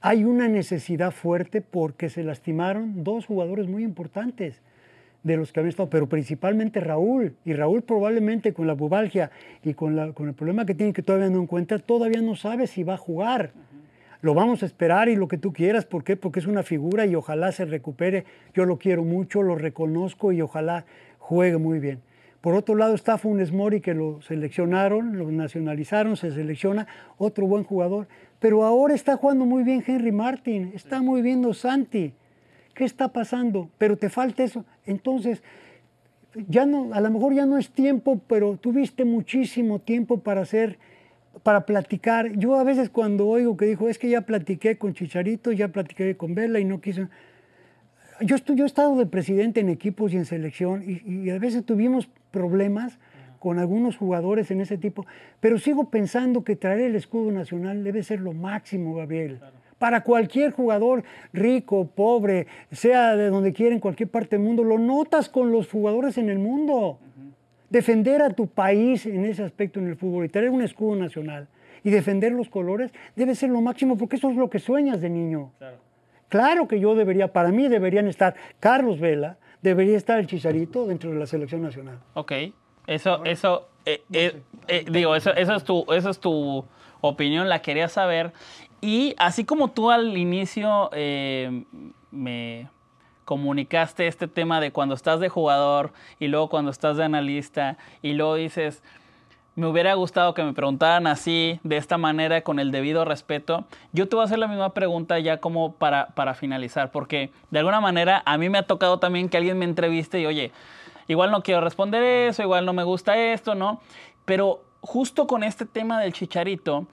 Hay 0.04 0.24
una 0.24 0.48
necesidad 0.48 1.12
fuerte 1.12 1.62
porque 1.62 2.10
se 2.10 2.24
lastimaron 2.24 3.04
dos 3.04 3.28
jugadores 3.28 3.68
muy 3.68 3.84
importantes 3.84 4.60
de 5.22 5.38
los 5.38 5.52
que 5.52 5.60
habían 5.60 5.70
estado, 5.70 5.92
pero 5.92 6.10
principalmente 6.10 6.80
Raúl. 6.80 7.36
Y 7.46 7.54
Raúl 7.54 7.84
probablemente 7.84 8.52
con 8.52 8.66
la 8.66 8.74
bubalgia 8.74 9.30
y 9.64 9.76
con, 9.76 9.96
la, 9.96 10.12
con 10.14 10.28
el 10.28 10.34
problema 10.34 10.66
que 10.66 10.74
tiene 10.74 10.92
que 10.92 11.04
todavía 11.04 11.30
no 11.30 11.40
encuentra, 11.40 11.78
todavía 11.78 12.20
no 12.22 12.36
sabe 12.36 12.66
si 12.66 12.82
va 12.82 12.96
a 12.96 12.98
jugar. 12.98 13.52
Lo 14.22 14.34
vamos 14.34 14.64
a 14.64 14.66
esperar 14.66 15.08
y 15.08 15.16
lo 15.16 15.28
que 15.28 15.38
tú 15.38 15.54
quieras. 15.54 15.86
¿Por 15.86 16.04
qué? 16.04 16.16
Porque 16.16 16.40
es 16.40 16.48
una 16.48 16.64
figura 16.64 17.06
y 17.06 17.14
ojalá 17.14 17.52
se 17.52 17.66
recupere. 17.66 18.26
Yo 18.56 18.66
lo 18.66 18.80
quiero 18.80 19.04
mucho, 19.04 19.44
lo 19.44 19.56
reconozco 19.56 20.32
y 20.32 20.42
ojalá 20.42 20.86
juegue 21.20 21.58
muy 21.58 21.80
bien. 21.80 22.00
Por 22.42 22.56
otro 22.56 22.74
lado 22.74 22.96
está 22.96 23.20
Funes 23.20 23.52
Mori 23.52 23.82
que 23.82 23.94
lo 23.94 24.20
seleccionaron, 24.24 25.16
lo 25.20 25.32
nacionalizaron, 25.32 26.18
se 26.18 26.32
selecciona, 26.32 26.88
otro 27.20 27.46
buen 27.46 27.64
jugador. 27.64 28.08
Pero 28.42 28.64
ahora 28.64 28.96
está 28.96 29.18
jugando 29.18 29.46
muy 29.46 29.64
bien 29.64 29.84
Henry 29.86 30.12
Martin, 30.12 30.72
está 30.74 31.00
muy 31.04 31.22
bien 31.22 31.54
Santi. 31.54 32.12
¿Qué 32.74 32.86
está 32.86 33.10
pasando? 33.10 33.70
Pero 33.78 33.98
te 33.98 34.10
falta 34.10 34.44
eso. 34.44 34.66
Entonces, 34.88 35.44
ya 36.48 36.66
no, 36.66 36.92
a 36.92 37.02
lo 37.02 37.12
mejor 37.12 37.36
ya 37.36 37.46
no 37.46 37.60
es 37.60 37.70
tiempo, 37.70 38.20
pero 38.28 38.58
tuviste 38.58 39.06
muchísimo 39.06 39.78
tiempo 39.78 40.22
para 40.22 40.42
hacer, 40.42 40.80
para 41.44 41.68
platicar. 41.68 42.32
Yo 42.32 42.56
a 42.56 42.64
veces 42.64 42.90
cuando 42.90 43.28
oigo 43.28 43.56
que 43.56 43.68
dijo, 43.68 43.88
es 43.88 44.00
que 44.00 44.10
ya 44.10 44.22
platiqué 44.22 44.76
con 44.76 44.96
Chicharito, 44.96 45.52
ya 45.52 45.68
platiqué 45.68 46.18
con 46.18 46.34
Vela 46.34 46.60
y 46.60 46.66
no 46.66 46.82
quiso. 46.82 47.10
Yo, 48.22 48.36
estoy, 48.36 48.56
yo 48.56 48.64
he 48.64 48.68
estado 48.68 48.96
de 48.96 49.06
presidente 49.06 49.60
en 49.60 49.70
equipos 49.70 50.14
y 50.14 50.18
en 50.18 50.26
selección 50.26 50.84
y, 50.84 51.08
y 51.08 51.30
a 51.30 51.38
veces 51.38 51.64
tuvimos 51.64 52.10
problemas 52.32 52.98
con 53.42 53.58
algunos 53.58 53.98
jugadores 53.98 54.52
en 54.52 54.62
ese 54.62 54.78
tipo, 54.78 55.08
pero 55.40 55.58
sigo 55.58 55.90
pensando 55.90 56.44
que 56.44 56.56
traer 56.56 56.82
el 56.82 56.96
escudo 56.96 57.32
nacional 57.32 57.84
debe 57.84 58.04
ser 58.04 58.20
lo 58.20 58.34
máximo, 58.34 58.94
Gabriel. 58.94 59.40
Para 59.80 60.04
cualquier 60.04 60.52
jugador, 60.52 61.04
rico, 61.34 61.88
pobre, 61.88 62.46
sea 62.72 63.16
de 63.16 63.32
donde 63.32 63.52
quiera, 63.52 63.74
en 63.74 63.82
cualquier 63.82 64.10
parte 64.10 64.38
del 64.38 64.46
mundo, 64.46 64.64
lo 64.64 64.78
notas 64.78 65.28
con 65.28 65.52
los 65.52 65.68
jugadores 65.68 66.20
en 66.20 66.30
el 66.30 66.38
mundo. 66.38 67.00
Defender 67.72 68.22
a 68.22 68.30
tu 68.30 68.46
país 68.46 69.08
en 69.08 69.26
ese 69.26 69.44
aspecto 69.44 69.80
en 69.80 69.88
el 69.88 69.96
fútbol 69.96 70.26
y 70.26 70.30
traer 70.30 70.52
un 70.52 70.62
escudo 70.62 70.96
nacional 70.96 71.48
y 71.84 71.90
defender 71.90 72.34
los 72.34 72.48
colores 72.48 72.92
debe 73.16 73.34
ser 73.34 73.50
lo 73.50 73.60
máximo 73.60 73.98
porque 73.98 74.18
eso 74.18 74.30
es 74.30 74.38
lo 74.38 74.52
que 74.52 74.60
sueñas 74.60 75.02
de 75.02 75.10
niño. 75.10 75.52
Claro. 75.58 75.78
Claro 76.30 76.68
que 76.68 76.80
yo 76.80 76.94
debería, 76.94 77.34
para 77.34 77.52
mí 77.52 77.68
deberían 77.70 78.06
estar 78.06 78.36
Carlos 78.60 79.00
Vela, 79.00 79.40
debería 79.64 79.98
estar 79.98 80.20
el 80.20 80.28
Chicharito 80.28 80.86
dentro 80.86 81.10
de 81.10 81.18
la 81.18 81.26
selección 81.26 81.64
nacional. 81.64 82.00
Ok, 82.14 82.34
eso, 82.92 83.24
eso, 83.24 83.68
eh, 83.86 84.04
eh, 84.12 84.42
eh, 84.68 84.86
digo, 84.90 85.16
eso, 85.16 85.32
eso, 85.32 85.56
es 85.56 85.64
tu, 85.64 85.86
eso 85.94 86.10
es 86.10 86.20
tu 86.20 86.66
opinión, 87.00 87.48
la 87.48 87.62
quería 87.62 87.88
saber. 87.88 88.34
Y 88.82 89.16
así 89.18 89.46
como 89.46 89.70
tú 89.70 89.92
al 89.92 90.18
inicio 90.18 90.90
me 92.12 92.68
comunicaste 93.24 94.08
este 94.08 94.28
tema 94.28 94.60
de 94.60 94.72
cuando 94.72 94.96
estás 94.96 95.20
de 95.20 95.30
jugador 95.30 95.94
y 96.20 96.28
luego 96.28 96.50
cuando 96.50 96.72
estás 96.72 96.98
de 96.98 97.06
analista 97.06 97.78
y 98.02 98.14
luego 98.14 98.36
dices, 98.36 98.84
me 99.56 99.68
hubiera 99.68 99.94
gustado 99.94 100.34
que 100.34 100.44
me 100.44 100.54
preguntaran 100.54 101.08
así, 101.08 101.60
de 101.64 101.78
esta 101.78 101.98
manera, 101.98 102.42
con 102.42 102.60
el 102.60 102.72
debido 102.72 103.06
respeto. 103.06 103.66
Yo 103.94 104.10
te 104.10 104.16
voy 104.16 104.24
a 104.24 104.26
hacer 104.26 104.40
la 104.40 104.48
misma 104.48 104.74
pregunta 104.74 105.20
ya 105.20 105.38
como 105.38 105.74
para, 105.74 106.08
para 106.08 106.34
finalizar, 106.34 106.92
porque 106.92 107.32
de 107.52 107.60
alguna 107.60 107.80
manera 107.80 108.24
a 108.26 108.38
mí 108.38 108.50
me 108.50 108.58
ha 108.58 108.64
tocado 108.64 109.00
también 109.00 109.30
que 109.30 109.38
alguien 109.38 109.60
me 109.60 109.66
entreviste 109.66 110.20
y, 110.20 110.26
oye, 110.26 110.52
igual 111.08 111.32
no 111.32 111.44
quiero 111.44 111.62
responder 111.62 112.04
eso, 112.04 112.42
igual 112.44 112.66
no 112.66 112.74
me 112.74 112.84
gusta 112.84 113.18
esto, 113.18 113.56
¿no? 113.56 113.82
Pero 114.26 114.62
justo 114.82 115.28
con 115.28 115.44
este 115.44 115.66
tema 115.66 116.00
del 116.00 116.14
chicharito, 116.14 116.88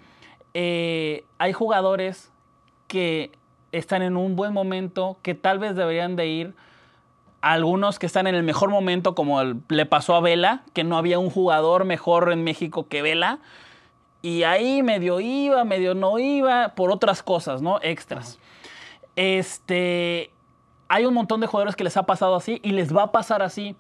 eh, 0.54 1.24
hay 1.38 1.52
jugadores 1.52 2.30
que 2.86 3.32
están 3.72 4.02
en 4.02 4.16
un 4.16 4.36
buen 4.36 4.52
momento, 4.52 5.18
que 5.22 5.34
tal 5.34 5.58
vez 5.58 5.76
deberían 5.76 6.16
de 6.16 6.26
ir, 6.26 6.54
algunos 7.40 7.98
que 7.98 8.06
están 8.06 8.26
en 8.26 8.34
el 8.34 8.42
mejor 8.42 8.70
momento, 8.70 9.14
como 9.14 9.40
le 9.42 9.86
pasó 9.86 10.14
a 10.14 10.20
Vela, 10.20 10.62
que 10.72 10.84
no 10.84 10.96
había 10.96 11.18
un 11.18 11.30
jugador 11.30 11.84
mejor 11.84 12.32
en 12.32 12.42
México 12.42 12.88
que 12.88 13.02
Vela, 13.02 13.38
y 14.22 14.42
ahí 14.42 14.82
medio 14.82 15.20
iba, 15.20 15.64
medio 15.64 15.94
no 15.94 16.18
iba, 16.18 16.70
por 16.74 16.90
otras 16.90 17.22
cosas, 17.22 17.62
¿no? 17.62 17.78
Extras. 17.82 18.38
Este, 19.14 20.32
hay 20.88 21.06
un 21.06 21.14
montón 21.14 21.40
de 21.40 21.46
jugadores 21.46 21.76
que 21.76 21.84
les 21.84 21.96
ha 21.96 22.04
pasado 22.04 22.34
así 22.34 22.60
y 22.64 22.72
les 22.72 22.94
va 22.94 23.04
a 23.04 23.12
pasar 23.12 23.42
así. 23.42 23.76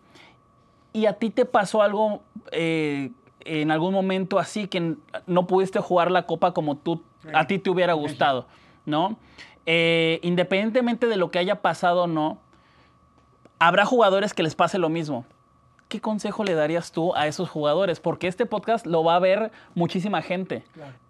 ¿Y 0.92 1.06
a 1.06 1.14
ti 1.14 1.30
te 1.30 1.44
pasó 1.44 1.82
algo 1.82 2.22
eh, 2.50 3.10
en 3.40 3.70
algún 3.70 3.92
momento 3.92 4.38
así 4.38 4.68
que 4.68 4.96
no 5.26 5.46
pudiste 5.46 5.80
jugar 5.80 6.10
la 6.10 6.26
copa 6.26 6.52
como 6.52 6.76
tú, 6.76 7.02
a 7.32 7.46
ti 7.46 7.58
te 7.58 7.70
hubiera 7.70 7.92
gustado, 7.94 8.46
¿no? 8.84 9.16
Eh, 9.66 10.20
independientemente 10.22 11.06
de 11.06 11.16
lo 11.16 11.30
que 11.30 11.38
haya 11.38 11.60
pasado 11.60 12.04
o 12.04 12.06
no, 12.06 12.38
habrá 13.58 13.84
jugadores 13.84 14.34
que 14.34 14.42
les 14.42 14.54
pase 14.54 14.78
lo 14.78 14.88
mismo. 14.88 15.24
¿Qué 15.88 16.00
consejo 16.00 16.44
le 16.44 16.54
darías 16.54 16.92
tú 16.92 17.14
a 17.14 17.26
esos 17.26 17.48
jugadores? 17.48 18.00
Porque 18.00 18.28
este 18.28 18.44
podcast 18.44 18.86
lo 18.86 19.02
va 19.04 19.16
a 19.16 19.18
ver 19.18 19.50
muchísima 19.74 20.20
gente. 20.20 20.62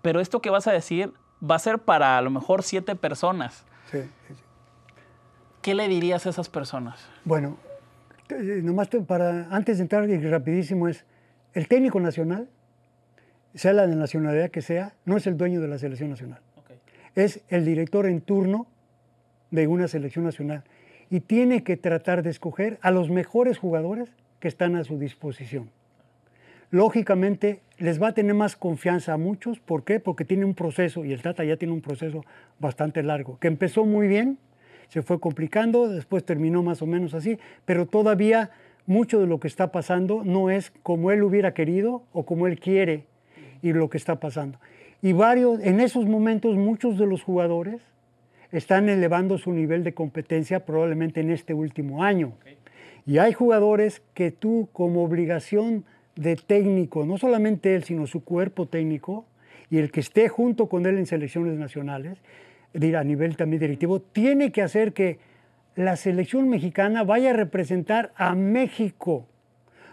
Pero 0.03 0.21
esto 0.21 0.41
que 0.41 0.51
vas 0.51 0.69
a 0.69 0.73
decir 0.73 1.13
va 1.43 1.57
a 1.57 1.59
ser 1.59 1.81
para 1.81 2.17
a 2.17 2.23
lo 2.23 2.31
mejor 2.31 2.63
siete 2.63 2.95
personas. 2.95 3.65
Sí, 3.91 4.03
sí. 4.29 4.35
¿Qué 5.63 5.75
le 5.75 5.89
dirías 5.89 6.27
a 6.27 6.31
esas 6.31 6.49
personas? 6.49 7.09
Bueno, 7.25 7.57
nomás 8.63 8.89
para, 9.07 9.49
antes 9.51 9.79
de 9.79 9.83
entrar 9.83 10.09
y 10.09 10.19
rapidísimo 10.19 10.89
es, 10.89 11.05
el 11.55 11.69
técnico 11.69 12.01
nacional, 12.01 12.49
sea 13.55 13.73
la 13.73 13.87
de 13.87 13.97
nacionalidad 13.97 14.51
que 14.51 14.63
sea, 14.63 14.95
no 15.05 15.17
es 15.17 15.27
el 15.27 15.37
dueño 15.37 15.61
de 15.61 15.69
la 15.69 15.79
selección 15.79 16.11
nacional. 16.11 16.41
Es 17.15 17.41
el 17.49 17.65
director 17.65 18.07
en 18.07 18.21
turno 18.21 18.67
de 19.51 19.67
una 19.67 19.89
selección 19.89 20.25
nacional 20.25 20.63
y 21.11 21.21
tiene 21.21 21.65
que 21.65 21.77
tratar 21.77 22.23
de 22.23 22.31
escoger 22.31 22.79
a 22.83 22.91
los 22.91 23.11
mejores 23.11 23.59
jugadores 23.59 24.11
que 24.41 24.49
están 24.49 24.77
a 24.77 24.85
su 24.85 24.99
disposición. 24.99 25.71
Lógicamente 26.71 27.61
les 27.79 28.01
va 28.01 28.09
a 28.09 28.13
tener 28.13 28.35
más 28.35 28.57
confianza 28.57 29.15
a 29.15 29.17
muchos, 29.17 29.59
¿por 29.59 29.85
qué? 29.85 30.01
Porque 30.01 30.27
tiene 30.27 30.45
un 30.45 30.55
proceso, 30.55 31.05
y 31.05 31.13
el 31.13 31.23
Tata 31.23 31.45
ya 31.45 31.57
tiene 31.57 31.73
un 31.73 31.81
proceso 31.81 32.25
bastante 32.59 33.03
largo, 33.03 33.39
que 33.39 33.49
empezó 33.49 33.87
muy 33.87 34.07
bien, 34.07 34.39
se 34.89 35.03
fue 35.03 35.21
complicando, 35.21 35.89
después 35.89 36.25
terminó 36.25 36.63
más 36.63 36.83
o 36.83 36.87
menos 36.87 37.15
así, 37.15 37.39
pero 37.65 37.87
todavía 37.87 38.51
mucho 38.87 39.21
de 39.21 39.27
lo 39.27 39.39
que 39.39 39.49
está 39.49 39.71
pasando 39.71 40.23
no 40.25 40.51
es 40.51 40.73
como 40.83 41.11
él 41.11 41.23
hubiera 41.23 41.53
querido 41.53 42.03
o 42.13 42.25
como 42.25 42.47
él 42.47 42.59
quiere 42.59 43.05
y 43.63 43.73
lo 43.73 43.91
que 43.91 43.99
está 43.99 44.19
pasando. 44.19 44.59
Y 45.03 45.13
varios, 45.13 45.61
en 45.61 45.81
esos 45.81 46.07
momentos 46.07 46.57
muchos 46.57 46.99
de 46.99 47.07
los 47.07 47.23
jugadores 47.23 47.83
están 48.51 48.89
elevando 48.89 49.37
su 49.39 49.53
nivel 49.53 49.85
de 49.85 49.93
competencia 49.93 50.65
probablemente 50.65 51.21
en 51.21 51.31
este 51.31 51.55
último 51.55 52.03
año. 52.03 52.33
Y 53.07 53.19
hay 53.19 53.33
jugadores 53.33 54.03
que 54.15 54.31
tú 54.31 54.69
como 54.73 55.05
obligación 55.05 55.85
de 56.17 56.37
técnico, 56.37 57.05
no 57.05 57.19
solamente 57.19 57.75
él, 57.75 57.85
sino 57.85 58.07
su 58.07 58.25
cuerpo 58.25 58.67
técnico 58.67 59.25
y 59.71 59.79
el 59.79 59.91
que 59.91 60.01
esté 60.01 60.29
junto 60.29 60.69
con 60.69 60.87
él 60.87 60.99
en 60.99 61.07
selecciones 61.07 61.59
nacionales, 61.59 62.19
a 62.97 63.05
nivel 63.05 63.37
también 63.37 63.61
directivo, 63.61 64.01
tiene 64.01 64.53
que 64.53 64.63
hacer 64.63 64.93
que 64.93 65.19
la 65.75 65.97
selección 65.97 66.49
mexicana 66.49 67.05
vaya 67.05 67.31
a 67.31 67.35
representar 67.35 68.13
a 68.17 68.35
México, 68.35 69.27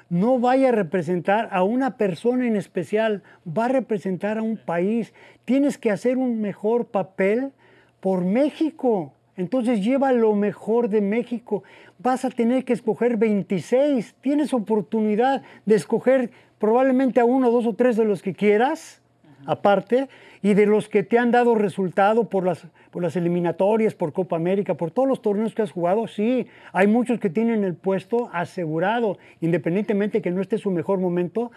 no 0.10 0.40
vaya 0.40 0.70
a 0.70 0.72
representar 0.72 1.50
a 1.52 1.64
una 1.64 1.98
persona 1.98 2.48
en 2.48 2.56
especial, 2.56 3.24
va 3.46 3.66
a 3.66 3.70
representar 3.70 4.38
a 4.38 4.44
un 4.44 4.58
país. 4.58 5.14
Tienes 5.46 5.78
que 5.78 5.92
hacer 5.92 6.18
un 6.18 6.42
mejor 6.42 6.88
papel 6.88 7.52
por 8.00 8.24
México. 8.24 9.14
Entonces 9.36 9.84
lleva 9.84 10.12
lo 10.12 10.34
mejor 10.36 10.90
de 10.90 11.02
México. 11.02 11.64
Vas 11.98 12.24
a 12.24 12.30
tener 12.30 12.64
que 12.66 12.74
escoger 12.74 13.18
26. 13.18 14.16
Tienes 14.22 14.54
oportunidad 14.54 15.42
de 15.66 15.76
escoger 15.76 16.32
probablemente 16.60 17.20
a 17.20 17.26
uno, 17.26 17.52
dos 17.52 17.66
o 17.66 17.74
tres 17.74 17.98
de 17.98 18.06
los 18.06 18.22
que 18.22 18.34
quieras, 18.34 19.02
aparte, 19.46 20.10
y 20.42 20.54
de 20.54 20.66
los 20.66 20.90
que 20.90 21.04
te 21.04 21.18
han 21.18 21.32
dado 21.32 21.56
resultado 21.56 22.30
por 22.30 22.46
las, 22.46 22.68
por 22.92 23.02
las 23.02 23.16
eliminatorias, 23.16 23.96
por 23.96 24.14
Copa 24.14 24.36
América, 24.36 24.76
por 24.76 24.92
todos 24.92 25.08
los 25.08 25.22
torneos 25.22 25.56
que 25.56 25.62
has 25.62 25.72
jugado. 25.72 26.08
Sí, 26.08 26.48
hay 26.72 26.88
muchos 26.88 27.20
que 27.20 27.30
tienen 27.30 27.64
el 27.64 27.76
puesto 27.76 28.30
asegurado, 28.32 29.18
independientemente 29.42 30.22
que 30.22 30.32
no 30.32 30.42
esté 30.42 30.58
su 30.58 30.72
mejor 30.72 31.00
momento, 31.00 31.52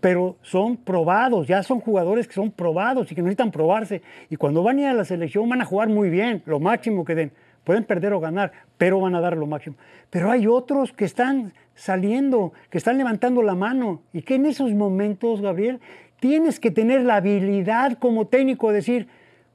pero 0.00 0.36
son 0.42 0.76
probados, 0.76 1.46
ya 1.46 1.62
son 1.62 1.78
jugadores 1.78 2.26
que 2.26 2.34
son 2.34 2.50
probados 2.50 3.12
y 3.12 3.14
que 3.14 3.22
necesitan 3.22 3.52
probarse. 3.52 4.02
Y 4.30 4.36
cuando 4.36 4.62
van 4.64 4.78
a 4.78 4.80
ir 4.80 4.86
a 4.88 4.94
la 4.94 5.04
selección 5.04 5.48
van 5.48 5.62
a 5.62 5.64
jugar 5.64 5.88
muy 5.88 6.10
bien, 6.10 6.42
lo 6.44 6.58
máximo 6.58 7.04
que 7.04 7.14
den. 7.14 7.32
Pueden 7.62 7.84
perder 7.84 8.12
o 8.12 8.18
ganar, 8.18 8.50
pero 8.76 8.98
van 9.00 9.14
a 9.14 9.20
dar 9.20 9.36
lo 9.36 9.46
máximo. 9.46 9.76
Pero 10.10 10.32
hay 10.32 10.48
otros 10.48 10.92
que 10.92 11.04
están 11.04 11.52
saliendo, 11.76 12.52
que 12.70 12.78
están 12.78 12.98
levantando 12.98 13.42
la 13.42 13.54
mano 13.54 14.02
y 14.12 14.22
que 14.22 14.34
en 14.34 14.46
esos 14.46 14.72
momentos, 14.72 15.40
Gabriel, 15.40 15.78
tienes 16.22 16.60
que 16.60 16.70
tener 16.70 17.00
la 17.00 17.16
habilidad 17.16 17.98
como 17.98 18.28
técnico 18.28 18.68
de 18.68 18.76
decir, 18.76 19.08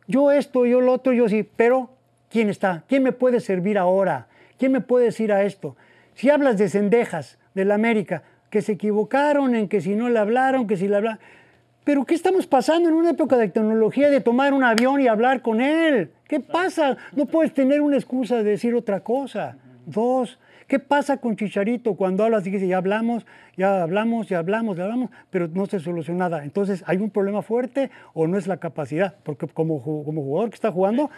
yo 0.05 0.33
esto, 0.33 0.65
yo 0.65 0.81
lo 0.81 0.91
otro, 0.91 1.13
yo 1.13 1.29
sí, 1.29 1.49
pero 1.55 1.91
¿quién 2.29 2.49
está? 2.49 2.83
¿Quién 2.89 3.03
me 3.03 3.13
puede 3.13 3.39
servir 3.39 3.77
ahora? 3.77 4.27
¿Quién 4.59 4.73
me 4.73 4.81
puede 4.81 5.05
decir 5.05 5.31
a 5.31 5.43
esto? 5.43 5.77
Si 6.13 6.29
hablas 6.29 6.57
de 6.57 6.67
Cendejas, 6.67 7.37
de 7.53 7.63
la 7.63 7.75
América, 7.75 8.23
que 8.49 8.61
se 8.61 8.73
equivocaron 8.73 9.55
en 9.55 9.69
que 9.69 9.79
si 9.79 9.95
no 9.95 10.09
le 10.09 10.19
hablaron, 10.19 10.67
que 10.67 10.75
si 10.75 10.89
le 10.89 10.97
hablaron. 10.97 11.19
Pero 11.85 12.03
¿qué 12.03 12.15
estamos 12.15 12.47
pasando 12.47 12.89
en 12.89 12.95
una 12.95 13.11
época 13.11 13.37
de 13.37 13.47
tecnología 13.47 14.09
de 14.09 14.19
tomar 14.19 14.53
un 14.53 14.65
avión 14.65 14.99
y 14.99 15.07
hablar 15.07 15.41
con 15.41 15.61
él? 15.61 16.11
¿Qué 16.27 16.41
pasa? 16.41 16.97
No 17.15 17.27
puedes 17.27 17.53
tener 17.53 17.79
una 17.79 17.95
excusa 17.95 18.35
de 18.35 18.43
decir 18.43 18.75
otra 18.75 18.99
cosa. 18.99 19.55
Dos, 19.85 20.37
¿qué 20.67 20.79
pasa 20.79 21.17
con 21.17 21.35
Chicharito 21.35 21.95
cuando 21.95 22.23
hablas 22.23 22.45
y 22.45 22.51
dices, 22.51 22.67
ya 22.67 22.77
hablamos, 22.77 23.25
ya 23.55 23.81
hablamos, 23.81 24.27
ya 24.27 24.39
hablamos, 24.39 24.77
ya 24.77 24.83
hablamos, 24.83 25.09
pero 25.29 25.47
no 25.47 25.65
se 25.65 25.79
soluciona 25.79 26.29
nada? 26.29 26.43
Entonces, 26.43 26.83
¿hay 26.85 26.97
un 26.97 27.09
problema 27.09 27.41
fuerte 27.41 27.89
o 28.13 28.27
no 28.27 28.37
es 28.37 28.47
la 28.47 28.57
capacidad? 28.57 29.15
Porque 29.23 29.47
como, 29.47 29.81
como 29.81 30.21
jugador 30.21 30.49
que 30.49 30.55
está 30.55 30.71
jugando, 30.71 31.09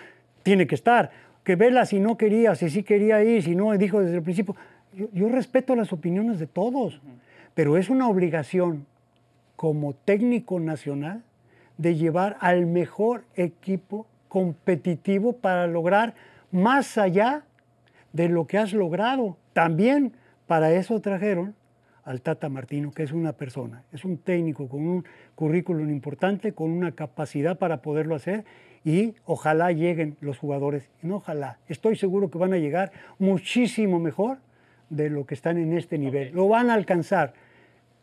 tiene 0.43 0.67
que 0.67 0.75
estar. 0.75 1.11
Que 1.43 1.55
Vela 1.55 1.85
si 1.85 1.99
no 1.99 2.17
quería, 2.17 2.55
si 2.55 2.69
sí 2.69 2.83
quería 2.83 3.23
ir, 3.23 3.43
si 3.43 3.55
no, 3.55 3.75
dijo 3.77 4.01
desde 4.01 4.17
el 4.17 4.23
principio. 4.23 4.55
Yo, 4.93 5.07
yo 5.13 5.29
respeto 5.29 5.75
las 5.75 5.91
opiniones 5.91 6.39
de 6.39 6.47
todos, 6.47 7.01
pero 7.53 7.77
es 7.77 7.89
una 7.89 8.07
obligación 8.07 8.85
como 9.55 9.93
técnico 9.93 10.59
nacional 10.59 11.23
de 11.77 11.95
llevar 11.95 12.37
al 12.39 12.65
mejor 12.65 13.23
equipo 13.35 14.05
competitivo 14.27 15.33
para 15.33 15.67
lograr 15.67 16.13
más 16.51 16.97
allá 16.97 17.43
de 18.13 18.29
lo 18.29 18.47
que 18.47 18.57
has 18.57 18.73
logrado. 18.73 19.37
También 19.53 20.13
para 20.47 20.71
eso 20.73 20.99
trajeron 20.99 21.55
al 22.03 22.21
Tata 22.21 22.49
Martino, 22.49 22.91
que 22.91 23.03
es 23.03 23.11
una 23.11 23.33
persona, 23.33 23.83
es 23.91 24.03
un 24.03 24.17
técnico 24.17 24.67
con 24.67 24.81
un 24.81 25.05
currículum 25.35 25.89
importante, 25.89 26.53
con 26.53 26.71
una 26.71 26.91
capacidad 26.93 27.57
para 27.57 27.81
poderlo 27.81 28.15
hacer 28.15 28.45
y 28.83 29.13
ojalá 29.25 29.71
lleguen 29.71 30.17
los 30.21 30.37
jugadores, 30.37 30.89
no 31.01 31.17
ojalá, 31.17 31.59
estoy 31.67 31.95
seguro 31.95 32.31
que 32.31 32.37
van 32.37 32.53
a 32.53 32.57
llegar 32.57 32.91
muchísimo 33.19 33.99
mejor 33.99 34.39
de 34.89 35.09
lo 35.09 35.25
que 35.25 35.35
están 35.35 35.57
en 35.57 35.73
este 35.77 35.97
nivel. 35.97 36.33
Lo 36.33 36.47
van 36.47 36.69
a 36.69 36.73
alcanzar 36.73 37.33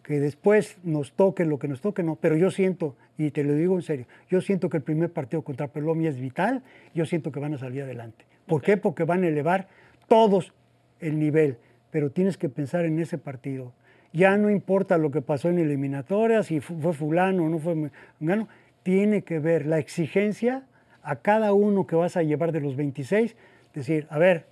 que 0.02 0.20
después 0.20 0.78
nos 0.84 1.12
toque 1.12 1.44
lo 1.44 1.59
que 1.59 1.66
nos 1.66 1.80
toque, 1.80 2.04
no, 2.04 2.14
pero 2.14 2.36
yo 2.36 2.52
siento, 2.52 2.94
y 3.18 3.32
te 3.32 3.42
lo 3.42 3.54
digo 3.54 3.74
en 3.74 3.82
serio, 3.82 4.07
yo 4.30 4.40
siento 4.40 4.68
que 4.68 4.76
el 4.76 4.84
primer 4.84 5.11
partido 5.11 5.42
contra 5.42 5.66
Colombia 5.66 6.11
es 6.11 6.20
vital, 6.20 6.62
yo 6.94 7.07
siento 7.07 7.32
que 7.32 7.40
van 7.40 7.54
a 7.54 7.59
salir 7.59 7.82
adelante. 7.82 8.24
¿Por 8.46 8.62
qué? 8.62 8.76
Porque 8.76 9.02
van 9.02 9.24
a 9.24 9.26
elevar 9.26 9.66
todos 10.07 10.52
el 11.00 11.18
nivel, 11.18 11.59
pero 11.90 12.11
tienes 12.11 12.36
que 12.36 12.48
pensar 12.48 12.84
en 12.84 12.98
ese 12.98 13.18
partido. 13.18 13.72
Ya 14.12 14.36
no 14.36 14.50
importa 14.50 14.98
lo 14.98 15.11
que 15.11 15.22
pasó 15.22 15.48
en 15.48 15.59
eliminatoria, 15.59 16.42
si 16.42 16.61
fue 16.61 16.92
fulano 16.92 17.44
o 17.44 17.48
no 17.48 17.59
fue 17.59 17.90
fulano, 18.18 18.48
tiene 18.82 19.22
que 19.22 19.38
ver 19.38 19.66
la 19.66 19.78
exigencia 19.78 20.62
a 21.02 21.16
cada 21.16 21.52
uno 21.52 21.86
que 21.86 21.96
vas 21.96 22.16
a 22.16 22.22
llevar 22.22 22.52
de 22.52 22.61
los 22.61 22.76
26, 22.76 23.36
decir, 23.74 24.07
a 24.11 24.18
ver, 24.18 24.46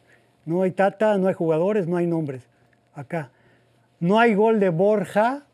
no 0.44 0.62
hay 0.62 0.72
tata, 0.72 1.16
no 1.18 1.28
hay 1.28 1.34
jugadores, 1.34 1.86
no 1.86 1.96
hay 1.96 2.07
nombres. 2.07 2.48
Acá, 2.94 3.30
no 4.00 4.18
hay 4.18 4.34
gol 4.34 4.61
de 4.61 4.68
Borja, 4.68 5.46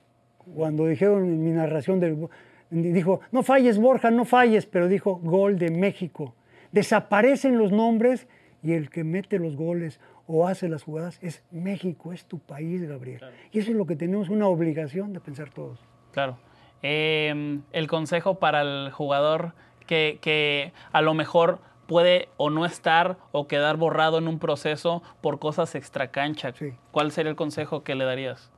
cuando 0.54 0.86
dijeron 0.86 1.24
en 1.24 1.44
mi 1.44 1.52
narración, 1.52 2.00
del, 2.00 2.28
dijo, 2.70 3.20
no 3.32 3.42
falles 3.42 3.78
Borja, 3.78 4.10
no 4.10 4.24
falles, 4.24 4.66
pero 4.66 4.88
dijo 4.88 5.16
gol 5.16 5.58
de 5.58 5.70
México. 5.70 6.34
Desaparecen 6.72 7.58
los 7.58 7.72
nombres 7.72 8.26
y 8.62 8.72
el 8.72 8.90
que 8.90 9.04
mete 9.04 9.38
los 9.38 9.56
goles 9.56 10.00
o 10.26 10.46
hace 10.46 10.68
las 10.68 10.82
jugadas 10.82 11.18
es 11.22 11.42
México, 11.50 12.12
es 12.12 12.24
tu 12.24 12.38
país, 12.38 12.82
Gabriel. 12.82 13.20
Y 13.52 13.58
eso 13.58 13.70
es 13.70 13.76
lo 13.76 13.86
que 13.86 13.96
tenemos 13.96 14.28
una 14.28 14.46
obligación 14.46 15.12
de 15.12 15.20
pensar 15.20 15.50
todos. 15.50 15.80
Claro. 16.12 16.38
Eh, 16.82 17.60
el 17.72 17.86
consejo 17.88 18.38
para 18.38 18.62
el 18.62 18.90
jugador 18.90 19.54
que, 19.86 20.18
que 20.20 20.72
a 20.92 21.02
lo 21.02 21.14
mejor 21.14 21.60
puede 21.86 22.28
o 22.36 22.50
no 22.50 22.66
estar 22.66 23.18
o 23.32 23.48
quedar 23.48 23.76
borrado 23.76 24.18
en 24.18 24.28
un 24.28 24.38
proceso 24.38 25.02
por 25.20 25.40
cosas 25.40 25.74
extracancha. 25.74 26.52
Sí. 26.52 26.72
¿Cuál 26.92 27.10
sería 27.10 27.30
el 27.30 27.36
consejo 27.36 27.82
que 27.82 27.96
le 27.96 28.04
darías? 28.04 28.52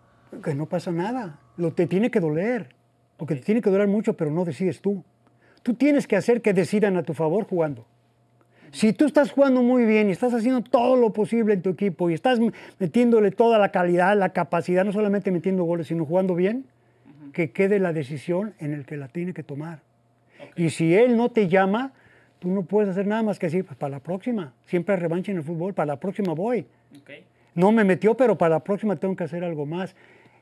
Que 0.45 0.55
no 0.55 0.67
pasa 0.67 0.93
nada. 0.93 1.39
Lo 1.57 1.73
te 1.73 1.87
tiene 1.87 2.11
que 2.11 2.21
doler. 2.21 2.75
Porque 3.17 3.37
te 3.37 3.43
tiene 3.43 3.63
que 3.63 3.71
doler 3.71 3.89
mucho, 3.89 4.19
pero 4.19 4.31
no 4.31 4.45
decides 4.45 4.83
tú. 4.83 5.05
Tú 5.63 5.75
tienes 5.75 6.07
que 6.07 6.17
hacer 6.17 6.43
que 6.43 6.53
decidan 6.53 6.97
a 6.97 7.05
tu 7.05 7.15
favor 7.15 7.45
jugando. 7.45 7.87
Si 8.73 8.95
tú 8.95 9.05
estás 9.05 9.31
jugando 9.31 9.63
muy 9.63 9.85
bien 9.85 10.09
y 10.09 10.13
estás 10.13 10.33
haciendo 10.33 10.63
todo 10.63 10.97
lo 10.97 11.13
posible 11.13 11.53
en 11.53 11.61
tu 11.61 11.71
equipo 11.71 12.09
y 12.09 12.15
estás 12.15 12.41
metiéndole 12.79 13.31
toda 13.31 13.59
la 13.59 13.71
calidad, 13.71 14.17
la 14.17 14.31
capacidad, 14.31 14.85
no 14.85 14.93
solamente 14.93 15.31
metiendo 15.31 15.65
goles, 15.65 15.89
sino 15.89 16.07
jugando 16.07 16.35
bien, 16.35 16.65
uh 17.07 17.29
-huh. 17.29 17.33
que 17.33 17.51
quede 17.51 17.79
la 17.79 17.93
decisión 17.93 18.55
en 18.59 18.73
el 18.73 18.87
que 18.87 18.97
la 18.97 19.09
tiene 19.09 19.35
que 19.35 19.43
tomar. 19.43 19.81
Okay. 20.53 20.67
Y 20.67 20.71
si 20.71 20.95
él 20.95 21.19
no 21.19 21.31
te 21.31 21.49
llama, 21.49 21.93
tú 22.39 22.51
no 22.51 22.63
puedes 22.63 22.89
hacer 22.89 23.07
nada 23.07 23.23
más 23.23 23.39
que 23.39 23.47
decir, 23.47 23.65
pues 23.65 23.77
para 23.77 23.91
la 23.91 24.01
próxima, 24.01 24.55
siempre 24.65 24.97
revancha 24.97 25.31
en 25.31 25.39
el 25.39 25.45
fútbol, 25.45 25.75
para 25.75 25.87
la 25.87 26.01
próxima 26.01 26.33
voy. 26.33 26.67
Okay. 27.03 27.25
No 27.55 27.73
me 27.73 27.85
metió, 27.85 28.17
pero 28.17 28.39
para 28.39 28.57
la 28.57 28.65
próxima 28.65 28.97
tengo 28.97 29.15
que 29.15 29.25
hacer 29.25 29.45
algo 29.45 29.67
más. 29.67 29.95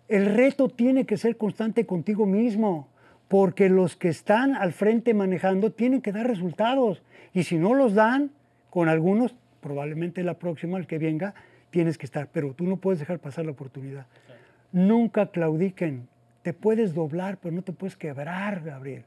El 0.08 0.26
reto 0.26 0.68
tiene 0.68 1.04
que 1.04 1.16
ser 1.16 1.36
constante 1.36 1.84
contigo 1.84 2.26
mismo, 2.26 2.88
porque 3.30 3.68
los 3.68 3.94
que 3.94 4.08
están 4.08 4.56
al 4.56 4.72
frente 4.72 5.14
manejando 5.14 5.70
tienen 5.70 6.02
que 6.02 6.10
dar 6.10 6.26
resultados. 6.26 7.00
Y 7.32 7.44
si 7.44 7.58
no 7.58 7.74
los 7.74 7.94
dan, 7.94 8.32
con 8.70 8.88
algunos, 8.88 9.36
probablemente 9.60 10.24
la 10.24 10.34
próxima, 10.34 10.78
el 10.78 10.88
que 10.88 10.98
venga, 10.98 11.34
tienes 11.70 11.96
que 11.96 12.06
estar. 12.06 12.26
Pero 12.32 12.54
tú 12.54 12.64
no 12.64 12.78
puedes 12.78 12.98
dejar 12.98 13.20
pasar 13.20 13.44
la 13.44 13.52
oportunidad. 13.52 14.06
Sí. 14.26 14.32
Nunca 14.72 15.26
claudiquen. 15.26 16.08
Te 16.42 16.52
puedes 16.52 16.92
doblar, 16.92 17.36
pero 17.36 17.54
no 17.54 17.62
te 17.62 17.70
puedes 17.70 17.96
quebrar, 17.96 18.64
Gabriel. 18.64 19.04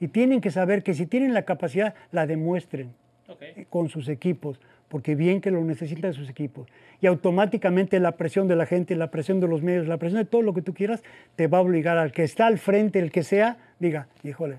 Y 0.00 0.08
tienen 0.08 0.40
que 0.40 0.50
saber 0.50 0.82
que 0.82 0.94
si 0.94 1.04
tienen 1.04 1.34
la 1.34 1.42
capacidad, 1.42 1.94
la 2.12 2.26
demuestren 2.26 2.94
okay. 3.28 3.66
con 3.68 3.90
sus 3.90 4.08
equipos, 4.08 4.58
porque 4.90 5.14
bien 5.14 5.40
que 5.40 5.52
lo 5.52 5.62
necesitan 5.64 6.12
sus 6.12 6.28
equipos. 6.28 6.68
Y 7.00 7.06
automáticamente 7.06 8.00
la 8.00 8.16
presión 8.16 8.48
de 8.48 8.56
la 8.56 8.66
gente, 8.66 8.96
la 8.96 9.12
presión 9.12 9.38
de 9.38 9.46
los 9.46 9.62
medios, 9.62 9.86
la 9.86 9.98
presión 9.98 10.20
de 10.20 10.28
todo 10.28 10.42
lo 10.42 10.52
que 10.52 10.62
tú 10.62 10.74
quieras, 10.74 11.04
te 11.36 11.46
va 11.46 11.58
a 11.58 11.60
obligar 11.60 11.96
al 11.96 12.10
que 12.10 12.24
está 12.24 12.48
al 12.48 12.58
frente, 12.58 12.98
el 12.98 13.12
que 13.12 13.22
sea, 13.22 13.56
diga, 13.78 14.08
híjole, 14.24 14.58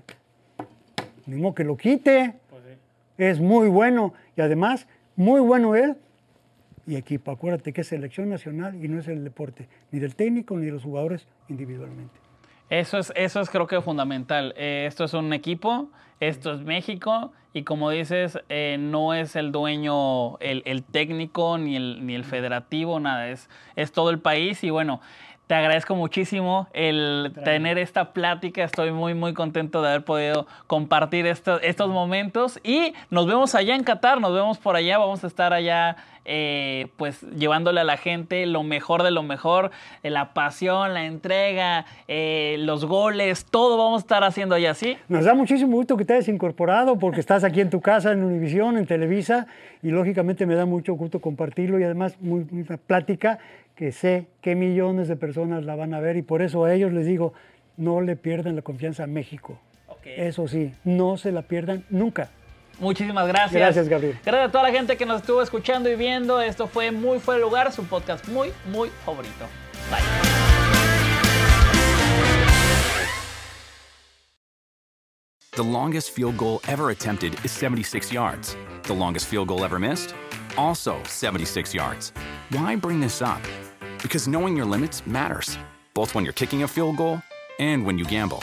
mismo 1.26 1.54
que 1.54 1.64
lo 1.64 1.76
quite. 1.76 2.34
Pues 2.48 2.62
sí. 2.64 2.78
Es 3.18 3.40
muy 3.40 3.68
bueno. 3.68 4.14
Y 4.34 4.40
además, 4.40 4.88
muy 5.16 5.42
bueno 5.42 5.76
él 5.76 5.96
y 6.86 6.96
equipo. 6.96 7.30
Acuérdate 7.30 7.74
que 7.74 7.82
es 7.82 7.88
selección 7.88 8.30
nacional 8.30 8.82
y 8.82 8.88
no 8.88 8.98
es 9.00 9.08
el 9.08 9.24
deporte, 9.24 9.68
ni 9.90 10.00
del 10.00 10.16
técnico 10.16 10.56
ni 10.56 10.64
de 10.64 10.72
los 10.72 10.82
jugadores 10.82 11.28
individualmente. 11.50 12.18
Eso 12.70 12.96
es, 12.96 13.12
eso 13.16 13.42
es 13.42 13.50
creo 13.50 13.66
que 13.66 13.82
fundamental. 13.82 14.54
Eh, 14.56 14.86
esto 14.88 15.04
es 15.04 15.12
un 15.12 15.30
equipo, 15.34 15.90
esto 16.20 16.54
es 16.54 16.62
México 16.62 17.32
y 17.54 17.64
como 17.64 17.90
dices, 17.90 18.38
eh, 18.48 18.76
no 18.78 19.14
es 19.14 19.36
el 19.36 19.52
dueño, 19.52 20.38
el, 20.38 20.62
el, 20.64 20.82
técnico 20.82 21.58
ni 21.58 21.76
el, 21.76 22.06
ni 22.06 22.14
el 22.14 22.24
federativo, 22.24 22.98
nada, 22.98 23.28
es, 23.28 23.50
es 23.76 23.92
todo 23.92 24.10
el 24.10 24.20
país 24.20 24.64
y 24.64 24.70
bueno, 24.70 25.00
te 25.52 25.56
agradezco 25.56 25.94
muchísimo 25.94 26.68
el 26.72 27.32
tener 27.44 27.76
esta 27.76 28.14
plática. 28.14 28.64
Estoy 28.64 28.90
muy, 28.90 29.12
muy 29.12 29.34
contento 29.34 29.82
de 29.82 29.88
haber 29.88 30.02
podido 30.02 30.46
compartir 30.66 31.26
esto, 31.26 31.60
estos 31.60 31.90
momentos. 31.90 32.58
Y 32.64 32.94
nos 33.10 33.26
vemos 33.26 33.54
allá 33.54 33.74
en 33.74 33.84
Qatar, 33.84 34.18
nos 34.18 34.32
vemos 34.32 34.56
por 34.56 34.76
allá. 34.76 34.96
Vamos 34.96 35.24
a 35.24 35.26
estar 35.26 35.52
allá, 35.52 35.96
eh, 36.24 36.88
pues 36.96 37.20
llevándole 37.22 37.80
a 37.80 37.84
la 37.84 37.96
gente 37.96 38.46
lo 38.46 38.62
mejor 38.62 39.02
de 39.02 39.10
lo 39.10 39.22
mejor, 39.22 39.70
eh, 40.02 40.10
la 40.10 40.34
pasión, 40.34 40.94
la 40.94 41.04
entrega, 41.04 41.84
eh, 42.08 42.56
los 42.60 42.84
goles, 42.84 43.44
todo 43.44 43.76
vamos 43.76 44.02
a 44.02 44.04
estar 44.04 44.24
haciendo 44.24 44.54
allá, 44.54 44.74
¿sí? 44.74 44.96
Nos 45.08 45.24
da 45.24 45.34
muchísimo 45.34 45.76
gusto 45.76 45.96
que 45.96 46.04
te 46.04 46.14
hayas 46.14 46.28
incorporado 46.28 46.98
porque 46.98 47.20
estás 47.20 47.44
aquí 47.44 47.60
en 47.60 47.70
tu 47.70 47.80
casa, 47.80 48.12
en 48.12 48.22
Univisión, 48.22 48.76
en 48.76 48.86
Televisa. 48.86 49.46
Y 49.82 49.90
lógicamente 49.90 50.46
me 50.46 50.54
da 50.54 50.64
mucho 50.64 50.94
gusto 50.94 51.20
compartirlo 51.20 51.80
y 51.80 51.82
además 51.82 52.16
muy, 52.20 52.46
muy 52.50 52.62
plática 52.62 53.38
que 53.74 53.90
sé 53.90 54.26
que 54.40 54.54
millones 54.54 55.08
de 55.08 55.16
personas 55.16 55.64
la 55.64 55.74
van 55.74 55.94
a 55.94 56.00
ver 56.00 56.16
y 56.16 56.22
por 56.22 56.42
eso 56.42 56.64
a 56.64 56.72
ellos 56.72 56.92
les 56.92 57.06
digo, 57.06 57.32
no 57.76 58.00
le 58.00 58.16
pierdan 58.16 58.54
la 58.54 58.62
confianza 58.62 59.04
a 59.04 59.06
México. 59.06 59.58
Okay. 59.88 60.14
Eso 60.18 60.46
sí, 60.46 60.72
no 60.84 61.16
se 61.16 61.32
la 61.32 61.42
pierdan 61.42 61.84
nunca. 61.90 62.30
Muchísimas 62.82 63.28
gracias. 63.28 63.52
Gracias, 63.52 63.88
Gabriel. 63.88 64.18
Gracias 64.24 64.48
a 64.48 64.50
toda 64.50 64.64
la 64.64 64.72
gente 64.72 64.96
que 64.96 65.06
nos 65.06 65.20
estuvo 65.20 65.40
escuchando 65.40 65.88
y 65.88 65.94
viendo. 65.94 66.40
Esto 66.40 66.66
fue 66.66 66.90
Muy 66.90 67.20
Fuera 67.20 67.38
de 67.38 67.44
Lugar, 67.44 67.72
su 67.72 67.84
podcast 67.84 68.26
muy, 68.26 68.52
muy 68.66 68.90
favorito. 69.06 69.46
Bye. 69.88 70.02
The 75.54 75.62
longest 75.62 76.10
field 76.10 76.36
goal 76.38 76.60
ever 76.66 76.90
attempted 76.90 77.34
is 77.44 77.52
76 77.52 78.10
yards. 78.12 78.56
The 78.82 78.94
longest 78.94 79.26
field 79.26 79.48
goal 79.48 79.64
ever 79.64 79.78
missed? 79.78 80.14
Also 80.56 81.00
76 81.04 81.72
yards. 81.74 82.12
Why 82.50 82.74
bring 82.74 83.00
this 83.00 83.22
up? 83.22 83.42
Because 84.02 84.26
knowing 84.26 84.56
your 84.56 84.66
limits 84.66 85.06
matters, 85.06 85.56
both 85.94 86.16
when 86.16 86.24
you're 86.24 86.32
kicking 86.32 86.64
a 86.64 86.68
field 86.68 86.96
goal 86.96 87.22
and 87.60 87.86
when 87.86 87.96
you 87.96 88.04
gamble. 88.06 88.42